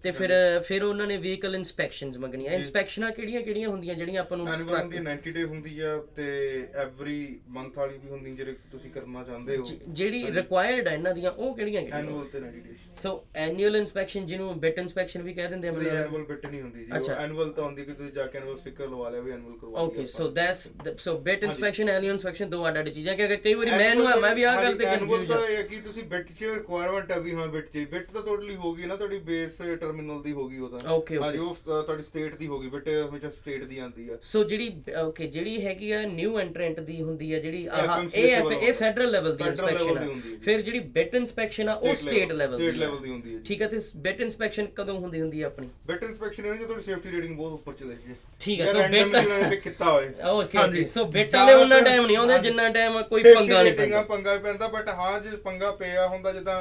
ਤੇ 0.02 0.10
ਫਿਰ 0.10 0.32
ਫਿਰ 0.60 0.82
ਉਹਨਾਂ 0.84 1.06
ਨੇ 1.06 1.16
ਵਹੀਕਲ 1.16 1.54
ਇਨਸਪੈਕਸ਼ਨਸ 1.54 2.18
ਮੰਗਣੀਆਂ। 2.18 2.52
ਇਨਸਪੈਕਸ਼ਨਾਂ 2.52 3.10
ਕਿਹੜੀਆਂ 3.10 3.40
ਕਿਹੜੀਆਂ 3.42 3.68
ਹੁੰਦੀਆਂ 3.68 3.94
ਜਿਹੜੀਆਂ 3.94 4.20
ਆਪਾਂ 4.20 4.36
ਨੂੰ 4.38 4.46
ਹੁੰਦੀ 4.48 4.96
ਹੈ 4.96 5.02
90 5.04 5.32
ਡੇ 5.32 5.44
ਹੁੰਦੀ 5.44 5.78
ਆ 5.80 5.96
ਤੇ 6.16 6.26
ਐਵਰੀ 6.74 7.16
ਮੰਥ 7.48 7.78
ਵਾਲੀ 7.78 7.98
ਵੀ 7.98 8.08
ਹੁੰਦੀ 8.10 8.34
ਜਿਹੜੇ 8.34 8.54
ਤੁਸੀਂ 8.72 8.90
ਕਰਨਾ 8.90 9.22
ਚਾਹੁੰਦੇ 9.24 9.56
ਹੋ। 9.56 9.64
ਜਿਹੜੀ 9.88 10.24
ਰਿਕੁਆਇਰਡ 10.32 10.88
ਹੈ 10.88 10.92
ਇਹਨਾਂ 10.92 11.14
ਦੀਆਂ 11.14 11.30
ਉਹ 11.30 11.54
ਕਿਹੜੀਆਂ 11.56 11.82
ਕਿਹੜੀਆਂ 11.82 11.98
ਐਨੂਅਲ 11.98 12.24
ਤੇ 12.24 12.38
90 12.40 12.60
ਡੇਜ਼ 12.60 13.00
ਸੋ 13.00 13.12
ਐਨੂਅਲ 13.36 13.76
ਇਨਸਪੈਕਸ਼ਨ 13.76 14.26
ਜਿਹਨੂੰ 14.26 14.58
ਬਿਟ 14.60 14.78
ਇਨਸਪੈਕਸ਼ਨ 14.78 15.22
ਵੀ 15.22 15.34
ਕਹਿ 15.34 15.48
ਦਿੰਦੇ 15.48 15.68
ਆ 15.68 15.72
ਮੈਨੂੰ 15.72 15.90
ਐਨੂਅਲ 15.92 16.24
ਬਿਟ 16.24 16.46
ਨਹੀਂ 16.46 16.62
ਹੁੰਦੀ 16.62 16.84
ਜੀ। 16.84 17.12
ਐਨੂਅਲ 17.14 17.50
ਤਾਂ 17.52 17.64
ਹੁੰਦੀ 17.64 17.84
ਕਿ 17.84 17.92
ਤੁਸੀਂ 17.92 18.12
ਜਾ 18.12 18.26
ਕੇ 18.26 18.38
ਐਨੂਅਲ 18.38 18.56
ਸਟicker 18.56 18.90
ਲਵਾ 18.90 19.08
ਲਿਆ 19.10 19.20
ਵੀ 19.20 19.30
ਐਨੂਅਲ 19.32 19.58
ਕਰਵਾ 19.58 19.70
ਲਿਆ 19.72 19.80
okay 19.80 20.04
so 20.06 20.28
that's 20.30 20.68
so 20.98 21.18
bit 21.20 21.44
inspection 21.44 21.88
annual 21.88 22.10
inspection 22.10 22.50
ਦੋ 22.50 22.66
ਅੱਡ 22.68 22.78
ਅੱਡ 22.78 22.88
ਚੀਜ਼ਾਂ 22.88 23.14
ਕਿਉਂਕਿ 23.16 23.36
ਕਈ 23.36 23.54
ਵਾਰੀ 23.54 23.70
ਮੈਂ 23.70 23.94
ਨੂੰ 23.94 24.08
ਮੈਂ 24.20 24.34
ਵੀ 24.34 24.42
ਆਹ 24.42 24.62
ਗੱਲ 24.62 24.74
ਤੇ 24.84 24.96
ਕਨਫਿਊਜ਼ 24.96 25.28
ਤਾਂ 25.28 25.46
ਇਹ 25.46 25.56
ਹੈ 25.56 25.62
ਕਿ 25.62 25.76
ਤੁਸੀਂ 25.76 26.02
ਬਿਟ 26.02 26.26
'ਚ 26.32 26.44
ਰਿਕੁਆਇਰਮੈਂਟ 26.44 27.10
ਹੈ 27.12 27.20
ਵੀ 27.20 27.34
ਹਾਂ 27.34 27.46
ਬਿਟ 27.48 27.68
'ਚ 27.68 27.78
ਬਿਟ 27.90 28.10
ਤਾਂ 28.10 28.22
ਟੋਟਲੀ 28.22 28.56
ਹੋਗੀ 28.56 28.84
ਨਾ 28.84 28.96
ਤੁਹਾਡੀ 28.96 29.18
ਬੇਸ 29.18 29.56
ਟਰਮੀਨਲ 29.80 30.22
ਦੀ 30.22 30.32
ਹੋਗੀ 30.32 30.58
ਉਹ 30.58 30.68
ਤਾਂ। 30.68 30.78
ਉਹ 30.90 31.54
ਅ, 31.54 31.82
ਤੁਹਾਡੀ 31.82 32.02
ਸਟੇਟ 32.02 32.34
ਦੀ 32.34 32.46
ਹੋਗੀ 32.46 32.68
ਬਿਟ 32.68 32.88
ਹਮੇਸ਼ਾ 32.88 33.30
ਸਟੇਟ 33.30 33.64
ਦੀ 33.64 33.78
ਆਉਂਦੀ 33.78 34.08
ਆ। 34.08 34.16
ਸੋ 34.22 34.44
ਜਿਹੜੀ 34.44 34.82
ਓਕੇ 35.02 35.26
ਜਿਹੜੀ 35.26 35.66
ਹੈਗੀ 35.66 35.92
ਆ 35.92 36.02
ਨਿਊ 36.02 36.38
ਐਂਟਰੈਂਟ 36.38 36.80
ਦੀ 36.80 37.02
ਹੁੰਦੀ 37.02 37.32
ਆ 37.32 37.38
ਜਿਹੜੀ 37.38 37.68
ਇਹ। 38.14 38.52
ਇਹ 38.52 38.72
ਫੈਡਰਲ 38.72 39.10
ਲੈਵਲ 39.10 39.36
ਦੀ 39.36 39.44
ਇਨਸਪੈਕਸ਼ਨ 39.44 39.98
ਆ। 39.98 40.00
ਹੈ। 40.00 40.08
ਫਿਰ 40.44 40.62
ਜਿਹੜੀ 40.62 40.80
ਬਿਟ 40.80 41.14
ਇਨਸਪੈਕਸ਼ਨ 41.14 41.68
ਆ 41.68 41.74
ਉਹ 41.74 41.94
ਸਟੇਟ 41.94 42.32
ਲੈਵਲ 42.32 42.58
ਦੀ 42.58 42.66
ਆ। 42.66 42.70
level 42.70 43.02
ਦੀ 43.02 43.10
ਹੁੰਦੀ 43.10 43.32
ਹੈ 43.32 43.38
ਜੀ। 43.38 43.42
ਠੀਕ 43.44 43.62
ਹੈ 43.62 43.68
ਤੇ 43.68 43.78
ਬਿਟ 43.96 44.20
ਇਨਸਪੈਕਸ਼ਨ 44.20 44.66
ਕਦੋਂ 44.66 44.98
ਹੁੰਦੀ 45.00 45.20
ਹੁੰਦੀ 45.20 45.42
ਆ 45.42 45.46
ਆਪਣੀ? 45.46 45.68
ਬਿਟ 45.86 46.02
ਇਨਸਪੈਕਸ਼ਨ 46.02 46.46
ਇਹ 46.46 46.54
ਜੋ 46.54 46.64
ਤੁਹਾਡੀ 46.64 46.82
ਸੇਫਟੀ 46.82 47.10
ਰੇਟਿੰਗ 47.10 47.36
ਬਹੁਤ 47.36 47.52
ਉੱਪਰ 47.52 47.72
ਚਲੇ 47.72 47.94
ਜੀ 47.94 48.14
ਠੀਕ 48.40 48.60
ਹੈ, 48.60 48.72
ਜਾਂ 48.72 48.74
bit- 48.74 49.04
ਉਹਨਾਂ 49.06 49.22
ਨੇ 49.22 49.42
pick 49.46 49.60
ਕੀਤਾ 49.62 49.92
ਹੋਏ 49.92 50.10
ਓਕੇ 50.30 50.84
ਸੋ 50.86 51.04
ਬਿਟ 51.04 51.34
ਵਾਲੇ 51.36 51.52
ਉਹਨਾਂ 51.54 51.80
ਟਾਈਮ 51.82 52.06
ਨਹੀਂ 52.06 52.16
ਆਉਂਦੇ। 52.16 52.38
ਜਿੰਨਾ 52.38 52.68
ਟਾਈਮ 52.68 53.02
ਕੋਈ 53.02 53.22
ਪੰਗਾ 53.22 53.62
ਨਹੀਂ 53.62 53.72
ਆ, 53.72 53.76
ਪੈਂਦਾ। 53.76 54.02
ਪੰਗਾ 54.02 54.36
ਪੈਂਦਾ 54.38 54.68
ਬਟ 54.74 54.88
ਹਾਂ 54.88 55.18
ਜੇ 55.20 55.36
ਪੰਗਾ 55.36 55.70
ਪਿਆ 55.70 56.06
ਹੁੰਦਾ 56.08 56.32
ਜਿੱਦਾਂ 56.32 56.60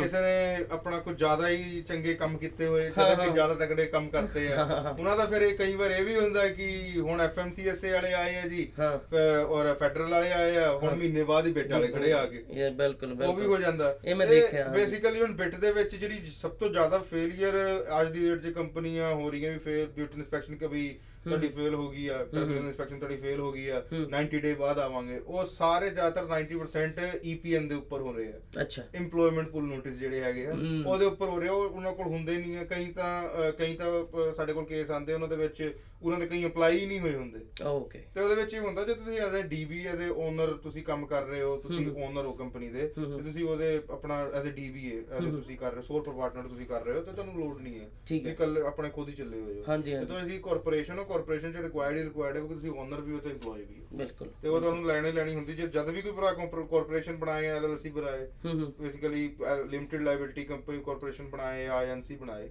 ਕਿਸੇ 0.00 0.20
ਨੇ 0.20 0.64
ਆਪਣਾ 0.70 0.98
ਕੁਝ 0.98 1.16
ਜ਼ਿਆਦਾ 1.18 1.48
ਹੀ 1.48 1.80
ਚੰਗੇ 1.88 2.14
ਕੰਮ 2.14 2.36
ਕੀਤੇ 2.38 2.66
ਹੋਏ 2.66 2.88
ਜਦੋਂ 2.90 3.16
ਕਿ 3.16 3.30
ਜ਼ਿਆਦਾ 3.30 3.54
ਤਕੜੇ 3.54 3.86
ਕੰਮ 3.86 4.08
ਕਰਤੇ 4.08 4.46
ਆ 4.52 4.64
ਉਹਨਾਂ 4.98 5.16
ਦਾ 5.16 5.26
ਫਿਰ 5.26 5.42
ਇਹ 5.42 5.56
ਕਈ 5.58 5.74
ਵਾਰ 5.74 5.90
ਇਹ 5.90 6.04
ਵੀ 6.04 6.16
ਹੁੰਦਾ 6.16 6.46
ਕਿ 6.48 6.68
ਹੁਣ 7.00 7.20
ਐਫਐਮਸੀਐਸਏ 7.20 7.92
ਵਾਲੇ 7.92 8.12
ਆਏ 8.14 8.36
ਆ 8.36 8.46
ਜੀ 8.48 8.70
ਔਰ 9.48 9.72
ਫੈਡਰਲ 9.74 10.10
ਵਾਲੇ 10.10 10.32
ਆਏ 10.32 10.56
ਆ 10.56 10.70
ਹੁਣ 10.72 10.94
ਮਹੀਨੇ 10.94 11.24
ਬਾਅਦ 11.24 11.46
ਹੀ 11.46 11.52
ਬਿੱਟ 11.52 11.72
ਵਾਲੇ 11.72 11.88
ਖੜੇ 11.88 12.12
ਆ 12.12 12.24
ਕੇ। 12.26 12.44
ਇਹ 12.50 12.70
ਬਿਲਕੁਲ। 12.70 13.10
ਉਹ 13.10 13.16
ਵੀ 13.16 13.24
ਬਿਲਕੁਲ 13.24 13.46
ਹੋ 13.46 13.56
ਜਾਂਦਾ। 13.60 13.94
ਇਹ 14.04 14.14
ਮੈਂ 14.14 14.26
ਦੇਖਿਆ। 14.26 14.68
ਬੇਸਿਕਲੀ 14.68 15.20
ਹੁਣ 15.20 15.32
ਬਿੱਟ 15.32 15.54
ਦੇ 15.54 15.72
ਵਿੱਚ 15.72 15.94
ਜਿਹੜੀ 15.96 16.20
ਸਭ 16.40 16.50
ਤੋਂ 16.50 16.68
ਜ਼ਿਆਦਾ 16.68 16.98
ਫੇਲਿਅਰ 17.10 17.54
ਅੱਜ 18.00 18.12
ਦੀ 18.12 18.28
ਡੇਟ 18.30 18.42
'ਚ 18.42 18.54
ਕੰਪਨੀਆਂ 18.54 19.12
ਹੋ 19.14 19.30
ਰਹੀਆਂ 19.30 19.52
ਵੀ 19.52 19.58
ਫੇਲ 19.58 19.86
ਬਿਊਟ 19.86 20.14
ਇਨਸਪੈਕਸ਼ਨ 20.14 20.56
ਕਭੀ 20.56 20.86
ਤੁਹਾਡੀ 21.24 21.48
ਫੇਲ 21.48 21.74
ਹੋ 21.74 21.88
ਗਈ 21.90 22.06
ਆ 22.08 22.16
ਟਰਮੀਨਲ 22.32 22.66
ਇਨਸਪੈਕਸ਼ਨ 22.66 22.98
ਤੁਹਾਡੀ 22.98 23.16
ਫੇਲ 23.16 23.40
ਹੋ 23.40 23.50
ਗਈ 23.52 23.68
ਆ 23.68 23.82
90 24.14 24.40
ਡੇ 24.40 24.54
ਬਾਅਦ 24.54 24.78
ਆਵਾਂਗੇ। 24.78 25.18
ਉਹ 25.18 25.46
ਸਾਰੇ 25.46 25.90
ਜ਼ਿਆਦਾਤਰ 25.90 26.26
90% 26.28 27.00
ਈਪੀਐਨ 27.24 27.68
ਦੇ 27.68 27.74
ਉੱਪਰ 27.74 28.00
ਹੋ 28.00 28.12
ਰਹੇ 28.12 28.32
ਆ। 28.32 28.40
ਅੱਛਾ। 28.60 28.82
ਇੰਪਲੋਇਮੈਂਟ 28.94 29.48
ਪੁੱਲ 29.48 29.64
ਨੋਟਿਸ 29.64 29.98
ਜਿਹੜੇ 29.98 30.22
ਹੈਗੇ 30.22 30.46
ਆ। 30.46 30.54
ਉਹਦੇ 30.86 31.04
ਉੱਪਰ 31.04 31.28
ਹੋ 31.28 31.40
ਰਿਹਾ 31.40 31.52
ਉਹ 31.52 31.68
ਉਹਨਾਂ 31.68 31.92
ਕੋਲ 31.92 32.06
ਹੁੰਦੇ 32.06 32.36
ਨਹੀਂ 32.36 32.56
ਆ। 32.56 32.64
ਕਈ 32.64 32.92
ਤਾਂ 32.92 33.52
ਕਈ 33.58 33.74
ਤਾਂ 33.74 34.32
ਸਾਡੇ 34.36 34.52
ਕੋਲ 34.52 34.64
ਕੇਸ 34.64 34.90
ਆਉਂਦੇ 34.90 35.14
ਉਹਨਾਂ 35.14 35.28
ਦੇ 35.28 35.36
ਵਿੱਚ 35.36 35.62
ਉਹਨਾਂ 36.04 36.18
ਦੇ 36.20 36.26
ਕਈ 36.26 36.44
ਅਪਲਾਈ 36.46 36.78
ਹੀ 36.78 36.86
ਨਹੀਂ 36.86 36.98
ਹੋਏ 37.00 37.14
ਹੁੰਦੇ। 37.14 37.40
ਓਕੇ 37.66 37.98
ਤੇ 38.14 38.20
ਉਹਦੇ 38.20 38.34
ਵਿੱਚ 38.34 38.54
ਇਹ 38.54 38.60
ਹੁੰਦਾ 38.60 38.82
ਜੇ 38.84 38.94
ਤੁਸੀਂ 38.94 39.18
as 39.20 39.34
a 39.36 39.40
DB 39.48 39.84
as 39.86 40.00
a 40.02 40.10
owner 40.24 40.52
ਤੁਸੀਂ 40.62 40.82
ਕੰਮ 40.84 41.06
ਕਰ 41.06 41.24
ਰਹੇ 41.26 41.42
ਹੋ 41.42 41.56
ਤੁਸੀਂ 41.58 41.86
ਓਨਰ 41.98 42.24
ਹੋ। 42.26 42.32
ਕੰਪਨੀ 42.34 42.68
ਦੇ 42.68 42.86
ਤੇ 42.88 43.22
ਤੁਸੀਂ 43.22 43.44
ਉਹਦੇ 43.44 43.76
ਆਪਣਾ 43.90 44.20
ਐਜ਼ 44.34 44.48
ਅ 44.48 44.50
ਡੀਬੀਏ 44.54 44.98
ਐਜ਼ 45.10 45.28
ਤੁਸੀਂ 45.30 45.56
ਕਰ 45.58 45.72
ਰਹੇ 45.72 45.82
ਸੋਲ 45.82 46.02
ਪਾਰਟਨਰ 46.04 46.48
ਤੁਸੀਂ 46.48 46.66
ਕਰ 46.66 46.84
ਰਹੇ 46.84 46.94
ਹੋ 46.94 47.02
ਤੇ 47.02 47.12
ਤੁਹਾਨੂੰ 47.12 47.34
ਲੋਡ 47.38 47.60
ਨਹੀਂ 47.60 47.80
ਹੈ 47.80 47.88
ਠੀਕ 48.06 48.26
ਹੈ। 48.26 48.32
ਤੁਸੀਂ 48.32 48.32
ਇਕੱਲੇ 48.32 48.60
ਆਪਣੇ 48.66 48.90
ਖੁਦ 48.90 49.08
ਹੀ 49.08 49.14
ਚੱਲੇ 49.14 49.40
ਹੋਏ 49.40 49.58
ਹੋ। 49.58 49.64
ਹਾਂਜੀ 49.68 49.92
ਤੇ 49.92 50.04
ਤੁਸੀਂ 50.04 50.40
ਕਾਰਪੋਰੇਸ਼ਨ 50.42 50.98
ਹੋ 50.98 51.04
ਕਾਰਪੋਰੇਸ਼ਨ 51.04 51.52
ਚ 51.52 51.62
ਰਿਕੁਆਇਰਡ 51.64 51.96
ਹੀ 51.98 52.02
ਰਿਕੁਆਇਰਡ 52.04 52.36
ਹੈ 52.36 52.42
ਕਿ 52.42 52.54
ਤੁਸੀਂ 52.54 52.70
ਓਨਰ 52.72 53.00
ਵੀ 53.00 53.12
ਹੋ 53.12 53.18
ਤੇ 53.18 53.30
EMPLOYE 53.30 53.64
ਵੀ 53.68 53.80
ਹੋ। 53.80 53.96
ਬਿਲਕੁਲ। 53.96 54.28
ਤੇ 54.42 54.48
ਉਹ 54.48 54.60
ਤੁਹਾਨੂੰ 54.60 54.86
ਲੈਣੀ 54.86 55.12
ਲੈਣੀ 55.12 55.34
ਹੁੰਦੀ 55.34 55.54
ਜੇ 55.54 55.66
ਜਦ 55.68 55.88
ਵੀ 55.90 56.02
ਕੋਈ 56.02 56.12
ਭਰਾ 56.12 56.32
ਕਾਰਪੋਰੇਸ਼ਨ 56.32 57.16
ਬਣਾਏ 57.16 57.46
ਐਲਐਲਸੀ 57.46 57.90
ਬਣਾਏ 57.90 58.26
basically 58.80 59.28
limited 59.70 60.02
liability 60.02 60.44
company 60.44 60.82
corporation 60.86 61.28
ਬਣਾਏ 61.30 61.66
ਆਈਐਨਸੀ 61.68 62.16
ਬਣਾਏ 62.16 62.48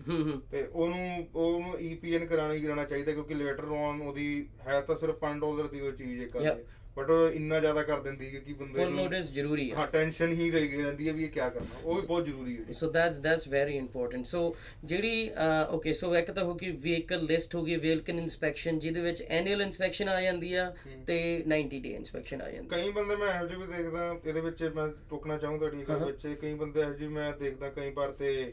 ਤੇ 0.52 0.66
ਉਹਨੂੰ 0.74 1.28
ਉਹਨੂੰ 1.36 1.80
ਈਪੀਐਨ 1.82 2.26
ਕਰਾਣਾ 2.26 2.54
ਹੀ 2.54 2.62
ਕਰਾਣਾ 2.62 2.84
ਚਾਹੀਦਾ 2.84 3.12
ਕਿਉਂਕਿ 3.12 3.34
ਲੇਟਰ 3.44 3.66
ਔਨ 3.80 4.02
ਉਹਦੀ 4.02 4.28
ਹੈ 4.68 4.80
ਤਾਂ 4.82 4.96
ਸਿਰਫ 4.98 5.20
5 5.26 5.40
ਡਾਲਰ 5.42 5.68
ਦੀ 5.68 5.82
ਉਹ 5.82 5.92
ਚੀਜ਼ 5.98 6.22
ਇੱਕ. 6.24 6.38
ਆਦੀ 6.38 6.64
ਬਟ 6.98 7.10
ਉਹ 7.10 7.32
ਇੰਨਾ 7.32 7.60
ਜ਼ਿਆਦਾ 7.60 7.82
ਕਰ 7.84 8.00
ਦਿੰਦੀ 8.00 8.26
ਹੈ 8.34 8.40
ਕਿ 8.40 8.54
ਬੰਦੇ 8.54 8.80
ਫੁੱਲ 8.80 8.90
ਨੂੰ 8.90 9.04
ਨੋਟਿਸ 9.04 9.32
ਜ਼ਰੂਰੀ 9.34 9.70
ਹੈ। 9.72 9.76
ਹਾਂ 9.76 9.86
ਟੈਨਸ਼ਨ 9.88 10.34
ਹੀ 10.34 10.50
ਰਹੀ 10.52 10.82
ਰਹਿੰਦੀ 10.82 11.08
ਹੈ 11.08 11.14
ਵੀ 11.14 11.24
ਇਹ 11.24 11.30
ਕੀ 11.30 11.40
ਕਰਨਾ। 11.40 11.80
ਉਹ 11.84 11.96
ਵੀ 11.96 12.06
ਬਹੁਤ 12.08 12.26
ਜ਼ਰੂਰੀ 12.26 12.58
ਹੈ। 12.58 12.74
So 12.74 12.90
that's 12.92 13.18
that's 13.20 13.48
very 13.48 13.78
important 13.78 14.26
so 14.26 14.42
ਜਿਹੜੀ 14.84 15.30
ਓਕੇ 15.70 15.94
ਸੋ 15.94 16.16
ਇੱਕ 16.16 16.30
ਤਾਂ 16.32 16.44
ਹੋ 16.44 16.54
ਗਈ 16.56 16.70
ਵਹੀਕਲ 16.84 17.24
ਲਿਸਟ 17.26 17.56
ਹੋ 17.56 17.64
ਗਈ 17.64 17.76
ਵਹੀਕਲ 17.78 18.20
ਇਨਸਪੈਕਸ਼ਨ 18.20 18.80
ਜਿਹਦੇ 18.80 19.02
ਵਿੱਚ 19.02 19.22
ਐਨੂਅਲ 19.30 19.62
ਇਨਸਪੈਕਸ਼ਨ 19.62 20.10
ਆ 20.10 20.20
ਜਾਂਦੀ 20.22 20.54
ਆ 20.56 20.70
ਤੇ 21.08 21.18
90 21.50 21.80
ਡੇ 21.80 21.94
ਇਨਸਪੈਕਸ਼ਨ 21.94 22.42
ਆ 22.42 22.50
ਜਾਂਦੀ 22.52 22.70
ਕਈ 22.70 22.92
ਬੰਦੇ 22.92 23.16
ਮੈਂ 23.16 23.34
ਇਹੋ 23.36 23.48
ਜਿਹੇ 23.48 23.60
ਵੀ 23.60 23.68
ਦੇਖਦਾ 23.74 24.08
ਇਹਦੇ 24.26 24.42
ਵਿੱਚ 24.42 24.64
ਮੈਂ 24.76 24.88
ਟੋਕਣਾ 25.10 25.38
ਚਾਹੂੰ 25.38 25.60
ਤੁਹਾਡੀ 25.60 25.84
ਗੱਲ 25.90 26.06
ਵਿੱਚ। 26.06 26.28
ਕਈ 26.42 26.54
ਬੰਦੇ 26.54 26.82
ਇਹੋ 26.82 26.94
ਜਿਹੇ 26.94 27.10
ਮੈਂ 27.10 27.32
ਦੇਖਦਾ 27.40 27.70
ਕਈ 27.70 27.92
ਵਾਰ 27.92 28.12
ਤੇ 28.20 28.52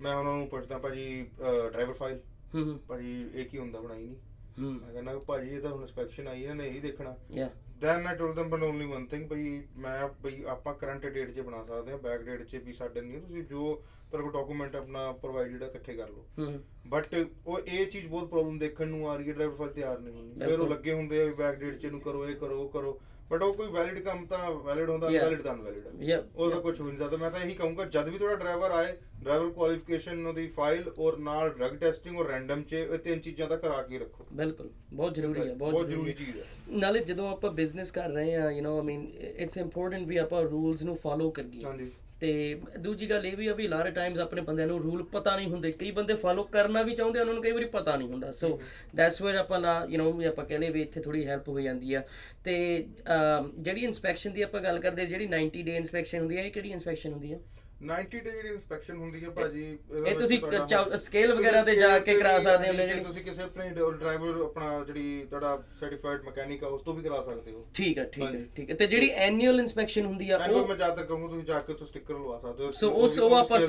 ਮੈਂ 0.00 0.14
ਉਹਨਾਂ 0.14 0.36
ਨੂੰ 0.36 0.46
ਪੁੱਛਦਾ 0.48 0.78
ਭਾਜੀ 0.78 1.26
ਡਰਾਈਵਰ 1.40 1.92
ਫਾਈਲ 1.92 2.18
ਹੂੰ 2.54 2.80
ਭਾਜੀ 2.88 3.30
ਇਹ 3.34 3.44
ਕੀ 3.44 3.58
ਹੁੰਦਾ 3.58 3.80
ਬਣਾਈ 3.80 4.04
ਨਹੀਂ 4.04 4.16
ਹੂੰ। 4.60 4.72
ਮੈਂ 4.72 4.92
ਕਹਿੰਦਾ 4.92 5.18
ਭਾਜੀ 5.18 5.50
ਇਹ 5.50 5.60
ਤਾਂ 5.60 5.70
ਹੁਣ 5.70 5.80
ਇਨਸਪੈਕਸ਼ਨ 5.80 6.28
ਆਈ 6.28 6.46
ਹੈ 6.46 6.54
ਨੇ 6.54 6.68
ਇਹੀ 6.68 6.80
ਦੇਖਣਾ। 6.80 7.16
Yeah. 7.30 7.50
Then 7.78 8.06
I 8.06 8.16
told 8.16 8.38
them 8.38 8.44
but 8.44 8.58
only 8.58 8.94
one 8.94 9.14
thing 9.14 9.26
ਬਈ 9.28 9.62
ਮੈਂ 9.76 10.08
ਬਈ 10.22 10.44
ਆਪਾਂ 10.44 10.74
ਕਰੰਟ 10.74 11.06
ਡੇਟ 11.06 11.30
'ਚ 11.30 11.40
ਬਣਾ 11.40 11.62
ਸਕਦੇ 11.62 11.90
ਹਾਂ 11.90 11.98
ਬੈਕ 11.98 12.22
ਡੇਟ 12.22 12.42
'ਚ 12.42 12.56
ਵੀ 12.56 12.72
ਸਾਡੇ 12.72 13.00
ਨਹੀਂ 13.00 13.20
ਤੁਸੀਂ 13.20 13.44
ਜੋ 13.44 13.82
ਤੁਹਾਡੇ 14.10 14.22
ਕੋਲ 14.22 14.32
ਡਾਕੂਮੈਂਟ 14.32 14.76
ਆਪਣਾ 14.76 15.12
ਪ੍ਰੋਵਾਈਡਡ 15.12 15.62
ਹੈ 15.62 15.68
ਇਕੱਠੇ 15.68 15.94
ਕਰ 15.94 16.08
ਲਓ। 16.08 16.26
ਹੂੰ 16.38 16.62
ਬਟ 16.86 17.26
ਉਹ 17.46 17.60
ਇਹ 17.60 17.86
ਚੀਜ਼ 17.86 18.06
ਬਹੁਤ 18.06 18.28
ਪ੍ਰੋਬਲਮ 18.28 18.58
ਦੇਖਣ 18.58 18.88
ਨੂੰ 18.88 19.10
ਆ 19.10 19.16
ਰਹੀ 19.16 19.28
ਹੈ 19.28 19.32
ਡਰਾਈਵਰ 19.32 19.54
ਫਾਈਲ 19.54 19.70
ਤਿਆਰ 19.70 20.00
ਨਹੀਂ 20.00 20.14
ਹੁੰਦੀ। 20.14 20.40
ਫਿਰ 20.46 20.60
ਉਹ। 20.60 20.68
ਲੱਗੇ 20.68 20.92
ਹੁੰਦੇ 20.92 21.22
ਆ 21.22 21.24
ਵੀ 21.24 21.32
ਬੈਕ 21.32 21.56
ਡੇਟ 21.56 21.78
'ਚ 21.78 21.84
ਇਹਨੂੰ 21.84 22.00
ਕਰੋ 22.00 22.28
ਇਹ 22.28 22.36
ਕਰੋ 22.36 22.62
ਉਹ 22.62 22.68
ਕਰੋ। 22.68 23.00
ਬਟ 23.30 23.42
ਉਹ 23.42 23.52
ਕੋਈ 23.54 23.66
ਵੈਲਿਡ 23.66 23.98
ਕੰਮ 23.98 24.24
ਤਾਂ 24.26 24.50
ਵੈਲਿਡ 24.50 24.90
ਹੁੰਦਾ. 24.90 25.08
ਵੈਲਿਡ 25.10 25.42
ਤਾਂ 25.42 25.54
ਅਨਵੈਲਿਡ 25.54 25.86
ਹੈ। 25.86 25.92
ਯਾ 26.00 26.22
ਉਹਦਾ 26.36 26.58
ਕੁਝ 26.60 26.80
ਹੋ 26.80 26.86
ਨਹੀਂ 26.86 26.98
ਸਕਦਾ 26.98 27.16
ਮੈਂ 27.16 27.30
ਤਾਂ 27.30 27.40
ਇਹੀ 27.40 27.54
ਕਹੂੰਗਾ 27.54 27.84
ਜਦ 27.84 28.08
ਵੀ 28.08 28.18
ਤੁਹਾਡਾ 28.18 28.36
ਡਰਾਈਵਰ 28.36 28.70
ਆਏ 28.70 28.96
ਡਰਾਈਵਰ 29.22 29.50
ਕੁਆਲੀਫਿਕੇਸ਼ਨ 29.50 30.26
ਉਹਦੀ 30.26 30.46
ਫਾਈਲ 30.46 30.90
ਔਰ 30.98 31.16
ਨਾਲ 31.18 31.50
ਡਰਗ 31.50 31.76
ਟੈਸਟਿੰਗ 31.76 32.18
ਔਰ 32.18 32.26
ਰੈਂਡਮ 32.26 32.62
'ਚ 32.62 32.72
ਇਹ 32.72 32.98
ਤਿੰਨ 32.98 33.20
ਚੀਜ਼ਾਂ 33.20 33.48
ਦਾ 33.48 33.56
ਕਰਾ 33.56 33.82
ਕੇ 33.82 33.98
ਰੱਖੋ। 33.98 34.26
ਬਿਲਕੁਲ 34.32 34.70
ਬਹੁਤ 34.92 35.14
ਜ਼ਰੂਰੀ 35.14 35.48
ਹੈ 35.48 35.54
ਬਹੁਤ 35.54 35.88
ਜ਼ਰੂਰੀ 35.88 36.12
ਚੀਜ਼ 36.12 36.36
ਹੈ। 36.38 36.44
ਨਾਲੇ 36.68 37.00
ਜਦੋਂ 37.04 37.28
ਆਪਾਂ 37.28 37.50
ਬਿਜ਼ਨਸ 37.52 37.90
ਕਰ 37.90 38.10
ਰਹੇ 38.10 38.34
ਆ 38.34 38.50
you 38.50 38.64
know 38.64 38.76
I 38.76 38.84
mean 38.86 39.06
it's 39.36 39.58
important 39.58 40.06
ਵੀ 40.08 40.16
ਆਪਾਂ 40.16 40.42
ਰੂਲਸ 40.42 40.82
ਨੂੰ 40.82 40.96
ਫਾਲੋ 40.96 41.30
ਕਰੀਏ। 41.30 41.64
ਹਾਂਜੀ। 41.64 41.90
ਤੇ 42.20 42.60
ਦੂਜੀ 42.78 43.10
ਗੱਲ 43.10 43.26
ਇਹ 43.26 43.36
ਵੀ 43.36 43.46
ਆ 43.46 43.54
ਵੀ 43.54 43.68
ਲਾਰੇ 43.68 43.90
ਟਾਈਮਸ 43.90 44.18
ਆਪਣੇ 44.18 44.42
ਬੰਦਿਆਂ 44.42 44.66
ਨੂੰ 44.66 44.82
ਰੂਲ 44.82 45.02
ਪਤਾ 45.02 45.36
ਨਹੀਂ 45.36 45.48
ਹੁੰਦੇ। 45.48 45.72
ਕਈ 45.72 45.90
ਬੰਦੇ 45.90 46.14
ਫਾਲੋ 46.14 46.42
ਕਰਨਾ 46.42 46.82
ਵੀ 46.82 46.94
ਚਾਹੁੰਦੇ 46.94 47.18
ਆ, 47.18 47.22
ਉਹਨਾਂ 47.22 47.34
ਨੂੰ 47.34 47.42
ਕਈ 47.42 47.52
ਵਾਰੀ 47.52 47.64
ਪਤਾ 47.64 47.96
ਨਹੀਂ 47.96 48.08
ਹੁੰਦਾ। 48.08 48.32
ਸੋ 48.32 48.60
ਦੈਟਸ 48.96 49.22
ਵੇਅਰ 49.22 49.34
ਆਪਾਂ 49.34 49.60
ਲਾ 49.60 49.86
ਯੂ 49.90 50.02
نو 50.02 50.12
ਵੀ 50.16 50.24
ਆਪਾਂ 50.24 50.44
ਕਹਿੰਦੇ 50.44 50.70
ਵੀ 50.70 50.82
ਇੱਥੇ 50.82 51.00
ਥੋੜੀ 51.00 51.26
ਹੈਲਪ 51.26 51.48
ਹੋ 51.48 51.60
ਜਾਂਦੀ 51.60 51.94
ਆ। 51.94 52.02
ਤੇ 52.44 52.86
ਅਮ, 53.14 53.52
ਜਿਹੜੀ 53.58 53.80
ਇਨਸਪੈਕਸ਼ਨ 53.80 54.32
ਦੀ 54.32 54.42
ਆਪਾਂ 54.42 54.60
ਗੱਲ 54.60 54.80
ਕਰਦੇ 54.80 55.06
ਜਿਹੜੀ 55.06 55.26
90 55.26 55.62
ਡੇ 55.62 55.76
ਇਨਸਪੈਕਸ਼ਨ 55.76 56.18
ਹੁੰਦੀ 56.18 56.36
ਹੈ 56.36 56.42
ਇਹ 56.42 56.50
ਕਿਹੜੀ 56.50 56.70
ਇਨਸਪੈਕਸ਼ਨ 56.70 57.12
ਹੁੰਦੀ 57.12 57.32
ਹੈ 57.32 57.40
90 57.80 58.20
ਡੇ 58.20 58.30
ਜਿਹੜੀ 58.30 58.48
ਇਨਸਪੈਕਸ਼ਨ 58.48 58.96
ਹੁੰਦੀ 58.96 59.24
ਹੈ 59.24 59.30
ਭਾਜੀ 59.30 59.62
ਇਹ 59.62 60.14
ਤੁਸੀਂ 60.14 60.38
ਤੁਸੀਂ 60.40 61.28
ਵਗੈਰਾ 61.32 61.62
ਤੇ 61.62 61.74
ਜਾ 61.76 61.98
ਕੇ 61.98 62.14
ਕਰਾ 62.14 62.38
ਸਕਦੇ 62.40 62.68
ਹੋ 62.68 62.72
ਜਿਹੜੀ- 62.72 63.02
ਤੁਸੀਂ 63.04 63.24
ਕਿਸੇ 63.24 63.42
ਆਪਣੇ 63.42 63.68
ਡਰਾਈਵਰ 63.70 64.40
ਆਪਣਾ 64.42 64.84
ਜਿਹੜੀ 64.84 65.24
ਤੁਹਾਡਾ 65.30 65.62
ਸਰਟੀਫਾਈਡ 65.80 66.22
ਮਕੈਨਿਕ 66.24 66.64
ਆ 66.64 66.68
ਉਸ 66.68 66.82
ਤੋਂ 66.82 66.94
ਵੀ 66.94 67.02
ਕਰਾ 67.02 67.22
ਸਕਦੇ 67.22 67.52
ਹੋ। 67.52 67.64
ਠੀਕ 67.74 67.98
ਹੈ 67.98 68.04
ਠੀਕ 68.04 68.24
ਹੈ। 68.24 68.44
ਠੀਕ 68.56 68.70
ਹੈ 68.70 68.74
ਤੇ 68.76 68.86
ਜਿਹੜੀ 68.86 69.08
ਐਨੂਅਲ 69.10 69.58
ਇਨਸਪੈਕਸ਼ਨ 69.60 70.04
ਹੁੰਦੀ 70.06 70.30
ਆ 70.30 70.38
ਉਹ 70.38 70.66
ਮੈਂ 70.68 70.76
ਜ਼ਿਆਦਾਤਰ 70.76 71.04
ਕਹੂੰਗਾ 71.06 71.28
ਤੁਸੀਂ 71.28 71.44
ਜਾ 71.44 71.58
ਕੇ 71.60 71.72
ਉੱਥੋਂ 71.72 71.86
ਸਟicker 71.86 72.14
ਲਵਾ 72.14 72.38
ਸਕਦੇ 72.38 72.64
ਹੋ 72.64 72.68
ਉਹ 72.68 73.02
ਉਸ- 73.04 73.18
ਉਹ 73.20 73.34
ਆਪਾਂ 73.36 73.58
ਲਓ, 73.58 73.64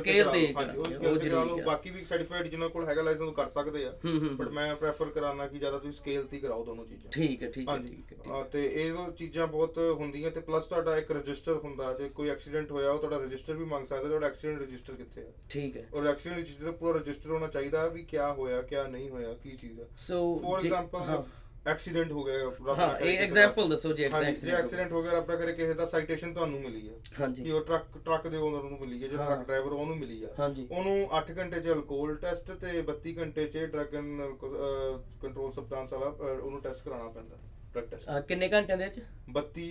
ਹਾਂਜੀ, 0.57 0.77
ਉਹ 1.07 1.17
ਜ਼ਰੂਰੀ। 1.17 1.61
ਬਾਕੀ 1.61 1.89
ਵੀ 1.89 2.03
ਸਰਟੀਫਾਈਡ 2.03 2.47
ਜਿਨ੍ਹਾਂ 2.47 2.69
ਕੋਲ 2.69 2.85
ਹੈਗਾ 2.87 3.01
ਲਾਇਸੈਂਸ 3.01 3.27
ਉਹ 3.27 3.33
ਕਰ 3.33 3.49
ਸਕਦੇ 3.49 3.83
ਆ। 3.85 3.91
ਬਟ 4.35 4.47
ਮੈਂ 4.49 4.75
ਪ੍ਰੈਫਰ 4.75 5.09
ਕਰਾਨਾ 5.09 5.47
ਕਿ 5.47 5.59
ਜ਼ਿਆਦਾ 5.59 5.77
ਤੁਸੀਂ 5.77 5.93
ਸਕੇਲ 5.93 6.23
ਤੇ 6.23 6.39
ਕਰਾਓ 6.39 6.63
ਦੋਨੋਂ 6.65 6.85
ਚੀਜ਼ਾਂ। 6.85 7.11
ਠੀਕ 7.11 7.43
ਹੈ 7.43 7.49
ਠੀਕ 7.49 7.69
ਹੈ 7.69 7.77
ਠੀਕ 7.79 8.11
ਹੈ 8.27 8.43
ਤੇ 8.51 8.65
ਇਹ 8.75 8.91
ਦੋ 8.93 9.11
ਚੀਜ਼ਾਂ 9.11 9.47
ਬਹੁਤ 9.47 9.77
ਹੁੰਦੀਆਂ 9.77 10.31
ਤੇ 10.31 10.39
ਪਲੱਸ 10.39 10.65
ਤੁਹਾਡਾ 10.65 10.97
ਇੱਕ 10.97 11.11
ਰਜਿਸਟਰ 11.11 11.53
ਹੁੰਦਾ 11.53 11.93
ਜੇ 11.93 12.09
ਕੋਈ 12.09 12.29
ਐਕਸੀਡੈਂਟ 12.29 12.71
ਹੋਇਆ 12.71 12.91
ਉਹ 12.91 12.97
ਤੁਹਾਡਾ 12.99 13.17
ਰਜਿਸਟਰ 13.17 13.53
ਵੀ 13.53 13.65
ਮੰਗ 13.65 13.85
ਸਕਦਾ 13.95 14.07
ਤੁਹਾਡਾ 14.07 14.27
ਐਕਸੀਡੈਂਟ 14.27 14.61
ਰਜਿਸਟਰ 14.61 14.93
ਕਿੱਥੇ 14.95 15.21
ਹੈ 15.21 15.31
ਠੀਕ 15.49 15.77
ਹੈ। 15.77 15.85
ਔਰ 15.93 16.07
ਐਕਸੀਡੈਂਟ 16.07 16.39
ਰਜਿਸਟਰ 16.39 16.71
ਪੂਰਾ 16.73 16.99
ਰਜਿਸਟਰ 16.99 17.29
ਹੋਣਾ 17.29 17.47
ਚਾਹੀਦਾ 17.47 17.87
ਵੀ 17.87 18.03
ਕਿਆ 18.03 18.31
ਹੋਇਆ 18.33 18.61
ਕਿਆ 18.61 18.83
ਨਹੀਂ 18.87 19.09
ਹੋਇਆ 19.09 19.33
ਕੀ 19.33 19.55
ਚੀਜ਼ 19.57 19.79
ਹੈ 19.79 19.85
ਸੋ 19.97 20.19
ਫੋਰ 20.43 20.59
ਐਗਜ਼ਾਮਪਲ 20.59 21.01
ਹਾਂ। 21.01 21.23
ਐਕਸੀਡੈਂਟ 21.67 22.11
ਹੋ 22.11 22.23
ਗਿਆ 22.23 22.37
ਰੱਬ 22.39 22.67
ਹਾਂ 22.79 22.87
ਇਹ। 22.99 23.17
ਐਗਜ਼ਾਮਪਲ 23.19 23.69
ਦੱਸੋ 23.69 23.91
ਜੀ 23.93 24.03
ਐਕਸੀਡੈਂਟ 24.03 24.91
ਹੋ 24.91 25.01
ਗਿਆ। 25.03 25.11
ਨਾ 25.21 25.35
ਕਰੇ 25.35 25.53
ਕਿਸੇ 25.53 25.73
ਦਾ 25.73 25.85
ਸਾਈਟੇਸ਼ਨ 25.85 26.33
ਤੁਹਾਨੂੰ 26.33 26.59
ਮਿਲੀ 26.61 26.87
ਹੈ 26.89 26.95
ਹਾਂਜੀ। 27.19 27.43
ਕਿ 27.43 27.51
ਉਹ 27.51 27.61
ਟਰੱਕ 27.61 27.97
ਟਰੱਕ 28.05 28.27
ਦੇ 28.27 28.37
ਓਨਰ 28.37 28.63
ਨੂੰ 28.63 28.79
ਮਿਲੀ 28.79 29.01
ਹੈ 29.03 29.07
ਜੋ 29.07 29.17
ਹਾਂ। 29.17 29.25
ਟਰੱਕ 29.27 29.47
ਡਰਾਈਵਰ 29.47 29.71
ਉਹਨੂੰ 29.71 29.97
ਮਿਲੀ 29.97 30.21
ਆ। 30.23 30.29
ਹਾਂਜੀ। 30.39 30.67
ਉਹਨੂੰ 30.71 31.07
8 31.17 31.33
ਘੰਟੇ 31.37 31.59
ਚ 31.59 31.67
ਅਲਕੋਹਲ 31.67 32.15
ਟੈਸਟ 32.15 32.51
ਤੇ 32.51 32.81
32 32.83 33.15
ਘੰਟੇ 33.17 33.45
ਚ 33.47 33.65
ਡਰਗ 33.65 33.95
ਐਂਡ 33.95 34.21
ਕੰਟਰੋਲ 35.21 35.51
ਸਬਸਟੈਂਸ 35.51 35.93
ਵਾਲਾ 35.93 36.05
ਉਹਨੂੰ 36.33 36.61
ਟੈਸਟ 36.61 36.83
ਕਰਾਉਣਾ 36.85 37.09
ਪੈਂਦਾ 37.09 37.37
ਡਰਗ 37.75 37.87
ਟੈਸਟ 37.89 38.27
ਕਿੰਨੇ 38.27 38.49
ਘੰਟਿਆਂ 38.49 38.77
ਦੇ 38.77 38.85
ਵਿੱਚ? 38.85 38.99
32 39.31 39.67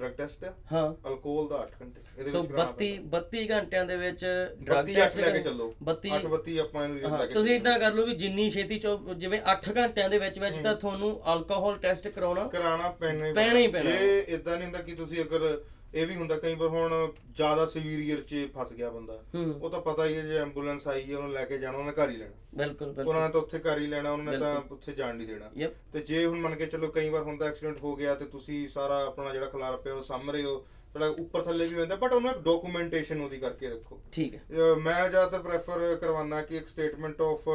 ਡਰਗ 0.00 0.12
ਟੈਸਟ 0.18 0.44
ਆ 0.44 0.52
ਹਾਂ 0.72 0.84
ਅਲਕੋਹਲ 1.08 1.48
ਦਾ 1.48 1.56
8 1.62 1.80
ਘੰਟੇ 1.80 2.00
ਇਹਦੇ 2.18 2.30
ਸੋ 2.30 2.40
ਵਿੱਚ 2.40 2.52
ਕਰਾਉਣਾ 2.52 2.72
32 2.72 2.90
ਪੈਂਦਾ। 2.92 3.18
32 3.18 3.46
ਘੰਟਿਆਂ 3.50 3.84
ਦੇ 3.86 3.96
ਵਿੱਚ 3.96 4.24
ਡਰਗ 4.24 4.76
32 4.80 4.94
ਟੈਸਟ 4.94 5.18
ਲੈ 5.18 5.30
ਕੇ 5.30 5.42
ਚੱਲੋ 5.42 5.72
32 5.88 6.12
8 6.12 6.28
32 6.28 6.58
ਆਪਾਂ 6.60 6.84
ਇਹਨੂੰ 6.84 7.10
ਲੈ 7.10 7.26
ਕੇ 7.26 7.34
ਤੁਸੀਂ। 7.34 7.56
ਇਦਾਂ 7.56 7.78
ਕਰ 7.80 7.92
ਲਓ 7.94 8.06
ਵੀ 8.06 8.14
ਜਿੰਨੀ 8.16 8.48
ਛੇਤੀ 8.50 8.78
ਚੋ 8.78 8.96
ਜਿਵੇਂ 9.16 9.40
8 9.54 9.74
ਘੰਟਿਆਂ 9.76 10.08
ਦੇ 10.10 10.18
ਵਿੱਚ 10.18 10.38
ਵਿੱਚ 10.38 10.58
ਤਾਂ 10.58 10.74
ਤੁਹਾਨੂੰ 10.76 11.10
ਅਲਕੋਹਲ 11.34 11.78
ਟੈਸਟ 11.78 12.08
ਕਰਾਉਣਾ 12.10 12.44
ਕਰਾਉਣਾ 12.52 12.88
ਪੈਣਾ 13.00 13.58
ਹੀ 13.58 13.66
ਪੈਣਾ। 13.68 13.90
ਜੇ 13.90 14.18
ਇਦਾਂ 14.28 14.56
ਨਹੀਂ 14.56 14.64
ਹੁੰਦਾ 14.64 14.78
ਕਿ 14.80 14.94
ਤੁਸੀਂ 14.94 15.20
ਅਗਰ 15.22 15.60
ਇਹ 15.94 16.06
ਵੀ 16.06 16.14
ਹੁੰਦਾ 16.14 16.36
ਕਈ 16.38 16.54
ਵਾਰ 16.54 16.68
ਹੁਣ 16.68 17.12
ਜ਼ਿਆਦਾ 17.34 17.66
ਸੀਵੀਅਰ 17.66 18.20
ਚ 18.20 18.48
ਫਸ 18.58 18.72
ਗਿਆ 18.72 18.90
ਬੰਦਾ। 18.90 19.22
ਹੂੰ। 19.34 19.60
ਉਹ 19.62 19.70
ਤਾਂ 19.70 19.80
ਪਤਾ 19.80 20.06
ਹੀ 20.06 20.16
ਹੈ 20.16 20.22
ਜੇ 20.22 20.36
ਐਂਬੂਲੈਂਸ 20.36 20.88
ਆਈ 20.88 21.12
ਹੈ 21.12 21.16
ਉਹਨੂੰ 21.16 21.32
ਲੈ 21.32 21.44
ਕੇ 21.44 21.58
ਜਾਣਾ 21.58 21.78
ਉਹਨੇ 21.78 21.92
ਘਰ 21.92 22.10
ਹੀ 22.10 22.16
ਲੈਣਾ। 22.16 22.32
ਬਿਲਕੁਲ 22.54 22.88
ਉਹਨਾਂ 22.88 23.04
ਬਿਲਕੁਲ 23.04 23.22
ਨੇ 23.22 23.28
ਤਾਂ 23.28 23.40
ਉੱਥੇ 23.40 23.58
ਘਰ 23.58 23.78
ਹੀ 23.78 23.86
ਲੈਣਾ 23.86 24.10
ਉਹਨਾਂ 24.10 24.32
ਨੇ 24.32 24.38
ਤਾਂ। 24.38 24.60
ਉੱਥੇ 24.70 24.92
ਜਾਣ 24.92 25.16
ਨਹੀਂ 25.16 25.26
ਦੇਣਾ। 25.26 25.50
ਯਪ। 25.56 25.72
ਤੇ 25.92 26.00
ਜੇ 26.00 26.26
ਹੁਣ 26.26 26.38
ਮੰਨ 26.38 26.54
ਕੇ 26.54 26.66
ਚੱਲੋ 26.66 26.88
ਕਈ 26.88 27.08
ਵਾਰ 27.08 27.22
ਹੁੰਦਾ 27.22 27.46
ਐਕਸੀਡੈਂਟ 27.46 27.78
ਹੋ 27.78 27.96
ਗਿਆ 27.96 28.14
ਤੇ 28.14 28.24
ਤੁਸੀਂ 28.24 28.68
ਸਾਰਾ 28.68 29.06
ਆਪਣਾ 29.06 29.32
ਜਿਹੜਾ 29.32 29.46
ਖਲਾਰ 29.46 29.76
ਪਿਆ 29.76 29.94
ਉਹ 29.94 30.02
ਸਾਂਭ 30.02 30.30
ਰਹੇ 30.30 30.42
ਹੋ 30.44 30.66
ਥੋੜਾ 30.92 31.06
ਉੱਪਰ 31.06 31.42
ਥੱਲੇ 31.42 31.66
ਵੀ 31.66 31.80
ਹੁੰਦਾ 31.80 31.96
ਬਟ 31.96 32.12
ਉਹਨੂੰ 32.12 32.32
ਡਾਕੂਮੈਂਟੇਸ਼ਨ 32.32 33.20
ਉਹਦੀ 33.20 33.38
ਕਰਕੇ 33.38 33.68
ਰੱਖੋ। 33.68 34.00
ਠੀਕ 34.12 34.34
ਹੈ। 34.34 34.40
ਅਹ 34.40 34.76
ਮੈਂ 34.80 35.08
ਜ਼ਿਆਦਾਤਰ 35.10 35.38
ਪ੍ਰੈਫਰ 35.38 35.98
ਕਰਵਾਉਣਾ 36.00 36.42
ਕਿ 36.42 36.56
ਇੱਕ 36.56 36.68
statement 36.68 37.20
of 37.20 37.48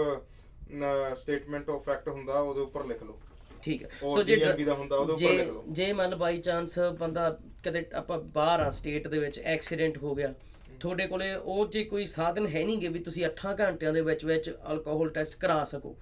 statement 1.17 1.69
of 1.69 1.83
fact 1.85 2.07
ਹੁੰਦਾ 2.09 2.39
ਉਹਦੇ 2.39 2.61
ਉੱਪਰ 2.61 2.85
ਲਿਖ 2.85 3.03
ਲਓ। 3.03 3.19
ਠੀਕ 3.61 3.83
ਹੈ। 3.83 3.89
ਉਹ 4.03 4.17
DMV 4.19 4.65
ਦਾ 4.65 4.73
ਹੁੰਦਾ, 4.73 4.95
ਉਹਦੇ 4.95 5.13
ਉੱਪਰ 5.13 5.25
ਜੇ- 5.25 5.37
ਲਿਖ 5.37 5.47
ਲਓ। 5.47 5.63
ਜੇ 5.69 5.93
ਮੰਨ 5.93 6.15
ਬਾਈ 6.15 6.37
ਚਾਂਸ 6.37 6.79
ਬੰਦਾ 6.79 7.39
ਕਦੇ 7.65 7.85
ਆਪਾਂ 7.93 8.19
ਬਾਹਰ 8.33 8.59
ਆ 8.59 8.69
ਸਟੇਟ 8.69 9.07
ਦੇ 9.07 9.19
ਵਿੱਚ 9.19 9.39
ਐਕਸੀਡੈਂਟ 9.39 9.97
ਹੋ 9.97 10.15
ਗਿਆ 10.15 10.33
ਤੁਹਾਡੇ 10.79 11.07
ਕੋਲੇ 11.07 11.33
ਉਹ 11.35 11.67
ਜੇ 11.67 11.83
ਕੋਈ 11.83 12.05
ਸਾਧਨ 12.05 12.47
ਹੈ 12.47 12.63
ਨਹੀਂਗੇ 12.65 12.87
ਵੀ 12.87 12.99
ਤੁਸੀਂ 12.99 13.25
8 13.25 13.53
ਘੰਟਿਆਂ 13.59 13.93
ਦੇ 13.93 14.01
ਵਿੱਚ 14.01 14.25
ਵਿੱਚ 14.25 14.49
ਅਲਕੋਹਲ 14.71 15.09
ਟੈਸਟ 15.09 15.35
ਕਰਾ 15.39 15.63
ਸਕੋ। 15.63 15.95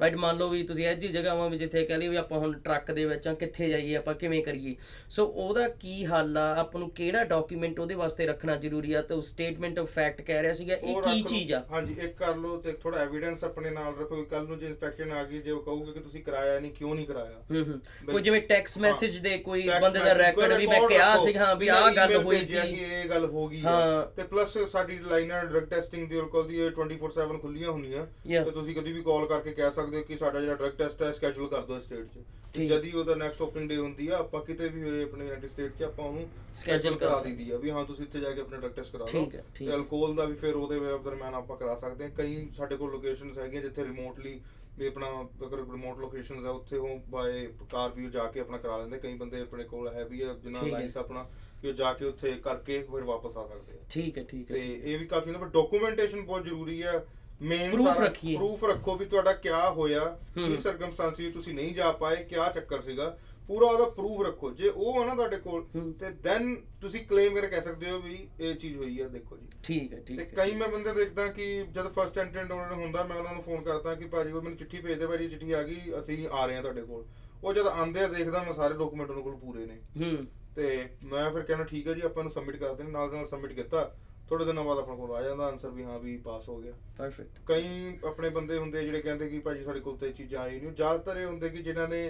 ਰਾਈਟ 0.00 0.14
ਮੰਨ 0.14 0.36
ਲਓ 0.36 0.48
ਵੀ 0.48 0.62
ਤੁਸੀਂ 0.62 0.86
ਇਹ 0.86 0.96
ਜੀ 0.96 1.08
ਜਗ੍ਹਾਵਾਂ 1.08 1.50
ਵੀ 1.50 1.58
ਜਿੱਥੇ 1.58 1.84
ਕਹ 1.84 1.94
ਲਈ 1.94 2.08
ਵੀ 2.08 2.16
ਆਪਾਂ 2.16 2.38
ਹੁਣ 2.38 2.52
ਟਰੱਕ 2.58 2.90
ਦੇ 2.92 3.04
ਵਿੱਚ 3.04 3.28
ਆ 3.28 3.34
ਕਿੱਥੇ 3.34 3.68
ਜਾਈਏ 3.68 3.96
ਆਪਾਂ 3.96 4.14
ਕਿਵੇਂ 4.14 4.42
ਕਰੀਏ? 4.42 4.74
ਸੋ 5.08 5.26
ਉਹਦਾ 5.26 5.68
ਕੀ 5.68 6.04
ਹੱਲ 6.06 6.36
ਆ? 6.38 6.54
ਆਪਾਂ 6.54 6.80
ਨੂੰ 6.80 6.90
ਕਿਹੜਾ 6.90 7.24
ਡਾਕੂਮੈਂਟ 7.24 7.80
ਉਹਦੇ 7.80 7.94
ਵਾਸਤੇ 7.94 8.26
ਰੱਖਣਾ 8.26 8.56
ਜ਼ਰੂਰੀ 8.56 8.92
ਆ? 8.92 9.02
ਤੇ 9.02 9.14
ਉਹ 9.14 9.22
ਸਟੇਟਮੈਂਟ 9.22 9.78
ਆਫ 9.78 9.88
ਫੈਕਟ 9.88 10.20
ਕਹਿ 10.22 10.42
ਰਿਹਾ 10.42 10.52
ਸੀਗਾ 10.52 10.74
ਇਹ 10.74 11.02
ਕੀ। 11.02 11.22
ਚੀਜ਼ 11.22 11.52
ਆ? 11.52 11.64
ਹਾਂਜੀ 11.72 11.96
ਇੱਕ 12.04 12.16
ਕਰ 12.16 12.36
ਲਓ 12.36 12.56
ਤੇ 12.56 12.72
ਥੋੜਾ 12.72 12.98
ਐਵੀਡੈਂਸ 12.98 13.44
ਆਪਣੇ 13.44 13.70
ਨਾਲ 13.70 13.94
ਰੱਖੋ 14.00 14.22
ਕੱਲ 14.24 14.46
ਨੂੰ 14.46 14.58
ਜੇ 14.58 14.66
ਇਨਸਪੈਕਸ਼ਨ 14.66 15.12
ਆ 15.12 15.24
ਗਈ 15.24 15.38
ਜੇ 15.38 15.50
ਉਹ 15.50 15.62
ਕਹੂਗੇ 15.62 15.92
ਕਿ 15.92 16.00
ਤੁਸੀਂ 16.00 16.22
ਕਰਾਇਆ 16.22 16.60
ਨਹੀਂ 16.60 16.72
ਕਿਉਂ 16.72 16.94
ਨਹੀਂ 16.94 17.06
ਕਰਾਇਆ? 17.06 17.42
ਹੂੰ 17.50 17.64
ਹੂੰ। 17.64 17.80
ਕੋਈ 18.12 18.22
ਜਿਵੇਂ 18.22 18.40
ਟੈਕਸਟ 18.42 18.78
ਮੈਸੇਜ 18.78 19.18
ਦੇ 19.18 19.36
ਕੋਈ 19.38 19.68
ਬੰਦੇ 19.80 19.98
ਦਾ 19.98 20.12
ਰੈਕੋਰਡ 20.14 20.52
ਵੀ 20.52 20.66
ਮੈਂ 20.66 20.80
ਕਿਹਾ 20.88 21.12
ਰੱਖੋ, 21.14 21.24
ਸੀਗਾ 21.24 21.54
ਵੀ 21.54 21.68
ਆਹ 21.68 21.90
ਗੱਲ 21.90 22.16
ਹੋਈ 22.16 22.44
ਸੀ। 22.44 22.56
ਇਹ 22.56 23.08
ਗੱਲ 23.08 23.24
ਹੋ 23.24 23.48
ਗਈ 23.48 23.60
ਹਾਂ। 23.60 24.06
ਤੇ 24.20 24.24
ਪਲੱਸ 24.26 24.56
ਸਾਡੀ 24.70 24.98
ਲਾਈਨਾਂ 25.00 25.44
ਡਰਗ 25.44 25.66
ਟੈਸਟਿੰਗ 25.66 26.08
ਦੀ 26.08 26.18
ਕੋਲ 26.30 26.46
ਦੀ 26.46 26.58
24/7 26.70 27.38
ਖੁੱਲੀਆਂ 27.40 27.70
ਹੁੰਦੀਆਂ 27.70 28.00
Yeah. 28.26 28.44
ਤੇ 28.44 28.50
ਤੁਸੀਂ 28.52 28.74
ਕਦੀ 28.74 28.92
ਵੀ 28.92 29.02
ਕਾਲ 29.02 29.26
ਕਰਕੇ 29.26 29.52
ਕਹਿ 29.52 29.70
ਸਕਦੇ 29.72 29.96
ਹੋ 29.96 30.02
ਕਿ 30.04 30.16
ਸਾਡਾ 30.18 30.40
ਜਿਹੜਾ 30.40 30.54
ਡਰਗ 30.56 30.72
ਟੈਸਟ 30.78 31.02
ਹੈ 31.02 31.10
ਸਕੇਜੂਲ 31.12 31.48
ਕਰ 31.48 31.62
ਦਿਓ 31.62 31.78
ਸਟੇਟ 31.80 32.06
'ਚ 32.06 32.18
ਤੇ 32.18 32.50
ਠੀਕ। 32.54 32.68
ਜਦ 32.70 32.84
ਹੀ 32.84 32.90
ਉਹਦਾ 32.92 33.14
ਨੈਕਸਟ 33.14 33.40
ਓਪਨਿੰਗ 33.42 33.68
ਡੇ 33.68 33.76
ਹੁੰਦੀ 33.76 34.08
ਆ 34.08 34.16
ਆਪਾਂ 34.16 34.40
ਕਿਤੇ 34.44 34.68
ਵੀ 34.68 34.82
ਹੋਏ 34.82 35.02
ਆਪਣੇ 35.02 35.24
ਯੂਨਾਈਟਿਡ 35.24 35.50
ਸਟੇਟ 35.50 35.72
'ਚ 35.74 35.82
ਆਪਾਂ 35.82 36.04
ਉਹਨੂੰ 36.04 36.26
Schedule 36.56 36.90
ਕਰ 36.90 36.98
ਕਰਾ 36.98 37.14
ਸਕਦੇ। 37.14 37.30
ਦਈਦੀ 37.30 37.50
ਆ 37.50 37.56
ਵੀ 37.58 37.70
ਹਾਂ 37.70 37.84
ਤੁਸੀਂ 37.84 38.04
ਇੱਥੇ 38.04 38.20
ਜਾ 38.20 38.30
ਕੇ 38.30 38.40
ਆਪਣਾ 38.40 38.56
ਡਰਗ 38.58 38.72
ਟੈਸਟ 38.72 38.92
ਕਰਾ 38.92 39.04
ਲਓ 39.04 39.10
ਠੀਕ 39.12 39.34
ਹੈ, 39.34 39.44
ਠੀਕ 39.54 39.68
ਤੇ। 39.68 39.74
ਅਲਕੋਹਲ 39.74 40.14
ਦਾ 40.14 40.24
ਵੀ 40.24 40.34
ਫਿਰ 40.36 40.54
ਉਹਦੇ 40.56 40.78
ਦਰਮਿਆਨ 41.04 41.34
ਆਪਾਂ 41.34 41.56
ਕਰਾ 41.56 41.74
ਸਕਦੇ 41.76 42.04
ਹਾਂ 42.04 42.10
ਕਈ 42.16 42.48
ਸਾਡੇ 42.56 42.76
ਕੋਲ 42.76 42.90
ਲੋਕੇਸ਼ਨਸ 42.92 43.38
ਹੈਗੀਆਂ 43.38 43.62
ਜਿੱਥੇ 43.62 43.84
ਰਿਮੋਟਲੀ 43.84 44.40
ਵੀ 44.78 44.86
ਆਪਣਾ 44.86 45.06
ਅਗਰ 45.44 45.58
ਰਿਮੋਟ 45.60 45.98
ਲੋਕੇਸ਼ਨਸ 45.98 46.44
ਆ 46.44 46.50
ਉੱਥੇ 46.52 46.76
ਉਹ 46.78 46.98
ਬਾਏ 47.10 47.46
ਕਾਰ 47.70 47.90
ਵੀ 47.90 48.08
ਜਾ 48.10 48.26
ਕੇ 48.26 48.40
ਆਪਣਾ 48.40 48.58
ਕਰਾ 48.58 48.76
ਲੈਂਦੇ 48.78 48.98
ਕਈ 48.98 49.14
ਬੰਦੇ 49.16 49.40
ਆਪਣੇ 49.40 49.64
ਕੋਲ 49.66 49.88
ਹੈ 49.90 50.04
ਵੀ 50.04 50.20
ਆ 50.22 50.34
ਜਿਨ੍ਹਾਂ 50.34 50.62
ਠੀਕ 50.62 50.72
ਹੈ। 50.72 50.78
ਲਾਇੰਸ 50.78 50.96
ਆਪਣਾ 50.98 51.26
ਕਿ 51.62 51.68
ਉਹ 51.68 51.72
ਜਾ 51.72 51.92
ਕੇ 51.92 52.04
ਉੱਥੇ 52.04 52.32
ਕਰਕੇ 52.32 52.82
ਫਿਰ 52.82 53.02
ਵਾਪਸ 53.02 53.36
ਆ 53.36 53.46
ਸਕਦੇ 53.46 53.78
ਆ। 53.78 53.80
ਠੀਕ 53.90 54.18
ਹੈ 54.18 54.24
ਠੀਕ 54.24 54.48
ਤੇ 54.48 54.60
ਹੈ। 54.60 54.66
ਇਹ 54.66 54.98
ਵੀ 54.98 55.06
ਕਾਫੀ 55.06 55.30
ਹੁੰਦਾ 55.30 55.46
ਪਰ 55.46 55.52
ਡਾਕੂਮੈਂਟੇਸ਼ਨ 55.52 56.20
ਬਹੁਤ 56.20 56.44
ਜ਼ਰੂਰੀ 56.44 56.82
ਹੈ। 56.82 57.06
ਮੇਨ 57.42 57.82
ਸਾਰਾ। 57.82 58.08
ਪ੍ਰੂਫ 58.08 58.64
ਰੱਖੋ 58.64 58.94
ਵੀ 58.94 59.04
ਤੁਹਾਡਾ 59.04 59.32
ਕਿਆ 59.32 59.70
ਹੋਇਆ 59.70 60.18
ਕੀ। 60.34 60.56
ਸਰਕਮਸਟੈਂਸਿਸ 60.56 61.34
ਤੁਸੀਂ 61.34 61.54
ਨਹੀਂ 61.54 61.74
ਜਾ 61.74 61.92
ਪਾਏ 61.92 62.16
ਕਿਆ 62.16 62.52
ਚੱਕਰ 62.52 62.80
ਸੀਗਾ। 62.80 63.18
ਪੂਰਾ 63.48 63.66
ਉਹਦਾ 63.66 63.84
ਪ੍ਰੂਫ 63.84 64.26
ਰੱਖੋ। 64.26 64.50
ਜੇ 64.50 64.68
ਉਹ 64.68 65.02
ਆ 65.02 65.06
ਨਾ 65.06 65.14
ਤੁਹਾਡੇ 65.14 65.36
ਕੋਲ। 65.36 65.64
ਤੇ 66.00 66.10
ਦੈਨ 66.10 66.56
ਤੁਸੀਂ 66.80 67.06
ਕਲੇਮ 67.06 67.34
ਕਰਕੇ 67.34 67.48
ਕਹਿ 67.48 67.62
ਸਕਦੇ 67.62 67.90
ਹੋ 67.90 68.00
ਵੀ 68.00 68.28
ਇਹ 68.40 68.54
ਚੀਜ਼ 68.54 68.76
ਹੋਈ 68.76 69.00
ਆ 69.00 69.08
ਦੇਖੋ 69.08 69.36
ਜੀ। 69.36 69.46
ਠੀਕ 69.62 69.92
ਹੈ 69.92 70.02
ਠੀਕ 70.06 70.18
ਤੇ 70.18 70.24
ਹੈ। 70.24 70.30
ਕਈ 70.36 70.54
ਮੈਂ 70.54 70.68
ਬੰਦੇ 70.68 70.94
ਦੇਖਦਾ 70.94 71.26
ਕਿ 71.26 71.64
ਜਦ 71.70 71.88
ਫਸਟ 71.88 72.18
ਐਂਟੈਂਟ 72.18 72.52
ਉਹਨਾਂ 72.52 72.72
ਹੁੰਦਾ 72.72 73.04
ਮੈਂ 73.04 73.16
ਉਹਨਾਂ 73.16 73.34
ਨੂੰ 73.34 73.42
ਫੋਨ 73.42 73.62
ਕਰਦਾ 73.62 73.94
ਕਿ 73.94 74.04
ਭਾਜੀ 74.04 74.32
ਉਹ 74.32 74.42
ਮੈਨੂੰ 74.42 74.58
ਚਿੱਠੀ 74.58 74.80
ਭੇਜ 74.80 74.98
ਦੇ 74.98 75.06
ਭਾਜੀ 75.06 75.28
ਚਿੱਠੀ 75.28 75.52
ਆ 75.52 75.62
ਗਈ 75.62 75.80
ਅਸੀਂ 76.00 76.28
ਆ 76.28 76.46
ਰਹੇ 76.46 76.54
ਹਾਂ 76.54 76.62
ਤੁਹਾਡੇ 76.62 76.82
ਕੋਲ। 76.82 77.04
ਉਹ 77.44 77.54
ਜਦ 77.54 77.66
ਆਂਦੇ 77.66 78.00
ਆ 78.00 78.08
ਦੇਖਦਾ 78.08 78.42
ਮੈਂ 78.42 78.54
ਸਾਰੇ 78.54 78.74
ਡਾਕੂਮੈਂਟ 78.74 79.10
ਉਹਨਾਂ 79.10 79.22
ਕੋਲ 79.22 79.36
ਪੂਰੇ 79.36 79.66
ਨੇ। 79.66 79.78
ਹੂੰ। 79.96 80.26
ਤੇ 80.60 80.88
ਮੈਂ 81.04 81.30
ਫਿਰ 81.30 81.42
ਕਹਿੰਦਾ 81.42 81.64
ਠੀਕ 81.64 81.86
ਹੈ 81.88 81.92
ਜੀ 81.94 82.00
ਆਪਾਂ 82.04 82.22
ਨੂੰ 82.22 82.30
ਸਬਮਿਟ 82.32 82.56
ਕਰ 82.56 82.74
ਦੇਣਾ 82.74 82.90
ਨਾਲ 82.90 83.12
ਨਾਲ 83.12 83.26
ਸਬਮਿਟ 83.26 83.52
ਕੀਤਾ। 83.52 83.90
ਥੋੜੇ 84.28 84.44
ਦਿਨਾਂ 84.44 84.64
ਬਾਅਦ 84.64 84.78
ਆਪਣੇ 84.78 84.96
ਕੋਲ 84.96 85.12
ਆ 85.16 85.22
ਜਾਂਦਾ 85.22 85.46
ਆਨਸਰ 85.46 85.70
ਵੀ 85.70 85.84
ਹਾਂ 85.84 85.98
ਵੀ 85.98 86.16
ਪਾਸ 86.24 86.48
ਹੋ 86.48 86.56
ਗਿਆ। 86.60 86.72
ਪਰਫੈਕਟ 86.98 87.38
ਕਈ 87.46 87.94
ਆਪਣੇ 88.06 88.28
ਬੰਦੇ 88.30 88.58
ਹੁੰਦੇ 88.58 88.78
ਆ 88.78 88.82
ਜਿਹੜੇ 88.82 89.00
ਕਹਿੰਦੇ 89.02 89.28
ਕਿ 89.28 89.38
ਭਾਜੀ 89.46 89.64
ਸਾਡੇ 89.64 89.80
ਕੋਲ 89.80 89.96
ਤੇ 89.96 90.10
ਚੀਜ਼ਾਂ 90.12 90.42
ਆਈ 90.42 90.60
ਨਹੀਂ। 90.60 90.72
ਜ਼ਿਆਦਾਤਰ 90.72 91.16
ਇਹ 91.16 91.26
ਹੁੰਦੇ 91.26 91.48
ਕਿ 91.48 91.62
ਜਿਨ੍ਹਾਂ 91.62 91.88
ਨੇ 91.88 92.02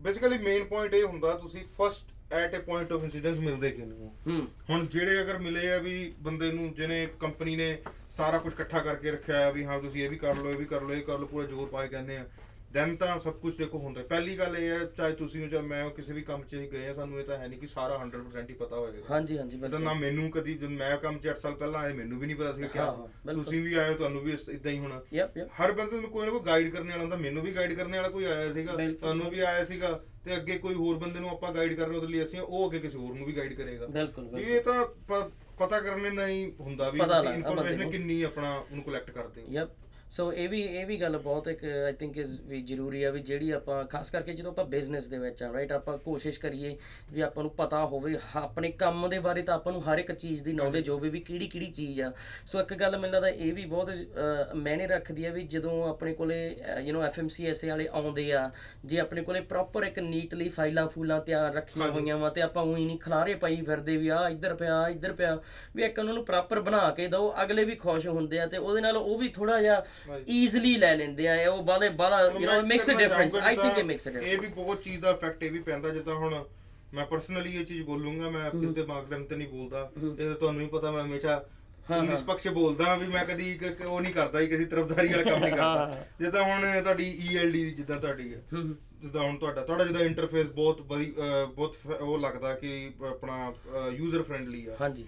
ਬੇਸਿਕਲੀ 0.00 0.38
ਮੇਨ 0.38 0.64
ਪੁਆਇੰਟ 0.64 0.94
ਇਹ 0.94 1.04
ਹੁੰਦਾ 1.04 1.34
ਤੁਸੀਂ 1.34 1.64
first 1.78 2.10
at 2.32 2.56
a 2.56 2.60
point 2.60 2.92
of 2.92 3.04
incidence 3.04 3.38
ਮਿਲਦੇ 3.38 3.70
ਕਿਨੂੰ 3.70 4.10
ਹੁਣ 4.70 4.86
ਜਿਹੜੇ 4.86 5.20
ਅਗਰ 5.22 5.38
ਮਿਲੇ 5.38 5.72
ਆ 5.72 5.78
ਵੀ 5.78 5.94
ਬੰਦੇ 6.20 6.50
ਨੂੰ 6.52 6.72
ਜਿਹਨੇ 6.74 7.06
ਕੰਪਨੀ 7.20 7.56
ਨੇ 7.56 7.76
ਸਾਰਾ 8.10 8.38
ਕੁਝ 8.38 8.52
ਇਕੱਠਾ 8.52 8.78
ਕਰਕੇ 8.80 9.10
ਰੱਖਿਆ 9.10 9.46
ਆ 9.46 9.50
ਵੀ 9.50 9.64
ਹਾਂ 9.64 9.80
ਤੁਸੀਂ 9.80 10.04
ਇਹ 10.04 10.10
ਵੀ 10.10 10.16
ਕਰ 10.16 10.36
ਲਓ 10.36 10.50
ਇਹ 10.50 10.56
ਵੀ 10.56 10.64
ਕਰ 10.64 10.82
ਲਓ 10.82 10.94
ਇਹ 10.94 11.02
ਕਰ 11.02 11.18
ਲਓ 11.18 11.26
ਪੂਰਾ 11.26 11.46
ਜ਼ੋਰ 11.46 11.68
ਪਾ 11.68 11.82
ਕੇ 11.82 11.88
ਕਹਿੰਦੇ 11.88 12.16
ਆ। 12.16 12.26
ਦੈਨ 12.72 12.96
ਤਾਂ 12.96 13.18
ਸਭ 13.20 13.32
ਕੁਝ 13.32 13.56
ਦੇਖੋ 13.56 13.78
ਹੁੰਦਾ 13.78 14.02
ਪਹਿਲੀ 14.02 14.38
ਗੱਲ 14.38 14.56
ਇਹ 14.56 14.68
ਹੈ 14.70 14.84
ਚਾਹੇ 14.84 15.12
ਤੁਸੀਂ 15.12 15.42
ਹੋ 15.42 15.48
ਚਾਹੇ 15.48 15.62
ਮੈਂ 15.62 15.84
ਹੋ 15.84 15.90
ਕਿਸੇ 15.90 16.12
ਵੀ 16.12 16.22
ਕੰਮ 16.22 16.44
'ਚ 16.44 16.54
ਹੀ 16.54 16.66
ਗਏ 16.72 16.88
ਆ 16.88 16.94
ਸਾਨੂੰ 16.94 17.18
ਇਹ 17.20 17.24
ਤਾਂ 17.24 17.38
ਹੈ 17.38 17.48
ਨਹੀਂ 17.48 17.60
ਕਿ 17.60 17.66
ਸਾਰਾ 17.66 17.96
100% 17.96 18.50
ਹੀ 18.50 18.54
ਪਤਾ 18.54 18.76
ਹੋਏਗਾ। 18.76 19.02
ਹਾਂਜੀ 19.10 19.38
ਹਾਂਜੀ 19.38 19.58
ਤਾਂ 19.58 19.68
ਬਿਲਕੁਲ। 19.68 19.84
ਨਾ 19.84 19.94
ਮੈਨੂੰ 19.94 20.30
ਕਦੀ 20.30 20.54
ਜਦ 20.54 20.68
ਮੈਂ 20.68 20.96
ਕੰਮ 20.96 21.18
'ਚ 21.18 21.28
8 21.28 21.34
ਸਾਲ 21.34 21.54
ਪਹਿਲਾਂ 21.54 21.80
ਆਇਆ 21.80 21.94
ਮੈਨੂੰ 21.94 22.18
ਵੀ 22.18 22.26
ਨਹੀਂ 22.26 22.36
ਪਤਾ 22.36 22.52
ਸੀ 22.52 22.62
ਕਿ 22.62 22.78
ਹਾਂ, 22.78 22.86
ਹਾਂ, 22.86 23.08
ਬਿਲਕੁਲ। 23.26 23.44
ਤੁਸੀਂ 23.44 23.62
ਵੀ 23.64 23.74
ਆਏ 23.74 23.88
ਹੋ 23.88 23.94
ਤੁਹਾਨੂੰ 23.94 24.22
ਵੀ 24.22 24.36
ਇਦਾਂ 24.50 24.72
ਹੀ 24.72 24.78
ਹੋਣਾ। 24.78 25.00
ਯਪ 25.12 25.38
ਯਪ 25.38 25.48
ਹਰ 25.60 25.72
ਬੰਦੇ 25.72 26.00
ਨੂੰ 26.00 26.10
ਕੋਈ 26.10 26.26
ਨਾ 26.26 26.32
ਕੋਈ 26.32 26.40
ਗਾਈਡ 26.46 26.74
ਕਰਨ 26.74 26.88
ਵਾਲਾ 26.88 27.00
ਹੁੰਦਾ 27.02 27.16
ਮੈਨੂੰ 27.16 27.42
ਵੀ 27.42 27.54
ਗਾਈਡ 27.56 27.72
ਕਰਨ 27.74 27.96
ਵਾਲਾ 27.96 28.08
ਕੋਈ 28.08 28.24
ਆਇਆ 28.24 28.52
ਸੀਗਾ 28.52 28.72
ਬਿਲਕੁਲ। 28.72 28.94
ਤੁਹਾਨੂੰ 28.94 29.30
ਵੀ 29.30 29.40
ਆਇਆ 29.40 29.64
ਸੀਗਾ 29.64 30.00
ਤੇ 30.24 30.36
ਅੱਗੇ 30.36 30.58
ਕੋਈ 30.58 30.74
ਹੋਰ 30.74 30.96
ਬੰਦੇ 30.96 31.20
ਨੂੰ 31.20 31.30
ਆਪਾਂ 31.30 31.54
ਗਾਈਡ 31.54 31.74
ਕਰਨਾ 31.74 31.96
ਉਹਦੇ 31.96 32.06
ਲਈ 32.06 32.24
ਅਸੀਂ 32.24 32.40
ਉਹ 32.40 32.66
ਅੱਗੇ 32.68 32.78
ਕਿਸੇ 32.78 32.98
ਹੋਰ 32.98 33.14
ਨੂੰ 33.14 33.26
ਵੀ 33.26 33.36
ਗਾਈਡ 33.36 33.54
ਕਰੇਗਾ। 33.54 33.86
ਬਿਲਕੁਲ 33.86 34.24
ਵੀ 34.24 34.30
ਬਿਲਕੁਲ। 34.30 34.52
ਇਹ 34.52 34.60
ਤਾਂ 34.60 34.86
ਪ- 34.86 35.30
ਪਤਾ 35.58 35.80
ਕਰਨੇ 35.80 36.10
ਨਹੀਂ 36.10 36.52
ਹੁੰਦਾ 36.60 36.90
ਵੀ 36.90 36.98
ਪਤਾ 36.98 37.14
ਤੁਸੀਂ 37.14 37.24
ਲੱਗ- 37.24 37.36
ਇਨਫੋਰਮੇਸ਼ਨ 37.36 37.70
ਬੰਦੇ 37.70 37.84
ਨੂੰ। 37.84 37.92
ਕਿੰਨੀ 37.92 38.22
ਆਪਣਾ 38.22 38.54
ਉਹਨੂੰ 38.56 38.84
ਕਲੈਕਟ 38.84 39.10
ਕਰਦੇ 39.10 39.42
ਹੋ। 39.42 39.46
ਯਪ 39.50 39.70
ਸੋ 40.12 40.32
ਇਹ 40.32 40.48
ਵੀ 40.48 40.60
ਇਹ 40.60 40.84
ਵੀ 40.86 40.96
ਗੱਲ 41.00 41.16
ਬਹੁਤ 41.18 41.46
ਇੱਕ 41.48 41.64
ਆਈ 41.64 41.92
ਥਿੰਕ 41.92 42.16
ਇਸ 42.18 42.30
ਵੀ 42.40 42.60
ਜ਼ਰੂਰੀ 42.62 43.02
ਆ 43.02 43.10
ਵੀ 43.10 43.20
ਜਿਹੜੀ 43.20 43.50
ਆਪਾਂ 43.50 43.82
ਖਾਸ 43.84 44.10
ਕਰਕੇ 44.10 44.32
ਜਦੋਂ 44.32 44.50
ਆਪਾਂ 44.52 44.64
ਬਿਜ਼ਨਸ 44.64 45.06
ਦੇ 45.08 45.18
ਵਿੱਚ 45.18 45.42
ਆ 45.42 45.52
ਰਾਈਟ 45.52 45.70
ਆਪਾਂ 45.72 45.96
ਕੋਸ਼ਿਸ਼ 45.98 46.40
ਕਰੀਏ 46.40 46.74
ਵੀ 47.12 47.20
ਆਪਾਂ 47.20 47.42
ਨੂੰ 47.42 47.50
ਪਤਾ 47.50 47.84
ਹੋਵੇ 47.84 48.16
ਆਪਣੇ 48.36 48.70
ਕੰਮ 48.72 49.08
ਦੇ 49.08 49.18
ਬਾਰੇ 49.18 49.42
ਤਾਂ 49.42 49.54
ਆਪਾਂ 49.54 49.72
ਨੂੰ 49.72 49.82
ਹਰ 49.82 49.98
ਇੱਕ 49.98 50.12
ਚੀਜ਼ 50.12 50.42
ਦੀ 50.44 50.52
ਨੌਲੇਜ 50.52 50.90
ਹੋਵੇ 50.90 51.08
ਵੀ 51.08 51.20
ਕਿਹੜੀ 51.20 51.46
ਕਿਹੜੀ 51.48 51.70
ਚੀਜ਼ 51.70 52.00
ਆ। 52.00 52.10
ਸੋ 52.46 52.60
ਇੱਕ 52.60 52.74
ਗੱਲ 52.74 52.96
ਮੈਨੂੰ 52.98 53.10
ਲੱਗਦਾ 53.14 53.28
ਇਹ 53.28 53.52
ਵੀ 53.54 53.64
ਬਹੁਤ 53.64 53.90
ਮਾਇਨੇ 54.56 54.86
ਰੱਖਦੀ 54.86 55.24
ਆ 55.24 55.30
ਵੀ 55.32 55.42
ਜਦੋਂ 55.46 55.72
ਆਪਣੇ 55.88 56.12
ਕੋਲੇ 56.14 56.38
ਯੂ 56.80 56.94
نو 56.94 57.02
ਐਫਐਮਸੀਐਸਏ 57.06 57.68
ਵਾਲੇ 57.70 57.88
ਆਉਂਦੇ 57.92 58.30
ਆ 58.32 58.50
ਜੇ 58.84 58.98
ਆਪਣੇ 58.98 59.22
ਕੋਲੇ 59.22 59.40
ਪ੍ਰੋਪਰ 59.40 59.84
ਇੱਕ 59.84 59.98
ਨੀਟਲੀ 59.98 60.48
ਫਾਈਲਾਂ 60.48 60.86
ਫੂਲਾਂ 60.88 61.20
ਤਿਆਰ 61.20 61.52
ਰੱਖੀਆਂ 61.54 61.88
ਹੋਈਆਂ 61.88 62.18
ਵਾ 62.18 62.30
ਤੇ 62.30 62.42
ਆਪਾਂ 62.42 62.62
ਉਹੀ 62.62 62.84
ਨਹੀਂ 62.84 62.98
ਖਲਾਰੇ 62.98 63.34
ਪਾਈ 63.34 63.60
ਫਿਰਦੇ 63.62 63.96
ਵੀ 63.96 64.08
ਆ 64.08 64.28
ਇੱਧਰ 64.28 64.54
ਪਿਆ 64.54 64.86
ਇੱਧਰ 64.88 65.12
ਪਿਆ 65.12 65.38
ਵੀ 65.76 65.82
ਇੱਕ 65.82 65.98
ਉਹਨਾਂ 65.98 66.14
ਨੂੰ 66.14 66.24
ਪ੍ਰੋਪਰ 66.24 66.60
ਬਣਾ 66.60 66.88
ਕੇ 66.90 67.06
ਦਿਓ 67.08 67.34
ਅਗਲੇ 67.42 67.64
ਵੀ 67.64 67.76
ਖੁਸ਼ 67.76 68.06
ਹੁੰਦੇ 68.06 68.40
ਆ 68.40 68.46
ਤੇ 68.46 68.56
ਉਹਦੇ 68.58 68.80
ਨਾਲ 68.80 68.96
ਉਹ 68.96 69.18
ਵੀ 69.18 69.28
ਥੋੜਾ 69.28 69.60
ਜਿਹਾ 69.60 69.82
ਈਜ਼ੀਲੀ 70.28 70.76
ਲੈ 70.76 70.94
ਲੈਂਦੇ 70.96 71.28
ਆ 71.28 71.50
ਉਹ 71.50 71.62
ਬਾਲੇ 71.64 71.88
ਬਾਲਾ 72.00 72.20
you 72.22 72.46
know 72.46 72.62
makes 72.66 72.90
a 72.90 72.94
difference 72.94 73.36
I 73.36 73.56
think 73.56 73.78
it 73.78 73.84
makes 73.84 74.08
a 74.08 74.10
ਇਹ 74.10 74.14
ਡਿਫਰੈਂਸ 74.14 74.40
ਵੀ 74.40 74.54
ਬਹੁਤ 74.54 74.82
ਚੀਜ਼ 74.82 75.00
ਦਾ 75.00 75.10
ਇਫੈਕਟ 75.10 75.42
ਇਹ 75.42 75.50
ਵੀ 75.50 75.58
ਪੈਂਦਾ 75.62 75.88
ਜਿੱਦਾਂ 75.88 76.14
ਹੁਣ 76.14 76.44
ਮੈਂ 76.94 77.06
ਪਰਸਨਲੀ 77.06 77.54
ਇਹ 77.56 77.64
ਚੀਜ਼ 77.64 77.82
ਬੋਲੂੰਗਾ 77.82 78.30
ਮੈਂ 78.30 78.50
ਕਿਸੇ 78.50 78.72
ਦੇ 78.72 78.82
ਮਾਰਗਦਰਸ਼ਨ 78.82 79.24
ਤੇ 79.24 79.36
ਨਹੀਂ 79.36 79.48
ਬੋਲਦਾ। 79.48 79.90
ਇਹ 79.98 80.26
ਤਾਂ 80.26 80.34
ਤੁਹਾਨੂੰ 80.34 80.60
ਵੀ 80.60 80.66
ਪਤਾ 80.66 80.90
ਮੈਂ 80.90 81.04
ਹਮੇਸ਼ਾ 81.04 81.44
ਨਿਸ਼ਪਕਸ਼ 82.02 82.48
ਬੋਲਦਾ 82.48 82.94
ਵੀ 82.96 83.06
ਮੈਂ 83.06 83.24
ਕਦੀ 83.24 83.58
ਉਹ 83.86 84.00
ਨਹੀਂ 84.00 84.12
ਕਰਦਾ 84.14 84.44
ਕਿਸੇ 84.44 84.64
ਤਰਫਦਾਰੀ 84.64 85.08
ਵਾਲਾ 85.08 85.22
ਕੰਮ 85.22 85.44
ਨਹੀਂ 85.44 85.52
ਕਰਦਾ। 85.52 86.04
ਜਿੱਦਾਂ 86.20 86.42
ਹੁਣ 86.42 86.82
ਤੁਹਾਡੀ 86.82 87.08
ਈਐਲਡੀ 87.22 87.70
ਜਿੱਦਾਂ 87.70 88.00
ਤੁਹਾਡੀ 88.00 88.32
ਹੈ। 88.34 88.40
ਜਿੱਦਾਂ 89.02 89.22
ਹੁਣ 89.22 89.36
ਤੁਹਾਡਾ 89.36 89.64
ਤੁਹਾਡਾ 89.64 89.84
ਜਿਹਦਾ 89.84 90.04
ਇੰਟਰਫੇਸ 90.04 90.46
ਬਹੁਤ 90.50 90.80
ਬਹੁਤ 90.82 91.76
ਉਹ 92.00 92.18
ਲੱਗਦਾ 92.18 92.54
ਕਿ 92.54 92.90
ਆਪਣਾ 93.10 93.52
ਯੂਜ਼ਰ 93.92 94.22
ਫ੍ਰੈਂਡਲੀ 94.22 94.66
ਆ। 94.66 94.76
ਹਾਂਜੀ। 94.80 95.06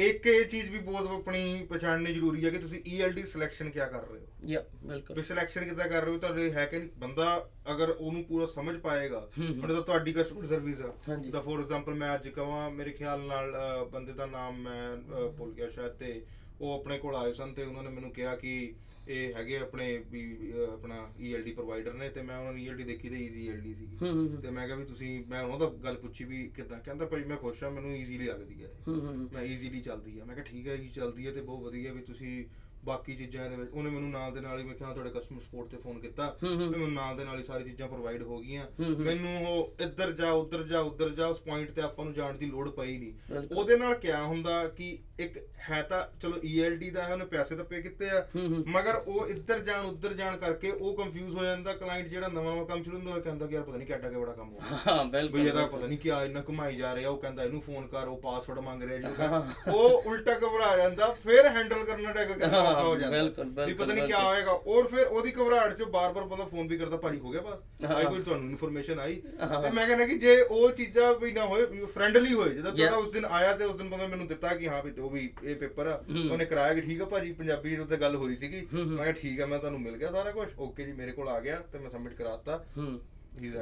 ਇੱਕ 0.00 0.26
ਇਹ 0.26 0.44
ਚੀਜ਼ 0.44 0.70
ਵੀ 0.70 0.78
ਬਹੁਤ 0.78 1.06
ਆਪਣੀ 1.10 1.66
ਪਛਾਣਨੀ 1.70 2.12
ਜ਼ਰੂਰੀ 2.14 2.44
ਹੈ 2.44 2.50
ਕਿ 2.50 2.58
ਤੁਸੀਂ 2.58 2.80
ਈਐਲਡੀ 2.86 3.22
ਸਿਲੈਕਸ਼ਨ 3.22 3.70
ਕਿਆ 3.70 3.86
ਕਰ 3.86 4.02
ਰਹੇ 4.02 4.18
ਹੋ? 4.18 4.26
ਯਾ 4.46 4.62
ਬਿਲਕੁਲ। 4.84 5.16
ਵੀ 5.16 5.22
ਸਿਲੈਕਸ਼ਨ 5.22 5.64
ਕਿੱਦਾਂ 5.64 5.88
ਕਰ 5.88 6.02
ਰਹੇ 6.02 6.12
ਹੋ? 6.12 6.18
ਤੁਹਾਡੇ 6.18 6.52
ਹੈ 6.52 6.66
ਕਿ 6.66 6.78
ਨਹੀਂ? 6.78 6.88
ਬੰਦਾ 6.98 7.48
ਅਗਰ 7.72 7.90
ਉਹਨੂੰ 7.90 8.24
ਪੂਰਾ 8.24 8.46
ਸਮਝ 8.46 8.76
ਪਾਏਗਾ 8.76 9.28
ਹੁਣ 9.38 9.74
ਤਾਂ 9.74 9.82
ਤੁਹਾਡੀ 9.82 10.12
ਕਸਟਮਰ 10.12 10.46
ਸਰਵਿਸ 10.46 10.80
ਆ। 10.80 10.92
ਹਾਂਜੀ। 11.08 11.30
ਦਾ 11.30 11.40
ਫੋਰ 11.40 11.60
ਐਗਜ਼ਾਮਪਲ 11.60 11.94
ਮੈਂ 11.94 12.14
ਅੱਜ 12.14 12.28
ਕਹਾਂ 12.28 12.70
ਮੇਰੇ 12.70 12.90
ਖਿਆਲ 12.90 13.20
ਨਾਲ 13.20 13.54
ਅਹ, 13.54 13.84
ਬੰਦੇ 13.84 14.12
ਦਾ 14.12 14.26
ਨਾਮ 14.26 14.60
ਮੈਂ 14.60 14.96
ਅਹ, 14.96 15.32
ਭੁੱਲ 15.32 15.52
ਗਿਆ 15.52 15.68
ਸ਼ਾਇਦ 15.68 15.92
ਤੇ 15.92 16.22
ਉਹ 16.60 16.80
ਆਪਣੇ 16.80 16.98
ਕੋਲ 16.98 17.16
ਆਏ 17.16 17.32
ਸਨ 17.32 17.52
ਤੇ 17.52 17.62
ਉਹਨਾਂ 17.62 17.82
ਨੇ 17.82 17.88
ਮੈਨੂੰ 17.88 18.10
ਕਿਹਾ 18.10 18.36
ਕਿ 18.36 18.74
ਇਹ 19.10 19.34
ਹੈਗੇ 19.34 19.56
ਆਪਣੇ 19.58 19.86
ਵੀ 20.10 20.22
ਆਪਣਾ 20.64 20.96
ਈਐਲਡੀ 21.20 21.52
ਪ੍ਰੋਵਾਈਡਰ 21.52 21.94
ਨੇ 21.94 22.08
ਤੇ 22.08 22.22
ਮੈਂ 22.22 22.38
ਉਹਨਾਂ 22.38 22.52
ਨੂੰ 22.52 22.60
ਈਐਲਡੀ 22.60 22.84
ਦੇਖੀ 22.84 23.08
ਤੇ 23.08 23.16
ਈਜ਼ੀ 23.16 23.44
ਈਐਲਡੀ 23.46 23.74
ਸੀ 23.74 23.86
ਹੂੰ 24.02 24.10
ਹੂੰ 24.10 24.40
ਤੇ 24.42 24.50
ਮੈਂ 24.50 24.66
ਕਿਹਾ 24.66 24.76
ਵੀ 24.76 24.84
ਤੁਸੀਂ 24.84 25.10
ਮੈਂ 25.28 25.42
ਉਹਨਾਂ 25.42 25.58
ਦਾ 25.60 25.66
ਗੱਲ 25.84 25.96
ਪੁੱਛੀ 25.96 26.24
ਵੀ 26.24 26.46
ਕਿਦਾਂ 26.56 26.78
ਕਹਿੰਦਾ 26.80 27.06
ਭਾਈ 27.06 27.24
ਮੈਂ 27.24 27.36
ਖੁਸ਼ 27.36 27.62
ਆ 27.64 27.70
ਮੈਨੂੰ 27.70 27.94
ਈਜ਼ੀਲੀ 27.96 28.26
ਲੱਗਦੀ 28.26 28.62
ਹੈ। 28.64 28.70
ਹੂੰ 28.88 28.98
ਹੂੰ 29.00 29.28
ਮੈਂ 29.32 29.42
ਈਜ਼ੀਲੀ 29.44 29.80
ਚੱਲਦੀ 29.80 30.18
ਆ 30.18 30.24
ਮੈਂ 30.24 30.34
ਕਿਹਾ 30.34 30.44
ਠੀਕ 30.44 30.66
ਹੈ 30.68 30.76
ਜੀ 30.76 30.88
ਚੱਲਦੀ 30.90 31.26
ਹੈ 31.26 31.32
ਤੇ 31.32 31.40
ਬਹੁਤ 31.42 31.62
ਵਧੀਆ 31.64 31.92
ਵੀ 31.92 32.02
ਤੁਸੀਂ 32.02 32.44
ਬਾਕੀ 32.84 33.14
ਚੀਜ਼ਾਂ 33.14 33.48
ਦੇ 33.50 33.56
ਵਿੱਚ 33.56 33.70
ਉਹਨੇ 33.72 33.90
ਮੈਨੂੰ 33.90 34.10
ਨਾਲ 34.10 34.32
ਦੇ 34.32 34.40
ਨਾਲ 34.40 34.58
ਹੀ 34.58 34.64
ਮੈਂ 34.64 34.74
ਕਿਹਾ 34.74 34.92
ਤੁਹਾਡੇ 34.92 35.10
ਕਸਟਮਰ 35.10 35.40
ਸਪੋਰਟ 35.40 35.68
ਤੇ 35.68 35.76
ਫੋਨ 35.76 35.98
ਕੀਤਾ 36.00 36.26
ਹੂੰ, 36.42 36.50
ਹੂੰ। 36.52 36.70
ਮੈਨੂੰ 36.70 36.92
ਨਾਲ 36.92 37.16
ਦੇ 37.16 37.24
ਨਾਲ 37.24 37.38
ਹੀ 37.38 37.42
ਸਾਰੀ 37.42 37.64
ਚੀਜ਼ਾਂ 37.64 37.88
ਪ੍ਰੋਵਾਈਡ 37.88 38.22
ਹੋ 38.22 38.38
ਗਈਆਂ 38.38 38.64
ਹੂੰ, 38.78 38.86
ਹੂੰ। 38.86 39.04
ਮੈਨੂੰ 39.04 39.36
ਉਹ 39.48 39.82
ਇੱਧਰ 39.82 40.12
ਜਾ 40.12 40.30
ਉੱਧਰ 40.34 40.62
ਜਾ 40.62 40.80
ਉੱਧਰ 40.82 41.10
ਜਾ 41.10 41.26
ਉਸ 41.26 41.40
ਪੁਆਇੰਟ 41.40 41.70
ਤੇ 41.70 41.82
ਆਪਾਂ 41.82 42.04
ਨੂੰ 42.04 42.14
ਜਾਣ 42.14 42.38
ਦੀ 42.38 42.46
ਲੋੜ 42.46 42.68
ਪਈ 42.70 42.96
ਨਹੀਂ। 42.98 43.12
ਉਹਦੇ 43.56 43.76
ਨਾਲ 43.76 43.94
ਕਿਆ 43.96 44.22
ਹੁੰਦਾ 44.24 44.66
ਕਿ 44.68 44.96
ਇੱਕ 45.20 45.38
ਹੈ 45.70 45.82
ਤਾਂ 45.82 46.00
ਚਲੋ 46.20 46.36
ELD 46.36 46.90
ਦਾ 46.92 47.02
ਹੈ 47.02 47.12
ਉਹਨੇ 47.12 47.24
ਪੈਸੇ 47.24 47.56
ਤਾਂ 47.56 47.64
ਪੇ 47.64 47.80
ਕੀਤੇ 47.82 48.10
ਆ। 48.10 48.26
ਮਗਰ 48.66 48.94
ਉਹ 48.94 49.26
ਇੱਧਰ 49.26 49.58
ਜਾਣ 49.58 49.84
ਉੱਧਰ 49.84 50.12
ਜਾਣ 50.12 50.36
ਕਰਕੇ 50.36 50.70
ਉਹ 50.70 50.94
ਕੰਫਿਊਜ਼ 50.96 51.36
ਹੋ 51.36 51.44
ਜਾਂਦਾ। 51.44 51.72
ਕਲਾਇੰਟ 51.72 52.08
ਜਿਹੜਾ 52.08 52.28
ਨਵਾਂ 52.28 52.52
ਨਵਾਂ 52.54 52.64
ਕੰਮ 52.66 52.82
ਸ਼ੁਰੂ 52.82 52.96
ਹੁੰਦਾ 52.96 53.14
ਉਹ 53.14 53.20
ਕਹਿੰਦਾ 53.20 53.46
ਕਿ 53.46 53.54
ਯਾਰ 53.54 53.62
ਪਤਾ 53.64 53.76
ਨਹੀਂ 53.76 53.86
ਕਿੱਡਾ 53.86 54.08
ਕਿ 54.08 54.16
ਬੜਾ 54.16 54.32
ਕੰਮ 54.32 54.52
ਹੋ 54.52 54.60
ਹਾਂ 54.86 55.04
ਵੀ 55.04 55.10
ਬਿਲਕੁਲ 55.10 55.40
ਇਹਦਾ 55.40 55.66
ਪਤਾ 55.66 55.86
ਨਹੀਂ 55.86 55.98
ਕਿਆ 55.98 56.24
ਇੰਨਾ 56.24 56.42
ਘੁਮਾਈ 56.48 56.76
ਜਾ 56.76 56.94
ਰਿਹਾ 56.94 57.10
ਉਹ 57.10 57.18
ਕਹਿੰਦਾ 57.18 57.44
ਇਹਨੂੰ 57.44 57.60
ਫੋਨ 57.60 57.86
ਕਰ 57.86 58.08
ਉਹ 58.08 58.20
ਪਾਸਵਰਡ 58.20 58.58
ਮੰਗ 58.58 58.82
ਰਿਹਾ 58.82 58.98
ਜੀ 58.98 59.70
ਉਹ 59.70 60.02
ਉਲਟਾ 60.06 60.34
ਘਬਰਾ 60.34 60.76
ਜਾਂਦਾ 60.76 61.06
ਫਿਰ 61.24 61.46
ਹੈਂਡਲ 61.46 61.84
ਕਰਨਾ 61.84 62.12
ਟੈਗ 62.12 62.28
ਕਰਨਾ 62.28 62.48
ਹਾਂ, 62.48 62.70
ਔਖਾ 62.70 62.82
ਹੋ 62.82 62.96
ਜਾਂਦਾ। 62.96 63.16
ਬਿਲਕੁਲ, 63.22 63.44
ਵੀ 63.66 63.72
ਪਤਾ 63.74 63.92
ਨਹੀਂ 63.94 64.04
ਬਿਲਕੁਲ। 64.04 64.24
ਹੋਏਗਾ। 64.24 64.52
ਔਰ 64.52 64.86
ਫਿਰ 64.86 65.06
ਉਹਦੀ 65.06 65.32
ਘਬਰਾਹਟ 65.32 65.78
ਚ 65.78 65.82
ਬਾਰ-ਬਾਰ 65.82 66.24
ਬੰਦਾ 66.24 66.44
ਫੋਨ 66.44 66.68
ਵੀ 66.68 66.78
ਕਰਦਾ 66.78 66.96
ਭਾਜੀ 66.96 67.18
ਹੋ 67.18 67.30
ਗਿਆ 67.30 67.40
ਬਸ। 67.40 67.84
ਆਈ 67.90 68.04
ਕੋਈ 68.04 68.22
ਤੁਹਾਨੂੰ 68.22 68.50
ਇਨਫੋਰਮੇਸ਼ਨ 68.50 69.00
ਆਈ। 69.00 69.14
ਤੇ 69.62 69.70
ਮੈਂ 69.70 69.86
ਕਹਿੰਦਾ 69.86 70.06
ਕਿ 70.06 70.18
ਜੇ 70.18 70.40
ਉਹ 70.42 70.70
ਚੀਜ਼ਾਂ 70.70 71.12
ਵੀ 71.14 71.32
ਨਾ 71.32 71.44
ਹੋਏ 71.46 71.66
ਫ੍ਰੈਂਡਲੀ 71.94 72.32
ਹੋਏ 72.34 72.48
ਜਦੋਂ 72.48 72.72
ਤੁਹਾਡਾ. 72.72 72.96
ਉਸ 72.96 73.10
ਦਿਨ 73.12 73.24
ਆਇਆ 73.24 73.52
ਤੇ 73.52 73.64
ਉਸ 73.64 73.76
ਦਿਨ 73.76 73.88
ਬੰਦਾ 73.88 74.06
ਮੈਨੂੰ 74.06 74.26
ਦਿੱਤਾ 74.26 74.54
ਕਿ 74.54 74.68
ਹਾਂ 74.68 74.82
ਵੀ 74.82 74.90
ਵੀ 75.10 75.32
ਇਹ 75.44 75.56
ਪੇਪਰ 75.56 75.86
ਆ। 75.86 76.04
ਉਹਨੇ 76.30 76.44
ਕਰਾਇਆ 76.44 76.74
ਕਿ 76.74 76.80
ਠੀਕ 76.80 77.02
ਆ 77.02 77.04
ਭਾਜੀ 77.04 77.32
ਪੰਜਾਬੀ 77.32 77.76
ਉੱਤੇ 77.76 77.96
ਗੱਲ 77.96 78.16
ਹੋ 78.16 78.26
ਰਹੀ 78.26 78.36
ਸੀਗੀ। 78.36 78.66
ਮੈਂ 78.72 78.96
ਕਿਹਾ 78.96 79.12
ਠੀਕ 79.12 79.40
ਆ 79.40 79.46
ਮੈਂ 79.46 79.58
ਤੁਹਾਨੂੰ 79.58 79.80
ਮਿਲ 79.80 79.96
ਗਿਆ 79.96 80.12
ਸਾਰਾ 80.12 80.30
ਕੁਝ 80.30 80.48
ਓਕੇ 80.58 80.84
ਜੀ 80.84 80.92
ਮੇਰੇ 80.92 81.12
ਕੋਲ 81.12 81.28
ਆ 81.28 81.40
ਗਿਆ 81.40 81.56
ਤੇ 81.72 81.78
ਮੈਂ 81.78 81.90
ਸਬਮਿਟ 81.90 82.14
ਕਰਾਤਾ. 82.14 82.64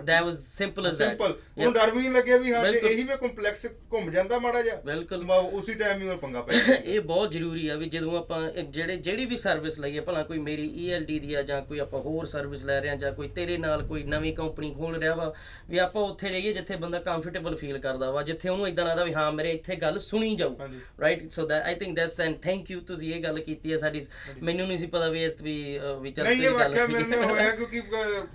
That 0.09 0.25
was 0.25 0.39
simple 0.45 0.87
as 0.87 0.99
that. 0.99 1.09
Simple 1.09 1.33
ਉਹਨੂੰ 1.59 1.73
ਡਰ 1.73 1.91
ਵੀ 1.91 1.99
ਨਹੀਂ 1.99 2.11
ਲੱਗਿਆ 2.11 2.37
ਵੀ 2.39 2.53
ਹਾਂ 2.53 2.63
ਜੇ। 2.73 2.79
ਇਹੀ 2.91 3.03
ਮੈਂ 3.05 3.17
ਕੰਪਲੈਕਸ 3.17 3.67
ਘੁੰਮ 3.93 4.11
ਜਾਂਦਾ 4.11 4.39
ਮਾੜਾ 4.39 4.63
ਜਿਹਾ। 4.63 4.77
ਬਿਲਕੁਲ। 4.85 5.25
ਉਸੇ 5.31 5.75
ਟਾਈਮ 5.75 6.01
ਹੀ 6.03 6.09
ਉਹ 6.09 6.17
ਪੰਗਾ 6.19 6.41
ਪੈ 6.43 6.55
ਗਿਆ 6.67 6.75
ਇਹ 6.77 7.01
ਬਹੁਤ 7.01 7.33
ਜ਼ਰੂਰੀ 7.33 7.67
ਆ 7.69 7.77
ਵੀ 7.77 7.89
ਜਦੋਂ 7.89 8.17
ਆਪਾਂ 8.19 8.41
ਜਿਹੜੇ 8.63 8.97
ਜਿਹੜੀ 8.99 9.25
ਵੀ 9.27 9.37
ਸਰਵਿਸ 9.37 9.79
ਲਈਏ 9.81 10.01
ਭਲਾ 10.01 10.23
ਕੋਈ 10.23 10.39
ਮੇਰੀ 10.39 10.69
ELD 10.87 11.19
ਦੀ 11.21 11.35
ਆ 11.35 11.43
ਜਾਂ 11.43 11.61
ਕੋਈ 11.63 11.79
ਆਪਾਂ 11.79 12.01
ਹੋਰ 12.01 12.27
ਸਰਵਿਸ 12.27 12.65
ਲੈ 12.65 12.81
ਰਹੇ 12.81 12.91
ਆ 12.91 12.95
ਜਾਂ 12.97 13.13
ਕੋਈ 13.13 13.29
ਤੇਰੇ 13.29 13.57
ਨਾਲ 13.59 13.83
ਕੋਈ 13.87 14.03
ਨਵੀਂ 14.05 14.35
ਕੰਪਨੀ 14.37 14.73
ਖੋਲ 14.75 14.97
ਰਿਹਾ 14.99 15.15
ਵਾ 15.15 15.33
ਵੀ 15.71 15.79
ਆਪਾਂ 15.79 16.03
ਉੱਥੇ 16.03 16.29
ਜਾਈਏ 16.29 16.53
ਜਿੱਥੇ 16.53 16.77
ਬੰਦਾ 16.77 16.99
ਕੰਫਰਟੇਬਲ 17.01 17.57
ਫੀਲ 17.57 17.79
ਕਰਦਾ 17.79 18.11
ਵਾ 18.11 18.23
ਜਿੱਥੇ 18.23 18.49
ਉਹਨੂੰ 18.49 18.69
ਇਦਾਂ 18.69 18.87
ਲੱਗਦਾ 18.87 19.05
ਵੀ 19.05 19.13
ਹਾਂ 19.15 19.31
ਮੇਰੇ 19.33 19.51
ਇੱਥੇ 19.53 19.77
ਗੱਲ 19.77 19.99
ਸੁਣੀ 20.01 20.35
ਜਾਊ। 20.37 20.57
Right 21.01 21.31
so 21.33 21.47
that 21.47 21.63
I 21.67 21.75
think 21.75 21.97
that's 21.97 22.19
and 22.21 22.37
thank 22.43 22.71
you 22.71 22.81
ਤੁਸੀਂ 22.89 23.15
ਇਹ 23.15 23.23
ਗੱਲ 23.23 23.39
ਕੀਤੀ 23.41 23.73
ਹੈ 23.73 23.77
ਸਾਡੀ। 23.77 24.01
ਮੈਨੂੰ 24.43 24.67
ਨਹੀਂ 24.67 24.79
ਸੀ 24.79 24.87
ਪਤਾ 24.87 25.09
ਵੀ 25.09 25.27
ਵੀ 25.43 26.11
ਚੱਲ 26.11 26.27
ਨਹੀਂ 26.27 26.43
ਇਹ 26.43 26.51
ਵਾਕਿਆ 26.51 26.87
ਮੇਰੇ 26.87 27.05
ਨਾਲ। 27.07 27.25
ਹੋਇਆ 27.31 27.51
ਕਿਉਂਕਿ 27.57 27.81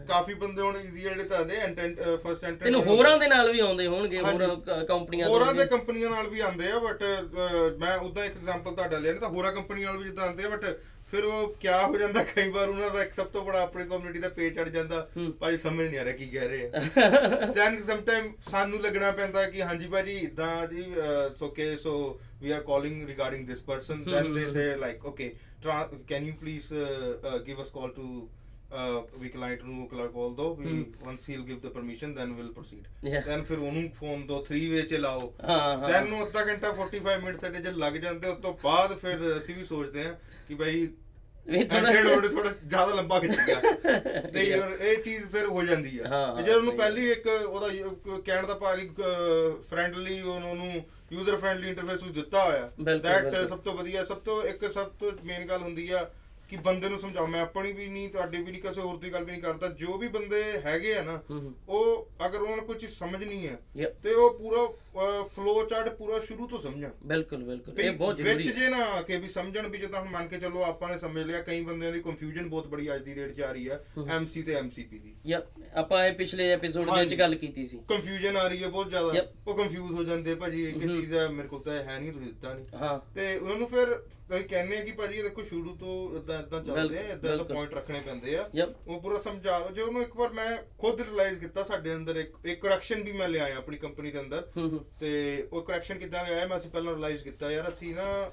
ਕਾਫੀ 0.07 0.33
ਬੰਦੇ 0.33 0.61
ਹੁਣ 0.61 0.77
ਈਜ਼ੀ 0.77 1.05
ਜਿਹੜੇ 1.23 1.29
ਤਾਂ 1.29 1.45
ਦੇ 1.45 1.55
ਐਂਟੈਂਟ 1.55 1.99
ਫਰਸਟ 2.23 2.43
ਐਂਟੈਂਟ 2.43 2.63
ਤੈਨੂੰ 2.63 2.81
ਹੋਰਾਂ 2.83 3.17
ਦੇ 3.17 3.27
ਨਾਲ 3.27 3.51
ਵੀ 3.51 3.59
ਆਉਂਦੇ 3.59 3.87
ਹੋਣਗੇ। 3.87 4.19
ਹੋਰ 4.19 4.85
ਕੰਪਨੀਆਂ 4.87 5.27
ਤੋਂ 5.27 5.35
ਹੋਰਾਂ। 5.35 5.53
ਦੇ 5.53 5.65
ਕੰਪਨੀਆਂ 5.65 6.09
ਨਾਲ 6.09 6.27
ਵੀ 6.27 6.39
ਆਉਂਦੇ 6.39 6.71
ਆ 6.71 6.79
ਬਟ 6.79 7.03
ਮੈਂ 7.79 7.97
ਉਦਾਂ 7.97 8.25
ਇੱਕ 8.25 8.35
ਐਗਜ਼ਾਮਪਲ 8.37 8.75
ਤੁਹਾਡਾ 8.75 8.97
ਲਿਆ 8.97 9.11
ਨਹੀਂ 9.11 9.21
ਤਾਂ 9.21 9.29
ਹੋਰਾਂ 9.29 9.51
ਕੰਪਨੀਆਂ 9.51 9.87
ਨਾਲ 9.87 9.97
ਵੀ 9.97 10.03
ਜਿੱਦਾਂ 10.03 10.25
ਆਉਂਦੇ 10.27 10.43
ਆ 10.43 10.49
ਬਟ 10.49 10.65
ਫਿਰ 11.11 11.23
ਉਹ 11.23 11.55
ਕਿਆ 11.59 11.87
ਹੋ 11.87 11.97
ਜਾਂਦਾ 11.97 12.23
ਕਈ 12.23 12.49
ਵਾਰ 12.49 12.69
ਉਹਨਾਂ 12.69 12.89
ਦਾ 12.89 13.03
ਇੱਕ 13.03 13.13
ਸਭ 13.13 13.25
ਤੋਂ 13.25 13.45
ਬੜਾ 13.45 13.61
ਆਪਣੀ 13.61 13.83
ਕਮਿਊਨਿਟੀ 13.83 14.19
ਦਾ 14.19 14.29
ਪੇਜ 14.29 14.55
ਚੜ 14.55 14.69
ਜਾਂਦਾ 14.69 15.07
ਭਾਈ 15.39 15.57
ਸਮਝ 15.57 15.85
ਨਹੀਂ 15.87 15.99
ਆ 15.99 16.03
ਰਿਹਾ 16.03 16.15
ਕੀ 16.17 16.25
ਕਹਿ 16.25 16.47
ਰਹੇ 16.47 16.69
ਆ 16.69 17.45
ਦੈਨ 17.45 17.77
ਸਮ 17.83 18.01
ਟਾਈਮ 18.01 18.33
ਸਾਨੂੰ 18.49 18.81
ਲੱਗਣਾ 18.81 19.11
ਪੈਂਦਾ 19.11 19.49
ਕਿ 19.49 19.61
ਹਾਂਜੀ 19.63 19.87
ਭਾਜੀ 19.87 20.17
ਇਦਾਂ 20.17 20.67
ਜੀ 20.67 20.85
okay 21.43 21.77
so 21.77 22.19
we 22.41 22.51
are 22.51 22.61
calling 22.61 23.07
regarding 23.07 23.47
this 23.47 23.61
person 23.61 24.03
then 24.11 24.33
they 24.33 24.49
say 24.51 24.75
like 24.75 25.05
okay 25.05 25.33
can 26.07 26.25
you 26.25 26.33
please 26.39 26.73
give 27.47 27.61
us 27.61 27.69
call 27.69 27.89
to 27.89 28.29
we 29.19 29.29
client 29.29 29.63
ਨੂੰ 29.63 29.87
ਕਾਲ 29.87 30.33
ਦੋ 30.35 30.55
ਵੀ 30.55 30.85
once 31.03 31.29
he 31.29 31.35
will 31.35 31.45
give 31.45 31.59
the 31.59 31.67
permission 31.67 32.13
then 32.13 32.33
will 32.33 32.51
proceed. 32.51 32.83
Then 33.25 33.43
ਫਿਰ 33.43 33.57
ਉਹਨੂੰ 33.57 33.89
phone 33.89 34.25
ਦੋ 34.27 34.45
3 34.49 34.67
ਵੇ 34.69 34.81
ਚ 34.81 34.93
ਲਾਓ। 34.93 35.33
Then 35.87 36.07
ਨੂੰ 36.07 36.27
ਅੱਧਾ 36.27 36.45
ਘੰਟਾ 36.45 36.71
45 36.71 37.19
ਮਿੰਟ 37.23 37.39
ਸਾਡੇ 37.41 37.61
ਜੇ 37.61 37.71
ਲੱਗ 37.71 37.93
ਜਾਂਦੇ 37.93 38.29
ਉਸ 38.29 38.37
ਤੋਂ 38.37 38.53
ਬਾਅਦ 38.63 38.97
ਫਿਰ 38.97 39.37
ਅਸੀਂ 39.37 39.55
ਵੀ 39.55 39.63
ਸੋਚਦੇ 39.63 40.05
ਹਾਂ 40.05 40.13
ਕਿ 40.47 40.55
ਭਾਈ 40.55 40.87
ਵੀ 41.47 41.63
ਥੋੜਾ 41.63 42.27
ਥੋੜਾ 42.27 42.51
ਜ਼ਿਆਦਾ 42.67 42.93
ਲੰਬਾ 42.95 43.19
ਖਿੱਚ 43.19 43.39
ਗਿਆ 43.47 43.61
ਤੇ 44.33 44.43
ਇਹ 44.81 45.01
ਚੀਜ਼ 45.03 45.23
ਫਿਰ 45.23 45.45
ਹੋ 45.45 45.63
ਜਾਂਦੀ 45.63 45.99
ਆ। 45.99 46.07
ਹਾਂ, 46.07 46.35
ਤੇ 46.35 46.43
ਜੇ 46.43 46.53
ਉਹਨੂੰ। 46.53 46.75
ਪਹਿਲੀ 46.77 47.11
ਇੱਕ 47.11 47.27
ਉਹਦਾ 47.27 47.67
ਕਹਿਣ 48.25 48.45
ਦਾ 48.47 48.53
ਭਾਗ 48.53 48.79
ਫ੍ਰੈਂਡਲੀ 49.69 50.21
ਉਹਨੂੰ 50.21 50.83
ਯੂਜ਼ਰ 51.11 51.35
ਫ੍ਰੈਂਡਲੀ 51.35 51.69
ਇੰਟਰਫੇਸ 51.69 52.01
ਦਿੱਤਾ 52.03 52.43
ਹੋਇਆ। 52.43 52.71
ਬਿਲਕੁਲ। 52.79 53.47
ਸਭ 53.47 53.59
ਤੋਂ 53.59 53.73
ਵਧੀਆ 53.73 54.05
ਸਭ 54.05 54.17
ਤੋਂ 54.17 54.43
ਇੱਕ 54.43 54.71
ਸਭ 54.71 54.91
ਤੋਂ 54.99 55.11
ਮੇਨ 55.25 55.45
ਗੱਲ 55.47 55.61
ਹੁੰਦੀ 55.61 55.89
ਆ 55.89 56.09
ਕਿ 56.53 56.57
ਬੰਦੇ 56.61 56.89
ਨੂੰ 56.89 56.99
ਸਮਝਾਓ 56.99 57.27
ਮੈਂ 57.27 57.41
ਆਪਣੀ 57.41 57.71
ਵੀ 57.73 57.87
ਨਹੀਂ 57.87 58.09
ਤੁਹਾਡੀ 58.09 58.37
ਵੀ 58.37 58.51
ਨਹੀਂ 58.51 58.61
ਕਿਸੇ 58.61 58.81
ਹੋਰ 58.81 58.97
ਦੀ 58.97 59.11
ਗੱਲ 59.13 59.23
ਵੀ 59.23 59.31
ਨਹੀਂ 59.31 59.41
ਕਰਦਾ 59.41 59.67
ਜੋ 59.75 59.97
ਵੀ 59.97 60.07
ਬੰਦੇ 60.07 60.41
ਹੈਗੇ 60.65 60.93
ਆ 60.95 61.01
ਨਾ 61.03 61.15
ਹੂੰ, 61.31 61.39
ਹੂੰ। 61.41 61.53
ਉਹ 61.69 62.09
ਅਗਰ 62.25 62.41
ਉਹਨਾਂ 62.41 62.55
ਨੂੰ 62.55 62.65
ਕੋਈ 62.65 62.77
ਚੀਜ਼ 62.77 62.91
ਸਮਝਣੀ 62.93 63.47
ਹੈ 63.47 63.57
Yep. 63.77 63.93
ਤੇ 64.03 64.13
ਉਹ 64.13 64.33
ਪੂਰਾ 64.33 64.67
ਫਲੋ 65.35 65.65
ਚਾਰਟ 65.65 65.89
ਪੂਰਾ 65.89 66.19
ਸ਼ੁਰੂ 66.19 66.47
ਤੋਂ 66.47 66.59
ਸਮਝਣ 66.59 66.89
ਬਿਲਕੁਲ 67.05 67.43
ਬਿਲਕੁਲ। 67.43 67.79
ਇਹ 67.79 67.91
ਬਹੁਤ 67.91 68.17
ਜ਼ਰੂਰੀ 68.17 68.35
ਵਿੱਚ 68.35 68.49
ਜੇ 68.49 68.69
ਨਾ 68.69 69.01
ਕੇ 69.01 69.17
ਵੀ 69.17 69.27
ਸਮਝਣ 69.27 69.67
ਵੀ 69.67 69.77
ਜਿੱਦਾਂ 69.77 70.01
ਹੁਣ 70.01 70.09
ਮੰਨ 70.09 70.27
ਕੇ 70.27 70.37
ਚੱਲੋ 70.37 70.63
ਆਪਾਂ 70.63 70.89
ਨੇ 70.89 70.97
ਸਮਝ 70.97 71.23
ਲਿਆ 71.23 71.41
ਕਈ 71.41 71.61
ਬੰਦਿਆਂ 71.61 71.91
ਦੀ 71.91 72.01
ਕੰਫਿਊਜ਼ਨ 72.01 72.49
ਬਹੁਤ 72.49 72.67
ਬੜੀ 72.67 72.93
ਅੱਜ 72.95 73.03
ਦੀ 73.03 73.13
ਡੇਟ 73.13 73.33
'ਚ 73.33 73.41
ਆ 73.41 73.51
ਰਹੀ 73.51 73.69
ਹੈ 73.69 73.85
ਐਮਸੀ 74.09 74.41
ਤੇ 74.41 74.53
ਐਮਸੀਪੀ 74.53 74.99
ਦੀ। 74.99 75.15
ਯਾ 75.25 75.41
ਆਪਾਂ 75.75 76.05
ਇਹ 76.05 76.13
ਪਿਛਲੇ 76.13 76.49
ਐਪੀਸੋਡ 76.49 76.85
ਦੇ 76.95 76.99
ਵਿੱਚ। 76.99 77.15
ਗੱਲ 77.15 77.35
ਕੀਤੀ 77.35 77.65
ਸੀ। 77.65 77.79
ਕੰਫਿਊਜ਼ਨ 77.89 78.37
ਆ 78.37 78.47
ਰਹੀ 78.47 78.63
ਹੈ 78.63 78.67
ਬਹੁਤ 78.67 78.89
ਜ਼ਿਆਦਾ. 78.89 79.25
ਉਹ 79.47 79.55
ਕੰਫਿਊਜ਼ 79.55 79.91
ਹੋ 79.91 80.03
ਜਾਂਦੇ 80.03 80.35
ਭਾਜੀ 80.35 80.69
ਇੱਕ 80.69 80.79
ਚੀਜ਼ 80.79 81.13
ਹੈ 81.13 81.27
ਮੇਰੇ 81.27 81.47
ਕੋਲ 81.47 81.61
ਤਾਂ 81.61 81.75
ਇਹ 81.75 81.83
ਹੈ 81.83 81.99
ਨਹੀਂ 81.99 82.11
ਤੁਸੀਂ 82.11 82.27
ਦਿੱਤਾ 82.27 82.53
ਨਹੀਂ। 82.53 82.65
ਹਾਂ। 82.81 82.99
ਤੇ 83.15 83.35
ਉਹਨਾਂ 83.37 83.57
ਨੂੰ 83.57 83.67
ਫਿਰ 83.67 84.03
ਅਸੀਂ 84.35 84.45
ਕਹਿੰਦੇ 84.45 84.77
ਆ 84.77 84.83
ਕਿ 84.83 84.91
ਭਾਜੀ 84.91 85.17
ਇਹ 85.17 85.23
ਦੇਖੋ 85.23 85.43
ਸ਼ੁਰੂ 85.43 85.75
ਤੋਂ 85.75 86.17
ਇਦਾਂ 86.17 86.39
ਇਦਾਂ 86.39 86.63
ਚੱਲਦੇ 86.63 86.97
ਆ 86.97 87.01
ਇਦਾਂ 87.01 87.17
ਬਿਲਕੁਲ। 87.17 87.47
ਪੁਆਇੰਟ 87.47 87.73
ਰੱਖਣੇ 87.73 88.01
ਪੈਂਦੇ 88.01 88.37
ਆ. 88.37 88.49
ਉਹ 88.87 89.01
ਪੂਰਾ 89.01 89.19
ਸਮਝਾ 89.19 89.59
ਜੇ 89.75 89.81
ਉਹਨੂੰ 89.81 90.01
ਇੱਕ 90.01 90.15
ਵਾਰ 90.15 90.33
ਮੈਂ 90.33 90.57
ਖੁਦ 90.79 91.01
ਰਿਅਲਾਈਜ਼ 91.01 91.39
ਕੀਤਾ 91.39 91.63
ਸਾਡੇ 91.63 91.95
ਅੰਦਰ 91.95 92.15
ਇੱਕ 92.15 92.35
ਇੱਕ 92.45 92.61
ਕਰੈਕਸ਼ਨ 92.61 93.03
ਵੀ 93.03 93.11
ਮੈਂ 93.11 93.27
ਲਿਆਇਆ 93.29 93.57
ਆਪਣੀ 93.57 93.77
ਕੰਪਨੀ 93.77 94.11
ਦੇ 94.11 94.19
ਅੰਦਰ। 94.19 94.47
ਤੇ 94.99 95.47
ਉਹ 95.53 95.61
ਕਰੈਕਸ਼ਨ 95.61 95.97
ਕਿੱਦਾਂ 95.97 96.25
ਲਿਆਇਆ 96.25 96.47
ਮੈਂ 96.47 96.57
ਅਸੀਂ 96.57 96.69
ਪਹਿਲਾਂ 96.69 96.93
ਰਿਅਲਾਈਜ਼ 96.93 97.23
ਕੀਤਾ 97.23 97.51
ਯਾਰ 97.51 97.69
ਅਸੀਂ 97.69 97.95
ਨਾ 97.95 98.31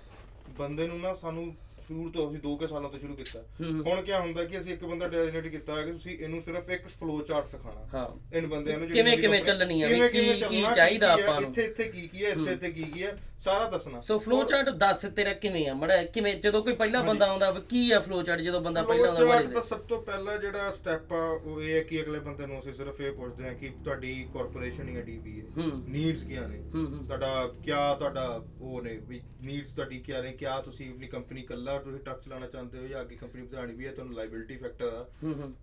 ਬੰਦੇ 0.59 0.87
ਨੂੰ 0.87 1.01
ਨਾ 1.01 1.15
ਸਾਨੂੰ 1.15 1.57
ਸ਼ੁਰੂ 1.87 2.11
ਤੋਂ 2.11 2.31
ਅਸੀਂ 2.31 2.41
2 2.41 2.57
ਕੇ 2.57 2.67
ਸਾਲਾਂ 2.67 2.91
ਤੋਂ 2.91 2.99
ਸ਼ੁਰੂ 2.99 3.15
ਕੀਤਾ। 3.15 3.41
ਹੂੰ। 3.41 3.83
ਹੁਣ 3.87 4.03
ਕੀ 4.03 4.13
ਹੁੰਦਾ 4.13 4.45
ਕਿ 4.45 4.59
ਅਸੀਂ 4.59 4.73
ਇੱਕ 4.73 4.85
ਬੰਦਾ 4.85 5.09
ਡੈਜ਼ਿਗਨੇਟ 5.09 5.47
ਕੀਤਾ 5.47 5.77
ਹੈ 5.77 5.83
ਕਿ 5.83 5.93
ਤੁਸੀਂ 5.93 6.19
ਇਹਨੂੰ 6.19 6.43
ਸਿਰਫ 6.43 6.71
ਇੱਕ 6.71 6.87
ਫਲੋ 6.89 7.21
ਚਾਰਟ 7.23 7.47
ਸਿਖਾਣਾ 7.47 7.87
ਹਾਂ। 7.95 8.37
ਇਨ 8.37 8.47
ਬੰਦਿਆਂ 8.47 8.79
ਨੂੰ 8.79 8.89
ਕਿਵੇਂ- 8.89 9.05
ਜਿਹੜੀ 9.05 9.23
ਕਿਵੇਂ 9.23 9.45
ਚੱਲਣੀ 9.45 9.83
ਕਿਵੇਂ- 9.83 10.11
ਕੀ- 10.11 10.49
ਕੀ 10.49 10.65
ਚਾਹੀਦਾ 10.77 11.17
ਹੈ, 11.17 11.23
ਆਪਾਂ 11.23 11.41
ਨੂੰ। 11.41 11.51
ਇੱਥੇ 11.51 11.65
ਇੱਥੇ 11.65 11.85
ਕੀ 11.85 12.09
ਕੀ 12.09 12.25
ਹੈ 12.25 12.31
ਇੱਥੇ 12.31 12.53
ਇੱਥੇ 12.53 12.71
ਕੀ 12.71 12.83
ਕੀ 12.83 13.03
ਹੈ। 13.03 13.19
ਸਾਰਾ 13.44 13.68
ਦੱਸਣਾ। 13.68 14.00
ਸੋ 14.00 14.18
ਫਲੋ 14.18 14.42
ਚਾਰਟ 14.44 14.68
ਦੱਸ 14.70 15.05
ਤੇਰਾ 15.16 15.33
ਕਿਵੇਂ 15.33 15.68
ਆ? 15.68 15.74
ਮੜਾ 15.74 16.03
ਕਿਵੇਂ? 16.05 16.35
ਜਦੋਂ 16.40 16.62
ਕੋਈ 16.62 16.72
ਪਹਿਲਾ 16.72 17.03
ਬੰਦਾ 17.03 17.26
ਆਉਂਦਾ 17.26 17.50
ਵੀ 17.50 17.61
ਕੀ 17.68 17.90
ਆ 17.90 18.00
ਫਲੋ 18.00 18.22
ਚਾਰਟ 18.22 18.40
ਜਦੋਂ 18.40 18.61
ਬੰਦਾ 18.61 18.83
ਪਹਿਲਾ 18.83 19.09
ਆਉਂਦਾ 19.09 19.24
ਚਾਰਟ 19.24 19.40
what 19.40 19.48
is 19.48 19.55
ਦਾ? 19.55 19.61
ਸਭ 19.61 19.79
ਤੋਂ 19.81 20.03
ਪਹਿਲਾ 20.03 20.37
ਜਿਹੜਾ 20.37 20.70
ਸਟੈਪ 20.70 21.12
ਆ 21.12 21.22
ਉਹ 21.44 21.62
ਇਹ 21.62 21.74
ਹੈ 21.76 21.83
ਕਿ 21.83 22.03
ਅਗਲੇ 22.03 22.18
ਬੰਦੇ 22.18 22.46
ਨੂੰ 22.46 22.59
ਅਸੀਂ 22.59 22.74
ਸਿਰਫ 22.74 23.00
ਇਹ 23.00 23.12
ਪੁੱਛਦੇ 23.12 23.44
ਹਾਂ 23.44 23.55
ਕਿ 23.55 23.70
ਤੁਹਾਡੀ 23.85 24.29
ਕਾਰਪੋਰੇਸ਼ਨ 24.35 24.92
ਜਾਂ 24.94 25.03
ਡੀਬੀ 25.03 25.40
ਹੈ। 25.40 25.46
ਹੂੰ। 25.57 25.85
ਨੀਡਸ 25.88 26.22
ਕੀ 26.22 26.37
ਨੇ? 26.38 26.61
ਤੁਹਾਡਾ 26.74 27.46
ਕਿਆ 27.64 27.94
ਤੁਹਾਡਾ 27.94 28.44
ਉਹ 28.61 28.83
ਨੇ 28.83 28.96
ਵੀ 29.09 29.20
ਨੀਡਸ 29.42 29.72
ਤੁਹਾਡੀ 29.72 29.98
ਕੀ 29.98 30.12
ਨੇ? 30.12 30.33
ਕਿਆ 30.33 30.61
ਤੁਸੀਂ 30.61 30.90
ਆਪਣੀ 30.90 31.07
ਕੰਪਨੀ 31.07 31.42
ਕੱਲਾ 31.42 31.79
ਤੁਸੀਂ 31.79 32.00
ਟਰੱਕ 32.00 32.20
ਚਲਾਉਣਾ 32.20 32.46
ਚਾਹੁੰਦੇ 32.46 32.79
ਹੋ 32.79 32.87
ਜਾਂ 32.87 33.00
ਅੱਗੇ 33.00 33.16
ਕੰਪਨੀ 33.16 33.42
ਵਧਾਉਣੀ 33.42 33.74
ਵੀ 33.74 33.87
ਹੈ? 33.87 33.92
ਤੁਹਾਨੂੰ 33.92 34.14
ਲਾਇਬਿਲਿਟੀ 34.14 34.57
ਫੈਕਟਰ 34.57 34.87
ਆ। 34.87 35.07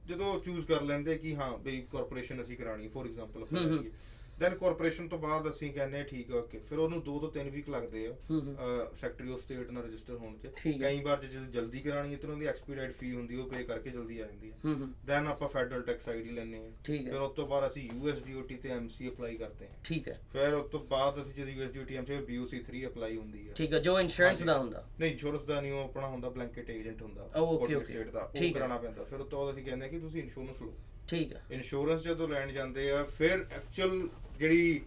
ਜਦੋਂ 0.08 0.40
ਚੂਜ਼ 0.40 0.68
ਕਰ 0.68 0.82
ਲੈਂਦੇ 0.82 1.18
ਕਿ 1.18 1.36
ਹਾਂ 1.36 1.58
ਬਈ 1.58 1.82
ਕਾਰਪੋਰੇਸ਼ਨ 1.92 2.42
ਅਸੀਂ 2.42 2.58
ਕਰਾਣੀ 2.58 2.88
ਫੋਰ 2.88 3.06
ਐਗਜ਼ਾਮਪਲ 3.06 3.44
ਹੂੰ। 3.44 3.84
ਦੈਨ 4.40 4.56
ਕਾਰਪੋਰੇਸ਼ਨ 4.56 5.08
ਤੋਂ 5.08 5.18
ਬਾਅਦ 5.20 5.50
ਅਸੀਂ 5.50 5.72
ਕਹਿੰਦੇ 5.74 6.04
ਠੀਕ 6.04 6.30
ਹੈ 6.32 6.36
ਓਕੇ 6.36 6.60
ਫਿਰ 6.70 6.80
ਉਹਨੂੰ 6.80 6.98
2 7.02 7.14
ਤੋਂ 7.20 7.30
3 7.38 7.50
ਵੀਕ 7.52 7.70
ਲੱਗਦੇ 7.70 8.06
ਆ। 8.08 8.14
ਸੈਕਟਰੀ 8.96 9.32
ਆਫ 9.34 9.40
ਸਟੇਟ 9.42 9.70
ਨਾਲ 9.72 9.84
ਰਜਿਸਟਰ 9.84 10.16
ਹੋਣ 10.16 10.36
ਹੈ। 10.46 10.52
ਕਈ 10.80 11.00
ਵਾਰ 11.04 11.22
ਜੇ 11.22 11.40
ਜਲਦੀ 11.54 11.80
ਕਰਾਣੀ 11.82 12.14
ਹੈ 12.14 12.18
ਤਾਂ 12.18 12.30
ਉਹਦੀ 12.30 12.46
ਐਕਸਪੀਡਾਈਟ 12.46 12.96
ਫੀ 12.98 13.12
ਹੁੰਦੀ 13.14 13.36
ਉਹ 13.36 13.50
ਪੇ 13.50 13.64
ਕਰਕੇ 13.64 13.90
ਜਲਦੀ 13.90 14.20
ਆ 14.20 14.26
ਜਾਂਦੀ 14.26 14.52
ਹੈ 14.52 14.76
ਦੈਨ 15.06 15.28
ਆਪਾਂ 15.28 15.48
ਫੈਡਰਲ 15.48 15.82
ਟੈਕਸ 15.82 16.10
ਆਈਡੀ 16.10 16.30
ਲੈਣੇ 16.30 16.58
ਆ। 16.58 16.70
ਫਿਰ 16.84 17.16
ਉਸ 17.16 17.32
ਤੋਂ 17.36 17.48
ਬਾਅਦ 17.48 17.68
ਅਸੀਂ 17.68 17.90
ਯੂਐਸਡੀਓਟੀ 17.94 18.56
ਤੇ 18.58 18.70
ਐਮਸੀ 18.70 19.10
ਅਪਲਾਈ 19.10 19.38
ਕਰਦੇ 19.38 19.68
ਹਾਂ 19.68 19.76
ਠੀਕ 19.84 20.08
ਹੈ 20.08 20.20
ਫਿਰ 20.32 20.54
ਉਸ 20.54 20.70
ਤੋਂ 20.72 20.80
ਬਾਅਦ 20.90 21.22
ਅਸੀਂ 21.22 21.34
ਜਦੋਂ 21.34 21.54
ਯੂਐਸਡੀਓਟੀ 21.54 21.96
ਐਮਸੀ 21.96 22.18
BOC 22.30 22.62
3 22.70 22.86
ਅਪਲਾਈ 22.88 23.18
ਹੁੰਦੀ 23.18 23.48
ਹੈ 23.48 23.54
ਠੀਕ 23.54 23.74
ਹੈ 23.74 23.80
ਜੋ 23.80 24.00
ਇੰਸ਼ੋਰੈਂਸ। 24.00 24.44
ਦਾ 24.44 24.58
ਹੁੰਦਾ 24.58 24.86
ਨਹੀਂ 25.00 25.12
ਇੰਸ਼ੋਰੈਂਸ 25.12 25.44
ਦਾ 25.46 25.60
ਨਹੀਂ 25.62 25.72
ਉਹ 25.72 25.84
ਆਪਣਾ 25.84 26.08
ਹੁੰਦਾ 26.08 26.30
ਬਲੈਂਕਟ 26.30 26.70
ਏਜੰਟ 26.70 27.02
ਹੁੰਦਾ 27.02 27.30
corporate 27.36 27.78
okay. 27.78 27.94
state 27.94 28.12
ਦਾ 28.12 28.24
ਉਹ। 28.36 28.54
ਕਰਾਉਣਾ 28.54 28.78
ਪੈਂਦਾ 28.78 29.04
ਫਿਰ 29.04 29.20
ਉਸ 29.20 29.28
ਤੋਂ 29.28 29.40
ਬਾਅਦ 29.40 29.54
ਅਸੀਂ 29.54 29.66
ਕਹਿੰਦੇ 29.66 29.90
ਕਿ 29.90 30.00
ਤੁਸੀਂ 30.00 30.22
ਇੰਸ਼ੋਰੈਂਸ 30.22 30.62
ਲਓ 30.62 30.74
ਠੀਕ 31.10 31.34
ਹੈ 31.34 31.42
ਇੰਸ਼ੋਰੈਂਸ 31.52 32.02
ਜਦੋਂ 32.02 32.28
ਲੈਣ 32.28 32.52
ਜਾਂਦੇ 32.52 32.90
ਆ 32.92 33.04
ਫਿਰ 33.18 33.46
ਐਕਚੁਅਲ 33.52 34.08
ਜਿਹੜੀ 34.40 34.82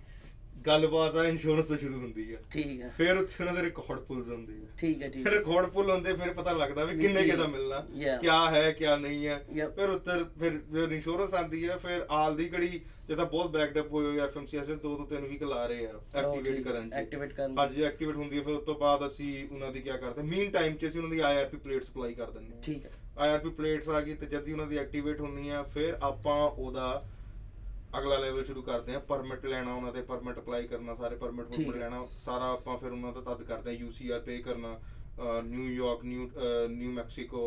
ਗੱਲਬਾਤ 0.66 1.16
ਆ 1.16 1.24
ਇੰਸ਼ੋਰੈਂਸ 1.24 1.66
ਤੋਂ 1.66 1.76
ਸ਼ੁਰੂ 1.78 1.98
ਹੁੰਦੀ 2.00 2.33
ਆ। 2.35 2.38
ਠੀਕ 2.52 2.80
ਹੈ 2.83 2.88
ਫਿਰ 2.96 3.16
ਉੱਥੇ 3.16 3.44
ਉਹਨਾਂ 3.44 3.54
ਦੇ 3.54 3.62
ਰਿਕਾਰਡ 3.62 4.00
ਪੁੱਲਸ 4.00 4.26
ਹੁੰਦੇ 4.28 4.52
ਆ। 4.52 4.66
ਠੀਕ 4.78 5.02
ਹੈ 5.02 5.09
ਠੀਕ 5.09 5.24
ਫਿਰ 5.24 5.33
ਰਿਕਾਰਡ 5.33 5.66
ਪੁੱਲ 5.66 5.90
ਹੁੰਦੇ 5.90 6.12
ਫਿਰ 6.12 6.33
ਪਤਾ 6.33 6.52
ਲੱਗਦਾ 6.52 6.85
ਵੀ 6.85 6.98
ਕਿੰਨੇ 7.00 7.22
ਕਿਦਾ 7.24 7.46
ਮਿਲਣਾ. 7.46 7.80
ਕਿਆ 8.22 8.50
ਹੈ 8.50 8.70
ਕਿਆ 8.72 8.96
ਨਹੀਂ 8.96 9.26
ਹੈ. 9.26 9.38
ਫਿਰ 9.76 9.88
ਉੱਤਰ 9.88 10.24
ਫਿਰ 10.38 10.59
ਫਿਰ 10.72 10.92
ਇੰਸ਼ੋਰੈਂਸ 10.92 11.35
ਆਂਦੀ 11.35 11.68
ਹੈ 11.68 11.76
ਫਿਰ 11.76 12.04
ਆਲ 12.11 12.37
ਦੀ 12.37 12.48
ਘੜੀ 12.52 12.80
ਜਦੋਂ 13.09 13.26
ਬਹੁਤ 13.26 13.50
ਬੈਕਡ 13.50 13.78
ਅਪ 13.80 13.92
ਹੋਏ 13.92 14.06
ਹੋਏ 14.06 14.18
ਐਫਐਮਸੀਐਸ 14.18 14.66
ਦੇ 14.66 14.74
ਦੋ 14.74 14.96
ਤੋਂ 14.96 15.06
ਤਿੰਨ 15.06 15.26
ਵੀਕ 15.26 15.42
ਲਾ 15.42 15.66
ਰਹੇ 15.66 15.87
ਆ 15.87 16.00
ਐਕਟੀਵੇਟ। 16.14 16.62
ਕਰਨ 16.64 16.90
ਚ। 16.90 16.94
Activate 16.94 17.35
ਕਰਨ। 17.37 17.59
ਹਾਂਜੀ 17.59 17.83
ਐਕਟੀਵੇਟ 17.83 18.16
ਹੁੰਦੀ 18.16 18.38
ਹੈ 18.38 18.42
ਫਿਰ 18.42 18.54
ਉਸ 18.54 18.64
ਤੋਂ 18.64 18.74
ਬਾਅਦ 18.74 19.06
ਅਸੀਂ 19.06 19.48
ਉਹਨਾਂ 19.52 19.72
ਦੀ 19.72 19.80
ਕੀ 19.80 19.90
ਕਰਦੇ 19.90 20.22
ਮੀਨ 20.22 20.50
ਟਾਈਮ 20.50 20.76
ਚ 20.76 20.87
ਅਸੀਂ 20.87 21.00
ਉਹਨਾਂ 21.00 21.11
ਦੀ 21.11 21.20
ਆਈਆਰਪੀ 21.20 21.56
ਪਲੇਟ 21.56 21.85
ਸਪਲਾਈ 21.85 22.14
ਕਰ 22.14 22.30
ਦਿੰਦੇ 22.30 22.54
ਹਾਂ 22.54 22.62
ਠੀਕ 22.62 22.85
ਹੈ 22.85 22.90
ਆਈਆਰਪੀ 23.20 23.48
ਪਲੇਟਸ 23.50 23.88
ਆ 23.88 24.00
ਗਈ 24.00 24.14
ਤੇ 24.14 24.26
ਜਦ 24.26 24.46
ਹੀ 24.46 24.52
ਉਹਨਾਂ 24.52 24.66
ਦੀ 24.66 24.76
ਐਕਟੀਵੇਟ 24.78 25.20
ਹੁੰਦੀ 25.20 25.48
ਆ 25.48 25.62
ਫਿਰ 25.62 25.96
ਆਪਾਂ 26.02 26.37
ਉਹਦਾ 26.42 27.02
ਅਗਲਾ 27.98 28.18
ਲੈਵਲ 28.18 28.44
ਸ਼ੁਰੂ 28.44 28.62
ਕਰਦੇ 28.62 28.94
ਆ 28.94 28.98
ਪਰਮਿਟ 28.98 29.44
ਲੈਣਾ 29.46 29.74
ਉਹਨਾਂ 29.74 29.92
ਦੇ 29.92 30.02
ਪਰਮਿਟ 30.02 30.38
ਅਪਲਾਈ 30.38 30.66
ਕਰਨਾ 30.66 30.94
ਸਾਰੇ 30.94 31.16
ਪਰਮਿਟ 31.16 31.46
ਪਰਮਿਟ। 31.46 31.76
ਲੈਣਾ 31.76 32.06
ਸਾਰਾ 32.24 32.50
ਆਪਾਂ 32.52 32.76
ਫਿਰ 32.78 32.92
ਉਹਨਾਂ 32.92 33.12
ਦਾ 33.12 33.20
ਤਦ 33.20 33.42
ਕਰਦੇ 33.42 33.70
ਆ 33.70 33.72
ਯੂਸੀਆਰ 33.72 34.20
ਪੇ 34.20 34.38
ਕਰਨਾ 34.38 34.78
ਨਿਊਯਾਰਕ 35.44 36.04
ਨਿਊ 36.04 36.28
ਨਿਊ 36.68 36.90
ਮੈਕਸੀਕੋ। 36.92 37.40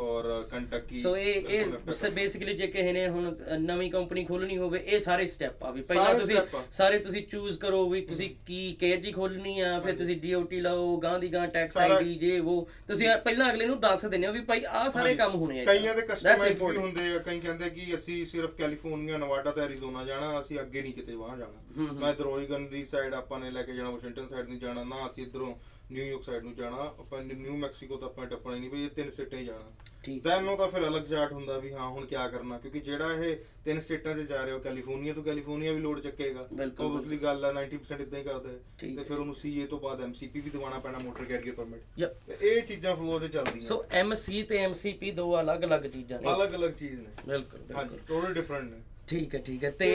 ਔਰ 0.00 0.26
ਕੰਟਕੀ 0.50 0.96
ਸੋ 0.96 1.16
ਇਹ 1.16 1.48
ਇਹ 1.48 2.10
ਬੇਸਿਕਲੀ 2.10 2.54
ਜੇ 2.54 2.66
ਕਿਸੇ 2.66 2.92
ਨੇ 2.92 3.08
ਹੁਣ 3.08 3.34
ਨਵੀਂ 3.58 3.90
ਕੰਪਨੀ 3.90 4.24
ਖੋਲਣੀ 4.24 4.56
ਹੋਵੇ 4.58 4.78
ਇਹ 4.78 4.98
ਸਾਰੇ 4.98 5.26
ਸਟੈਪ 5.26 5.64
ਆ 5.64 5.70
ਵੀ 5.70 5.82
ਪਹਿਲਾਂ 5.82 6.14
ਤੁਸੀਂ। 6.14 6.36
ਸਾਰੇ 6.70 6.98
ਤੁਸੀਂ 6.98 7.22
ਚੂਜ਼ 7.26 7.58
ਕਰੋ 7.58 7.88
ਵੀ 7.88 8.00
ਤੁਸੀਂ 8.00 8.30
ਕੀ 8.46 8.60
ਕੇਜੀ 8.80 9.12
ਖੋਲਣੀ 9.12 9.58
ਆ 9.60 9.78
ਫਿਰ 9.80 9.96
ਤੁਸੀਂ 9.96 10.16
ਡੀਓਟੀ 10.16 10.60
ਲਾਓ 10.60 10.96
ਗਾਂ 10.96 11.18
ਦੀ 11.18 11.32
ਗਾਂ 11.32 11.46
ਟੈਕਸ 11.48 11.76
ਆਈਡੀ 11.76 12.14
ਜੇ 12.14 12.38
ਉਹ 12.38 12.68
ਤੁਸੀਂ 12.88 13.08
ਪਹਿਲਾਂ 13.24 13.50
ਅਗਲੇ 13.50 13.66
ਨੂੰ 13.66 13.78
ਦੱਸ 13.80 14.04
ਦਿੰਦੇ 14.06 14.26
ਹੋ 14.26 14.32
ਵੀ 14.32 14.40
ਭਾਈ 14.40 14.64
ਆਹ 14.64 14.88
ਸਾਰੇ। 14.88 15.14
ਕੰਮ 15.14 15.34
ਹੋਣੇ 15.34 15.60
ਆ 15.60 15.64
ਕਈਆਂ 15.64 15.94
ਦੇ 15.94 16.02
ਕਸਟਮਾਈਜ਼ 16.02 16.62
ਵੀ. 16.62 16.76
ਹੁੰਦੇ 16.76 17.06
ਆ 17.14 17.18
ਕਈ 17.18 17.40
ਕਹਿੰਦੇ 17.40 17.70
ਕਿ 17.70 17.94
ਅਸੀਂ 17.94 18.24
ਸਿਰਫ 18.26 18.54
ਕੈਲੀਫੋਰਨੀਆ 18.58 19.18
ਨਵਾਡਾ 19.18 19.50
ਤੇ 19.50 19.60
ਐਰੀਜ਼ੋਨਾ 19.60 20.04
ਜਾਣਾ 20.04 20.40
ਅਸੀਂ 20.40 20.58
ਅੱਗੇ 20.60 20.82
ਨਹੀਂ 20.82 20.92
ਕਿਤੇ 20.92 21.14
ਵਾਂ 21.14 21.28
ਹੂੰ, 21.28 21.38
ਜਾਣਾ 21.38 21.88
ਹੂੰ। 21.88 21.98
ਨਾ 22.00 22.10
ਇਧਰ 22.10 22.26
ਓਰੀਗਨ 22.26 22.66
ਦੀ 22.68 22.84
ਸਾਈਡ 22.84 23.14
ਆਪਾਂ 23.14 23.38
ਨੇ 23.38 23.50
ਲੈ 23.50 23.62
ਕੇ 23.62 23.74
ਜਾਣਾ 23.74 23.90
ਵਾਸ਼ਿੰਗਟਨ 23.90 24.26
ਸਾਈਡ 24.26 24.48
ਨਹੀਂ 24.48 24.58
ਜਾਣਾ 24.60 24.84
ਨਾ 24.84 25.06
ਅਸੀਂ 25.06 25.26
ਇਧਰੋਂ 25.26 25.54
ਨਿਊਯਾਰਕ 25.92 26.22
ਸਾਈਡ 26.22 26.42
ਨੂੰ 26.42 26.54
ਜਾਣਾ 26.54 26.76
ਆਪਾਂ 26.76 27.22
ਨੇ 27.22 27.34
ਨਿਊ 27.34 27.56
ਮੈਕਸੀਕੋ 27.56 27.96
ਤਾਂ 27.96 28.08
ਆਪਾਂ 28.08 28.24
ਨੇ 28.24 28.30
ਟੱਪਣਾ 28.30 28.56
ਨਹੀਂ 28.56 28.70
ਵੀ 28.70 28.84
ਇਹ 28.84 28.90
ਤਿੰਨ 28.90 29.10
ਸਟੇਟਾਂ 29.10 29.38
ਹੀ 29.38 29.44
ਜਾਣਾ। 29.44 29.70
ਠੀਕ। 30.04 30.22
ਦੈਨ 30.22 30.48
ਉਹ 30.48 30.56
ਤਾਂ 30.56 30.68
ਫਿਰ 30.68 30.86
ਅਲੱਗ 30.88 31.02
ਚਾਰਟ 31.02 31.32
ਹੁੰਦਾ 31.32 31.58
ਵੀ 31.58 31.72
ਹਾਂ 31.72 31.88
ਹੁਣ 31.88 32.06
ਕੀ 32.06 32.16
ਕਰਨਾ 32.32 32.58
ਕਿਉਂਕਿ 32.58 32.80
ਜਿਹੜਾ 32.80 33.12
ਇਹ 33.14 33.36
ਤਿੰਨ 33.64 33.80
ਸਟੇਟਾਂ 33.80 34.14
'ਚ 34.14 34.18
ਜਾ 34.18 34.42
ਰਹੇ 34.44 34.52
ਹੋ 34.52 34.58
ਕੈਲੀਫੋਰਨੀਆ 34.58 35.12
ਤੋਂ 35.14 35.22
ਕੈਲੀਫੋਰਨੀਆ 35.22 35.72
ਵੀ 35.72 35.80
ਲੋਡ 35.80 36.00
ਚੱਕੇਗਾ। 36.00 36.46
Obviously 36.80 37.22
ਗੱਲ 37.22 37.44
ਆ 37.44 37.52
90% 37.52 38.00
ਇਦਾਂ 38.00 38.18
ਹੀ 38.18 38.24
ਕਰਦਾ 38.24 38.48
ਹੈ। 38.48 38.58
ਤੇ 38.78 39.02
ਫਿਰ 39.02 39.18
ਉਹਨੂੰ 39.18 39.34
ਸੀਏ 39.34 39.66
ਤੋਂ 39.66 39.78
ਬਾਅਦ 39.80 40.00
ਐਮਸੀਪੀ 40.00 40.40
ਵੀ 40.40 40.50
ਦਿਵਾਉਣਾ 40.50 40.78
ਪੈਣਾ 40.78 40.98
ਮੋਟਰ 40.98 41.24
ਕੈਰੀਅਰ 41.24 41.54
ਪਰਮਿਟ 41.54 42.42
ਇਹ 42.42 42.62
ਚੀਜ਼ਾਂ 42.62 42.96
ਫਲੋ 42.96 43.18
'ਚ 43.18 43.32
ਚੱਲਦੀਆਂ। 43.32 43.66
ਸੋ 43.68 43.84
ਐਮਸੀ 43.92 44.42
ਤੇ 44.42 44.58
ਐਮਸੀਪੀ 44.58 45.10
ਦੋ 45.10 45.40
ਅਲੱਗ-ਅਲੱਗ 45.40 45.86
ਚੀਜ਼ਾਂ 45.86 46.20
ਨੇ। 46.20 46.28
ਅਲੱਗ-ਅਲੱਗ 46.34 46.72
ਚੀਜ਼ 46.72 46.94
ਨੇ। 46.94 47.10
ਬਿਲਕੁਲ 47.26 47.60
ਹਾਂਜੀ 47.76 47.88
ਬਿਲਕੁਲ 47.90 47.98
ਟੋਟਲ 48.08 48.34
ਡਿਫਰੈਂਟ 48.34 48.70
ਨੇ। 48.70 48.80
ਠੀਕ 49.08 49.34
ਹੈ 49.34 49.40
ਠੀਕ 49.40 49.64
ਹੈ। 49.64 49.70
ਤੇ 49.70 49.90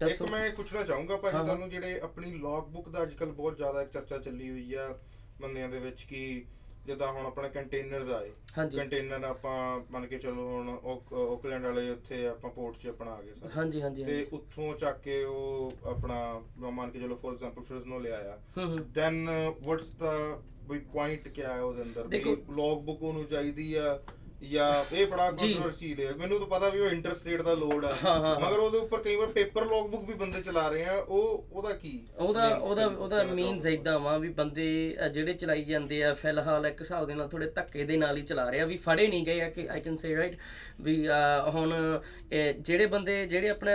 ਇੱਕ 0.00 0.18
ਦੱਸੋ 0.18 0.26
ਮੈਂ 0.32 0.46
ਇਹ 0.46 0.52
ਪੁੱਛਣਾ 0.52 0.82
ਚਾਹੂੰਗਾ 0.82 1.16
ਭਾਜੀ। 1.16 1.38
ਤੁਹਾਨੂੰ 1.38 1.68
ਜਿਹੜੇ 1.70 2.00
ਆਪਣੀ 2.00 2.32
ਲੌਗ 2.32 2.64
ਬੁੱਕ 2.64 2.88
ਦਾ 2.88 3.02
ਅੱਜਕੱਲ 3.02 3.32
ਬਹੁਤ 3.32 3.56
ਜ਼ਿਆਦਾ 3.56 3.84
ਚਰਚਾ 3.84 4.18
ਚੱਲੀ 4.18 4.50
ਹੋਈ 4.50 4.74
ਆ 4.74 4.98
ਬੰਦਿਆਂ 5.40 5.68
ਦੇ 5.68 5.78
ਵਿੱਚ 5.78 6.02
ਕਿ 6.02 6.44
ਜਿੱਦਾਂ 6.86 7.12
ਹੁਣ 7.12 7.26
ਆਪਣੇ 7.26 7.48
ਕੰਟੇਨਰਸ 7.48 8.10
ਆਏ। 8.10 8.30
ਕੰਟੇਨਰ 8.76 9.24
ਆਪਾਂ 9.24 9.80
ਮੰਨ 9.90 10.06
ਕੇ 10.06 10.18
ਚੱਲੋ 10.18 10.48
ਹੁਣ 10.48 10.68
ਓਕ- 10.84 11.12
ਓਕਲੈਂਡ 11.12 11.64
ਵਾਲੇ 11.64 11.90
ਉੱਥੇ 11.90 12.26
ਆਪਾਂ 12.26 12.50
ਪੋਰਟ 12.50 12.76
'ਚ 12.78 12.86
ਆਪਣਾ 12.86 13.10
ਆ 13.10 13.22
ਗਏ 13.22 13.34
ਸਾਰੇ। 13.34 13.52
ਹਾਂਜੀ 13.56 13.82
ਹਾਂਜੀ 13.82 14.04
ਤੇ। 14.04 14.26
ਉੱਥੋਂ 14.32 14.74
ਚੱਕ 14.74 15.00
ਕੇ 15.00 15.24
ਉਹ 15.24 15.72
ਆਪਣਾ 15.84 16.42
ਮੰਨ 16.56 16.90
ਕੇ 16.90 17.00
ਚੱਲੋ 17.00 17.16
ਫੋਰ 17.16 17.32
ਐਗਜ਼ਾਮਪਲ 17.32 17.62
ਫ੍ਰਿਜ਼ਨੋ 17.62 17.98
ਲਿਆਇਆ। 17.98 18.38
ਹੂੰ 18.58 18.64
ਹੂੰ। 18.66 18.92
ਦੈਨ 18.92 19.28
ਵਾਟਸ 19.62 19.90
ਦਾ 19.90 20.40
ਵੀ 20.70 20.78
ਪੁਆਇੰਟ 20.78 21.28
ਕਿਆ 21.28 21.54
ਹੈ 21.54 21.60
ਉਹਦੇ 21.62 21.82
ਅੰਦਰ? 21.82 22.06
ਦੇਖੋ- 22.06 22.36
ਲੌਗ 22.52 22.82
ਬੁੱਕ 22.82 23.02
ਉਹਨੂੰ 23.02 23.24
ਚਾਹੀਦੀ 23.24 23.74
ਆ 23.74 24.02
ਜਾਂ 24.42 24.94
ਇਹ 24.94 25.06
ਬੜਾ 25.06 25.30
ਜੀ। 25.30 25.46
ਕੰਟਰੋਵਰਸੀ 25.48 25.94
ਹੈ 26.04 26.12
ਮੈਨੂੰ 26.18 26.38
ਤਾਂ 26.38 26.46
ਪਤਾ 26.46 26.68
ਵੀ 26.68 26.80
ਉਹ 26.80 26.88
ਇੰਟਰਸਟੇਟ 26.90 27.42
ਦਾ 27.42 27.54
ਲੋਡ 27.54 27.84
ਆ। 27.84 27.94
ਹਾਂ, 28.04 28.18
ਹਾਂ, 28.20 28.38
ਮਗਰ 28.40 28.58
ਉਹਦੇ 28.58 28.78
ਉੱਪਰ 28.78 29.02
ਕਈ 29.02 29.16
ਵਾਰ 29.16 29.26
ਪੇਪਰ 29.26 29.64
ਲੌਗ 29.64 29.88
ਬੁੱਕ 29.90 30.04
ਵੀ 30.04 30.14
ਬੰਦੇ 30.14 30.40
ਚਲਾ 30.42 30.68
ਰਹੇ 30.68 30.84
ਆ। 30.84 30.94
ਉਹ 30.98 31.44
ਉਹਦਾ 31.52 31.72
ਕੀ 31.72 31.92
ਉਹਦਾ 32.18 32.48
means 32.48 32.62
ਉਹਦਾ 32.62 32.88
ਕੀ 32.88 32.94
ਉਹਦਾ 32.94 33.16
ਕਹਿਣਾ 33.18 33.34
ਮੀਨਸ 33.34 33.62
ਚਾਹੋਗੇ? 33.62 33.78
ਇਦਾਂ 33.80 33.98
ਵਾ 33.98 34.16
ਵੀ 34.18 34.28
ਬੰਦੇ 34.28 34.96
ਅ, 35.06 35.08
ਜਿਹੜੇ 35.08 35.32
ਚਲਾਈ 35.32 35.64
ਜਾਂਦੇ 35.64 36.02
ਆ 36.04 36.12
ਫਿਲਹਾਲ 36.14 36.66
ਇੱਕ 36.66 36.80
ਹਿਸਾਬ 36.80 37.06
ਦੇ 37.06 37.14
ਨਾਲ 37.14 37.28
ਥੋੜੇ 37.28 37.46
ਧੱਕੇ 37.46 37.84
ਦੇ 37.84 37.96
ਨਾਲ 37.96 38.16
ਹੀ 38.16 38.22
ਚਲਾ 38.22 38.48
ਰਹੇ 38.50 38.60
ਆ। 38.60 38.64
ਵੀ 38.64 38.76
ਫੜੇ 38.76 39.06
ਨਹੀਂ 39.08 39.24
ਗਏ 39.26 39.40
ਆ 39.40 39.48
ਕਿ 39.50 39.68
ਆਈ 39.70 39.80
ਕੈਨ 39.80 39.96
ਸੇ 39.96 40.16
ਰਾਈਟ 40.16 40.36
ਵੀ 40.80 41.08
ਅ, 41.08 41.50
ਹੁਣ 41.54 41.74
ਇਹ 42.32 42.54
ਜਿਹੜੇ 42.54 42.86
ਬੰਦੇ 42.86 43.26
ਜਿਹੜੇ 43.26 43.48
ਆਪਣਾ 43.48 43.70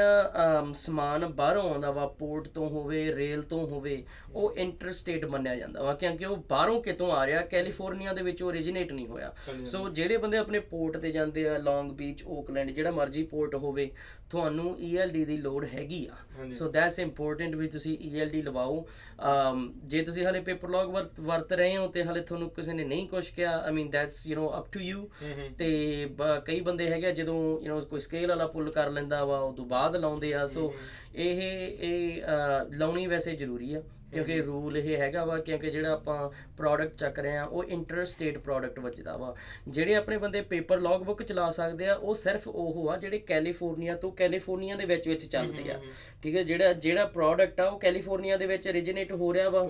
ਅਮ, 0.59 0.73
ਸਮਾਨ 0.73 1.25
ਬਾਹਰੋਂ 1.25 1.69
ਆਉਂਦਾ 1.69 1.91
ਵਾ 1.91 2.07
ਪੋਰਟ 2.19 2.47
ਤੋਂ 2.47 2.69
ਹੋਵੇ 2.69 3.15
ਰੇਲ 3.15 3.41
ਤੋਂ 3.41 3.67
ਹੋਵੇ 3.67 4.03
ਉਹ 4.33 4.55
ਇੰਟਰਸਟੇਟ 4.57 5.25
ਮੰਨਿਆ 5.25 5.55
ਜਾਂਦਾ 5.55 5.83
ਵਾ। 5.83 5.93
ਕਿਉਂਕਿ 5.93 6.25
ਉਹ 6.25 6.37
ਬਾਹਰੋਂ 6.49 6.81
ਕਿਤੋਂ 6.81 7.11
ਆ 7.11 7.25
ਰਿਹਾ 7.25 7.41
ਕੈਲੀਫੋਰਨੀਆ 7.41 8.13
ਦੇ 8.13 8.21
ਵਿੱਚ 8.21 8.43
ਓਰੀਜਿਨੇਟ 8.43 8.91
ਨਹੀਂ 8.91 9.07
ਹੋਇਆ। 9.07 9.33
ਸੋ 9.65 9.87
ਜਿਹੜੇ 9.89 10.17
ਬੰਦੇ 10.17 10.37
ਆਪਣੇ 10.37 10.54
ਪੋਰਟ 10.60 10.96
ਤੇ 10.96 11.10
ਜਾਂਦੇ 11.12 11.48
ਆ 11.48 11.56
ਲੌਂਗ 11.58 11.90
ਬੀਚ 11.92 12.22
ਓਕਲੈਂਡ 12.24 12.70
ਜਿਹੜਾ 12.70 12.90
ਮਰਜ਼ੀ 12.90 13.22
ਪੋਰਟ 13.22 13.54
ਹੋਵੇ 13.54 13.90
ਤੁਹਾਨੂੰ 14.30 14.76
ELD 14.80 15.24
ਦੀ 15.26 15.36
ਲੋੜ 15.36 15.64
ਹੈਗੀ 15.64 16.06
ਆ 16.06 16.14
ਹਾਂਜੀ। 16.38 16.52
ਸੋ 16.52 16.68
ਦੈਟਸ 16.68 16.98
ਇੰਪੋਰਟੈਂਟ 16.98 17.54
ਵੀ 17.54 17.68
ਤੁਸੀਂ 17.68 17.96
ELD 18.00 18.42
ਲਵਾਓ 18.42 18.84
ਅਮ, 19.22 19.72
ਜੇ 19.84 20.02
ਤੁਸੀਂ 20.02 20.26
ਹਲੇ 20.26 20.40
ਪੇਪਰ 20.40 20.68
ਲੌਗ 20.68 20.90
ਵਰਤ 20.90 21.20
ਵਰਤ 21.20 21.52
ਰਹੇ 21.52 21.76
ਹੋ 21.76 21.86
ਤੇ 21.86 22.04
ਹਲੇ 22.04 22.20
ਤੁਹਾਨੂੰ 22.20 22.50
ਕਿਸੇ 22.50 22.72
ਨੇ 22.72 22.84
ਨਹੀਂ 22.84 23.08
ਕੁਝ 23.08 23.28
ਕਿਹਾ 23.28 23.56
I 23.58 23.72
mean 23.72 23.90
that's 23.90 24.26
you 24.26 24.36
know 24.36 24.58
up 24.58 24.72
to 24.72 24.80
you 24.80 24.98
ਹੂੰ 25.22 25.32
ਹੂੰ 25.32 25.52
ਤੇ 25.58 26.06
ਬ- 26.06 26.40
ਕਈ 26.46 26.60
ਬੰਦੇ 26.60 26.90
ਹੈਗੇ 26.90 27.06
ਆ 27.06 27.10
ਜਦੋਂ 27.10 27.60
ਯੂ 27.62 27.78
نو 27.78 27.84
ਕੋਈ 27.86 28.00
ਸਕੇਲ 28.00 28.28
ਵਾਲਾ 28.28 28.46
ਪੁੱਲ 28.46 28.70
ਕਰ 28.70 28.90
ਲੈਂਦਾ 28.90 29.24
ਵਾ 29.24 29.38
ਉਸ 29.40 29.56
ਤੋਂ 29.56 29.64
ਬਾਅਦ 29.66 29.96
ਲਾਉਂਦੇ 29.96 30.34
ਆ 30.34 30.46
ਸੋ 30.46 30.72
ਇਹ 31.14 31.40
ਇਹ 31.40 32.22
ਅ, 32.22 32.68
ਲਾਉਣੀ 32.72 33.06
ਵੈਸੇ 33.06 33.34
ਜ਼ਰੂਰੀ 33.36 33.74
ਆ 33.74 33.82
ਕਿਉਂਕਿ 34.15 34.41
ਰੂਲ 34.41 34.77
ਇਹ 34.77 34.97
ਹੈਗਾ 34.97 35.25
ਵਾ 35.25 35.37
ਕਿਉਂਕਿ 35.39 35.69
ਜਿਹੜਾ 35.71 35.91
ਆਪਾਂ 35.91 36.29
ਪ੍ਰੋਡਕਟ 36.57 36.95
ਚੱਕ 36.95 37.19
ਰਹੇ 37.19 37.37
ਆ 37.37 37.43
ਉਹ 37.43 37.63
ਇੰਟਰ 37.63 38.03
ਸਟੇਟ 38.05 38.37
ਪ੍ਰੋਡਕਟ 38.37 38.79
ਵੱਜਦਾ 38.79 39.15
ਵਾ। 39.17 39.33
ਜਿਹੜੇ 39.67 39.95
ਆਪਣੇ 39.95 40.17
ਬੰਦੇ 40.17 40.41
ਪੇਪਰ 40.49 40.79
ਲੌਗ 40.79 41.01
ਬੁੱਕ 41.01 41.23
ਚਲਾ 41.23 41.49
ਸਕਦੇ 41.49 41.87
ਆ 41.87 41.95
ਉਹ 41.95 42.13
ਸਿਰਫ 42.15 42.47
ਉਹ 42.47 42.89
ਆ 42.91 42.97
ਜਿਹੜੇ 42.97 43.19
ਕੈਲੀਫੋਰਨੀਆ 43.19 43.95
ਤੋਂ 43.95 44.11
ਕੈਲੀਫੋਰਨੀਆ 44.11 44.75
ਦੇ 44.75 44.85
ਵਿੱਚ 44.85 45.07
ਵਿੱਚ 45.07 45.25
ਚੱਲਦੇ 45.25 45.71
ਆ। 45.71 45.79
ਠੀਕ 46.23 46.35
ਹੈ 46.35 46.43
ਜਿਹੜਾ 46.43 46.73
ਜਿਹੜਾ 46.73 47.05
ਪ੍ਰੋਡਕਟ 47.05 47.59
ਆ 47.59 47.69
ਉਹ 47.69 47.79
ਕੈਲੀਫੋਰਨੀਆ 47.79 48.37
ਦੇ 48.37 48.45
ਵਿੱਚ 48.45 48.67
originate 48.67 49.15
ਹੋ 49.17 49.33
ਰਿਹਾ 49.33 49.49
ਵਾ 49.49 49.67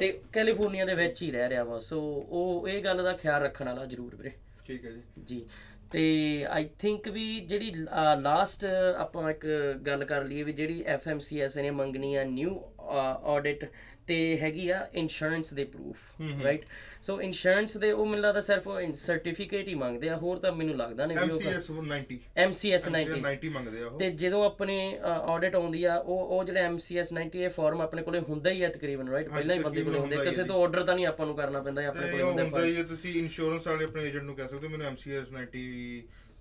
ਤੇ 0.00 0.20
ਕੈਲੀਫੋਰਨੀਆ 0.32 0.84
ਦੇ 0.84 0.94
ਵਿੱਚ 0.94 1.22
ਹੀ 1.22 1.30
ਰਹਿ 1.30 1.48
ਰਿਹਾ 1.48 1.64
ਵਾ। 1.64 1.78
ਸੋ 1.78 2.00
ਉਹ 2.28 2.68
ਇਹ 2.68 2.82
ਗੱਲ 2.84 3.02
ਦਾ 3.02 3.12
ਖਿਆਲ 3.12 3.42
ਰੱਖਣ 3.42 3.66
ਵਾਲਾ 3.66 3.84
ਜ਼ਰੂਰ 3.84 4.16
ਵੀਰੇ। 4.16 4.32
ਠੀਕ 4.66 4.84
ਹੈ 4.84 4.90
ਜੀ। 4.90 5.00
ਜੀ। 5.24 5.46
ਤੇ 5.92 6.46
ਆਈ 6.50 6.68
ਥਿੰਕ 6.78 7.08
ਵੀ 7.08 7.40
ਜਿਹੜੀ 7.40 7.72
ਲਾਸਟ 8.20 8.64
ਆਪਾਂ 8.96 9.30
ਇੱਕ 9.30 9.46
ਗੱਲ 9.86 10.04
ਕਰ 10.04 10.24
ਲਈਏ 10.24 10.42
ਵੀ 10.42 10.52
ਜਿਹੜੀ 10.52 10.82
ਐਫਐਮਸੀਐਸ 10.86 11.56
ਨੇ 11.56 11.70
ਮੰਗਣੀ 11.70 12.14
ਆ 12.14 12.24
ਨਿਊ 12.24 12.54
ਆਡਿਟ 13.28 13.64
ਤੇ 14.06 14.16
ਹੈਗੀ 14.38 14.68
ਆ 14.70 14.78
ਇੰਸ਼ੋਰੈਂਸ 14.94 15.52
ਦੇ 15.54 15.64
ਪ੍ਰੂਫ 15.64 15.98
ਰਾਈਟ 16.44 16.64
ਸੋ 17.02 17.20
ਇੰਸ਼ੋਰੈਂਸ 17.20 17.76
ਦੇ 17.76 17.90
ਉਹ 17.92 18.06
ਮੈਨੂੰ 18.06 18.20
ਲੱਗਦਾ 18.20 18.40
ਸਿਰਫ 18.40 18.68
ਸਰਟੀਫਿਕੇਟ 18.94 19.68
ਹੀ 19.68 19.74
ਮੰਗਦੇ 19.74 20.08
ਆ 20.08 20.16
ਹੋਰ 20.16 20.38
ਤਾਂ 20.38 20.52
ਮੈਨੂੰ 20.52 20.76
ਲੱਗਦਾ 20.76 21.06
ਨਹੀਂ 21.06 21.18
ਵੀ 21.18 21.30
ਉਹ 21.30 21.40
MCS 21.40 21.70
90 21.84 22.18
ਐਮਸੀਐਸ 22.36 22.88
90 22.88 23.16
90 23.20 23.48
ਮੰਗਦੇ 23.48 23.82
ਆ 23.82 23.86
ਉਹ। 23.86 23.98
ਤੇ 23.98 24.10
ਜਦੋਂ 24.10 24.44
ਆਪਣੇ 24.44 24.76
ਆਡਿਟ 25.04 25.54
ਆਉਂਦੀ 25.54 25.82
ਆ 25.84 25.96
ਉਹ 25.96 26.18
ਉਹ 26.28 26.44
ਜਿਹੜਾ 26.44 26.60
ਐਮਸੀਐਸ 26.60 27.12
90 27.14 27.42
ਇਹ 27.42 27.50
ਫਾਰਮ 27.50 27.80
ਆਪਣੇ 27.80 28.02
ਕੋਲੇ 28.02 28.20
ਹੁੰਦਾ 28.20 28.50
ਹੀ 28.50 28.62
ਆ 28.62 28.68
ਤਕਰੀਬਨ 28.68 29.08
ਰਾਈਟ 29.08 29.28
ਪਹਿਲਾਂ 29.28 29.56
ਹੀ 29.56 29.62
ਬੰਦੇ 29.62 29.82
ਕੋਲੇ 29.82 29.98
ਹੁੰਦੇ 29.98 30.16
ਕਿਸੇ 30.24 30.44
ਤੋਂ 30.44 30.62
ਆਰਡਰ 30.62 30.84
ਤਾਂ 30.84 30.94
ਨਹੀਂ 30.94 31.06
ਆਪਾਂ 31.06 31.26
ਨੂੰ 31.26 31.36
ਕਰਨਾ 31.36 31.60
ਪੈਂਦਾ 31.60 31.86
ਆਪਣੇ 31.86 32.10
ਕੋਲੇ 32.10 32.22
ਹੁੰਦੇ 32.22 32.42
ਹੁੰਦਾ 32.42 32.64
ਹੀ 32.64 32.76
ਹੈ, 32.76 32.82
ਤੁਸੀਂ 32.84 33.14
ਇੰਸ਼ੋਰੈਂਸ 33.22 33.66
ਵਾਲੇ 33.66 33.84
ਆਪਣੇ 33.84 34.02
ਏਜੰਟ 34.02 34.22
ਨੂੰ 34.22 34.36
ਕਹਿ 34.36 34.48
ਸਕਦੇ 34.48 34.66
ਹੋ 34.66 34.72
ਮੈਨੂੰ 34.72 34.86
MCS 34.92 35.34
90 35.34 35.66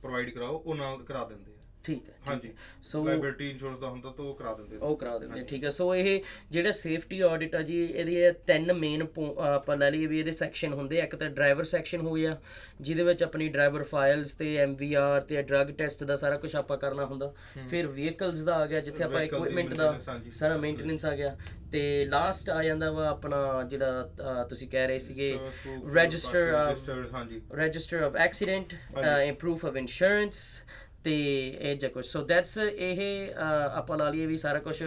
ਪ੍ਰੋਵਾਈਡ 0.01 0.29
ਕਰਾਓ 0.29 0.57
ਉਹ 0.57 0.75
ਨਾਲ 0.75 1.03
ਕਰਾ 1.03 1.23
ਦਿੰਦੇ 1.25 1.51
ਆ। 1.51 1.61
ਠੀਕ 1.83 2.09
ਹੈ 2.09 2.13
ਹਾਂਜੀ 2.27 2.51
ਸੋ 2.81 3.03
ਲਾਇਬਿਲਟੀ 3.05 3.49
ਇੰਸ਼ੋਰੈਂਸ 3.49 3.79
ਦਾ 3.79 3.87
ਹੁੰਦਾ 3.87 4.11
ਤਾਂ 4.17 4.25
ਉਹ 4.25 4.33
ਕਰਾ 4.35 4.53
ਦਿੰਦੇ 4.53 4.77
ਉਹ 4.77 4.95
ਕਰਾ 4.97 5.17
ਦਿੰਦੇ 5.19 5.43
ਠੀਕ 5.43 5.63
ਹੈ। 5.63 5.69
ਸੋ 5.69 5.93
ਇਹ 5.95 6.21
ਜਿਹੜਾ 6.51 6.71
ਸੇਫਟੀ 6.71 7.19
ਆਡਿਟ 7.21 7.55
ਆ 7.55 7.61
ਜੀ 7.61 7.81
ਇਹਦੇ 7.85 8.13
ਇਹ 8.27 8.33
ਤਿੰਨ 8.47 8.73
ਮੇਨ 8.73 9.01
ਆਪਾਂ 9.45 9.75
ਲੈ 9.77 9.89
ਲਈਏ 9.91 10.05
ਵੀ 10.07 10.19
ਇਹਦੇ 10.19 10.31
ਸੈਕਸ਼ਨ 10.31 10.73
ਹੁੰਦੇ 10.73 10.99
ਆ। 11.01 11.03
ਇੱਕ 11.03 11.15
ਤਾਂ 11.15 11.29
ਡਰਾਈਵਰ 11.29 11.63
ਸੈਕਸ਼ਨ 11.63 12.01
ਹੋ 12.01 12.13
ਗਿਆ 12.13 12.37
ਜਿਹਦੇ 12.81 13.03
ਵਿੱਚ 13.03 13.23
ਆਪਣੀ 13.23 13.47
ਡਰਾਈਵਰ 13.49 13.83
ਫਾਈਲਸ 13.83 14.35
ਤੇ 14.35 14.55
ਐਮਵੀਆਰ 14.57 15.21
ਤੇ 15.21 15.41
ਡਰੱਗ 15.41 15.71
ਟੈਸਟ 15.77 16.03
ਦਾ 16.03 16.15
ਸਾਰਾ 16.15 16.37
ਕੁਝ 16.37 16.55
ਆਪਾਂ 16.55 16.77
ਕਰਨਾ 16.77 17.05
ਹੁੰਦਾ। 17.05 17.33
ਫਿਰ 17.69 17.87
ਵਹੀਕਲਸ 17.87 18.43
ਦਾ 18.43 18.55
ਆ 18.55 18.65
ਗਿਆ 18.65 18.79
ਜਿੱਥੇ 18.79 19.03
ਆਪਾਂ 19.03 19.21
ਇਕਵਿਪਮੈਂਟ 19.21 19.73
ਦਾ। 19.73 19.97
ਸਾਰਾ 20.33 20.57
ਮੇਨਟੇਨੈਂਸ 20.57 21.05
ਆ 21.05 21.15
ਗਿਆ। 21.15 21.35
ਤੇ 21.71 21.83
ਲਾਸਟ 22.05 22.49
ਆ 22.49 22.61
ਜਾਂਦਾ 22.63 22.91
ਵਾ 22.91 23.07
ਆਪਣਾ 23.09 23.37
ਜਿਹੜਾ 23.69 24.45
ਤੁਸੀਂ 24.49 24.67
ਕਹਿ 24.69 24.87
ਰਹੇ 24.87 24.99
ਸੀਗੇ 24.99 25.31
ਰਜਿਸਟਰ 25.93 26.51
ਰਜਿਸਟਰਸ 26.51 27.13
ਹਾਂਜੀ। 27.13 27.41
of 28.05 28.17
accident 28.25 28.73
uh, 28.95 29.31
proof 29.43 29.63
of 29.69 29.79
insurance 29.81 30.41
ਤੇ 31.03 31.13
ਇਹ 31.49 31.75
ਜਿਹਾ 31.77 31.91
ਕੁਝ 31.91 32.05
ਸੋ 32.05 32.21
ਦੈਟਸ 32.25 32.57
ਇਹ 32.57 32.99
ਆਪਾਂ 33.75 33.97
ਲਾ 33.97 34.09
ਲਈਏ 34.09 34.25
ਵੀ 34.25 34.37
ਸਾਰਾ 34.37 34.59
ਕੁਝ 34.59 34.81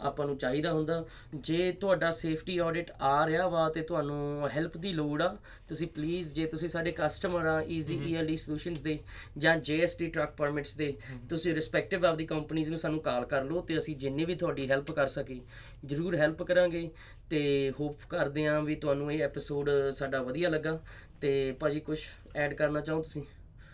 ਆਪਾਂ 0.00 0.26
ਨੂੰ 0.26 0.36
ਚਾਹੀਦਾ 0.38 0.72
ਹੁੰਦਾ। 0.72 1.04
ਜੇ 1.34 1.70
ਤੁਹਾਡਾ 1.80 2.10
ਸੇਫਟੀ 2.10 2.58
ਆਡਿਟ 2.58 2.90
ਆ 3.02 3.26
ਰਿਹਾ 3.26 3.46
ਵਾ 3.48 3.68
ਤੇ 3.68 3.82
ਤੁਹਾਨੂੰ 3.82 4.48
ਹੈਲਪ 4.54 4.76
ਦੀ 4.76 4.92
ਲੋੜ 4.92 5.22
ਆ 5.22 5.28
ਤੁਸੀਂ 5.68 5.88
ਪਲੀਜ਼ 5.88 6.34
ਜੇ 6.34 6.46
ਤੁਸੀਂ 6.46 6.68
ਸਾਡੇ 6.68 6.92
ਕਸਟਮਰ 6.92 7.46
ਆ 7.46 7.60
ਈਜ਼ੀ 7.68 7.98
ਈਐਲਡੀ 8.10 8.36
ਸੋਲੂਸ਼ਨਸ 8.36 8.82
ਦੇ 8.82 8.98
ਜਾਂ 9.38 9.56
ਜੀਐਸਟੀ 9.58 10.10
ਟਰੱਕ 10.10 10.34
ਪਰਮਿਟਸ 10.36 10.76
ਦੇ 10.76 10.92
ਤੁਸੀਂ 11.30 11.54
ਰਿਸਪੈਕਟਿਵ 11.54 12.06
ਆਫ 12.06 12.16
ਦੀ 12.16 12.26
ਕੰਪਨੀਆਂ 12.26 12.70
ਨੂੰ 12.70 12.78
ਸਾਨੂੰ 12.78 13.00
ਕਾਲ 13.00 13.24
ਕਰ 13.24 13.44
ਲਓ 13.44 13.60
ਤੇ 13.60 13.78
ਅਸੀਂ 13.78 13.96
ਜਿੰਨੀ 13.96 14.24
ਵੀ 14.24 14.34
ਤੁਹਾਡੀ 14.34 14.70
ਹੈਲਪ 14.70 14.90
ਕਰ 14.92 15.06
ਸਕੀ 15.08 15.40
ਜਰੂਰ 15.84 16.16
ਹੈਲਪ 16.16 16.42
ਕਰਾਂਗੇ 16.42 16.88
ਤੇ 17.30 17.72
ਹੋਪ 17.80 18.00
ਕਰਦੇ 18.08 18.46
ਆਂ 18.46 18.60
ਵੀ 18.62 18.74
ਤੁਹਾਨੂੰ 18.76 19.12
ਇਹ 19.12 19.22
ਐਪੀਸੋਡ 19.22 19.70
ਸਾਡਾ 19.96 20.22
ਵਧੀਆ 20.22 20.48
ਲੱਗਾ। 20.48 20.78
ਤੇ 21.20 21.30
ਭਾਜੀ 21.52 21.80
ਕੁਝ 21.80 21.98
ਐਡ 22.36 22.54
ਕਰਨਾ 22.54 22.80
ਚਾਹੋ 22.80 23.02
ਤੁਸੀਂ? 23.02 23.22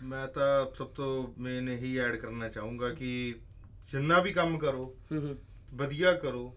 ਮੈਂ 0.03 0.27
ਤਾਂ 0.27 0.65
ਸਭ 0.75 0.87
ਤੋਂ 0.87 1.27
ਮੇਨ 1.37 1.69
ਇਹੀ 1.69 1.97
ਐਡ 1.97 2.15
ਕਰਨਾ 2.15 2.49
ਚਾਹੂੰਗਾ 2.49 2.89
ਕਿ 2.93 3.09
ਜਿੰਨਾ 3.91 4.19
ਵੀ 4.19 4.31
ਕੰਮ 4.33 4.57
ਕਰੋ 4.57 4.85
ਹੂੰ 5.11 5.35
ਵਧੀਆ 5.73 6.13
ਕਰੋ 6.13 6.53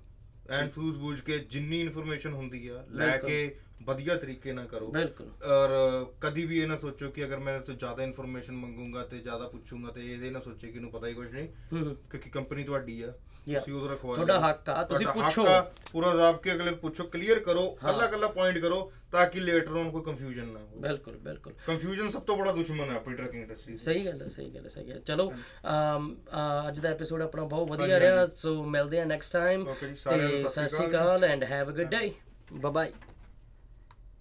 ਐਂਡ 0.51 0.71
ਸੂਝ 0.71 0.95
ਬੂਝ 0.97 1.21
ਕੇ 1.21 1.39
ਜਿੰਨੀ 1.39 1.81
ਇਨਫੋਰਮੇਸ਼ਨ 1.81 2.33
ਹੁੰਦੀ 2.33 2.67
ਆ 2.69 2.85
ਲੈ। 2.91 3.17
ਕੇ 3.19 3.55
ਵਧੀਆ 3.83 4.17
ਤਰੀਕੇ 4.17 4.53
ਨਾਲ 4.53 4.67
ਕਰੋ 4.67 4.91
ਬਿਲਕੁਲ 4.91 5.31
ਔਰ 5.47 5.71
ਕਦੀ 6.21 6.45
ਵੀ 6.47 6.59
ਇਹ 6.59 6.67
ਨਾ 6.67 6.77
ਸੋਚੋ 6.77 7.11
ਕਿ 7.11 7.25
ਅਗਰ 7.25 7.39
ਮੈਂ 7.39 7.59
ਤੋਂ 7.61 7.75
ਜ਼ਿਆਦਾ 7.75 8.03
ਇਨਫੋਰਮੇਸ਼ਨ 8.03 8.55
ਮੰਗੂੰਗਾ 8.55 9.05
ਤੇ 9.05 9.19
ਜ਼ਿਆਦਾ 9.19 9.49
ਪੁੱਛੂੰਗਾ 9.49 9.91
ਤੇ 9.91 10.13
ਇਹਦੇ 10.13 10.31
ਨਾ 10.31 10.41
ਸੋਚੇ 10.41 10.71
ਕਿ 10.71 10.77
ਇਹਨੂੰ 10.77 10.91
ਪਤਾ 10.91 11.07
ਹੀ 11.07 11.15
ਕੁਝ 11.15 11.29
ਨਹੀਂ 11.33 11.49
ਕਿਉਂਕਿ 11.71 12.31
ਕੰਪਨੀ 12.31 12.65
ਤੁਹਾਡੀ 12.65 13.01
ਆ. 13.03 13.13
ਤੁਸੀਂ 13.45 13.73
ਉਹਦਾ 13.75 13.93
ਰਖਵਾ 13.93 14.15
ਤੁਹਾਡਾ 14.15 14.39
ਹੱਕ 14.41 14.69
ਆ, 14.71 14.83
ਤੁਸੀਂ 14.85 15.07
ਪੁੱਛੋ। 15.07 15.45
ਪੂਰਾ 15.93 16.15
ਜ਼ਾਬ 16.17 16.37
ਕੇ 16.43 16.53
ਅਗਲੇ 16.53 16.71
ਪੁੱਛੋ 16.83 17.05
ਕਲੀਅਰ 17.13 17.39
ਕਰੋ 17.47 17.69
ਕੱਲਾ 17.83 18.07
ਕੱਲਾ 18.07 18.29
ਪੁਆਇੰਟ 18.29 18.59
ਕਰੋ 18.59 18.91
ਤਾਂ 19.13 19.27
ਕਿ 19.27 19.41
ਲੇਟਰ 19.41 19.77
ਔਨ 19.77 19.91
ਕੋਈ 19.91 20.03
ਕੰਫਿਊਜ਼ਨ 20.03 20.47
ਨਾ 20.47 20.59
ਹੋਵੇ। 20.59 20.81
ਬਿਲਕੁਲ 20.81 21.17
ਬਿਲਕੁਲ। 21.23 21.53
ਕੰਫਿਊਜ਼ਨ 21.67 22.11
ਸਭ 22.11 22.23
ਤੋਂ 22.23 22.37
ਬੜਾ 22.37 22.53
ਦੁਸ਼ਮਣ 22.53 22.91
ਹੈ 22.91 22.97
ਆਪਣੀ 22.97 23.15
ਟਰੱਕਿੰਗ 23.17 23.43
ਇੰਡਸਟਰੀ 23.43 23.77
ਸਹੀ 23.79 24.05
ਗੱਲ 24.07 24.23
ਹੈ 24.23 24.29
ਸਹੀ 24.29 24.49
ਗੱਲ 24.55 24.65
ਹੈ 24.65 24.69
ਸਹੀ 24.69 24.89
ਗੱਲ 24.89 24.97
ਹੈ। 24.97 25.03
ਚਲੋ 25.07 25.31
ਅੱਜ 26.69 26.81
ਦਾ 26.81 26.89
ਐਪੀਸੋਡ 26.89 27.23
ਆਪਣਾ 27.23 27.45
ਬਹੁਤ 27.45 27.71
ਵਧੀਆ 27.71 27.99
ਰਿਹਾ 28.01 28.25
ਸੋ 28.37 28.63
ਮਿਲਦੇ 28.67 29.01
ਆ 29.01 29.05
ਨੈਕਸਟ 29.05 29.33
ਟਾਈਮ 29.33 29.65
ਤੇ 29.81 29.95
ਸਤਿ 29.95 30.69
ਸ਼੍ਰੀ 30.69 30.87
ਅਕਾਲ। 30.87 31.25
And 31.25 31.45
have 31.45 31.71
a 31.71 31.73
good 31.73 31.89
day 31.91 32.11
bye 32.53 32.73
bye 32.73 32.93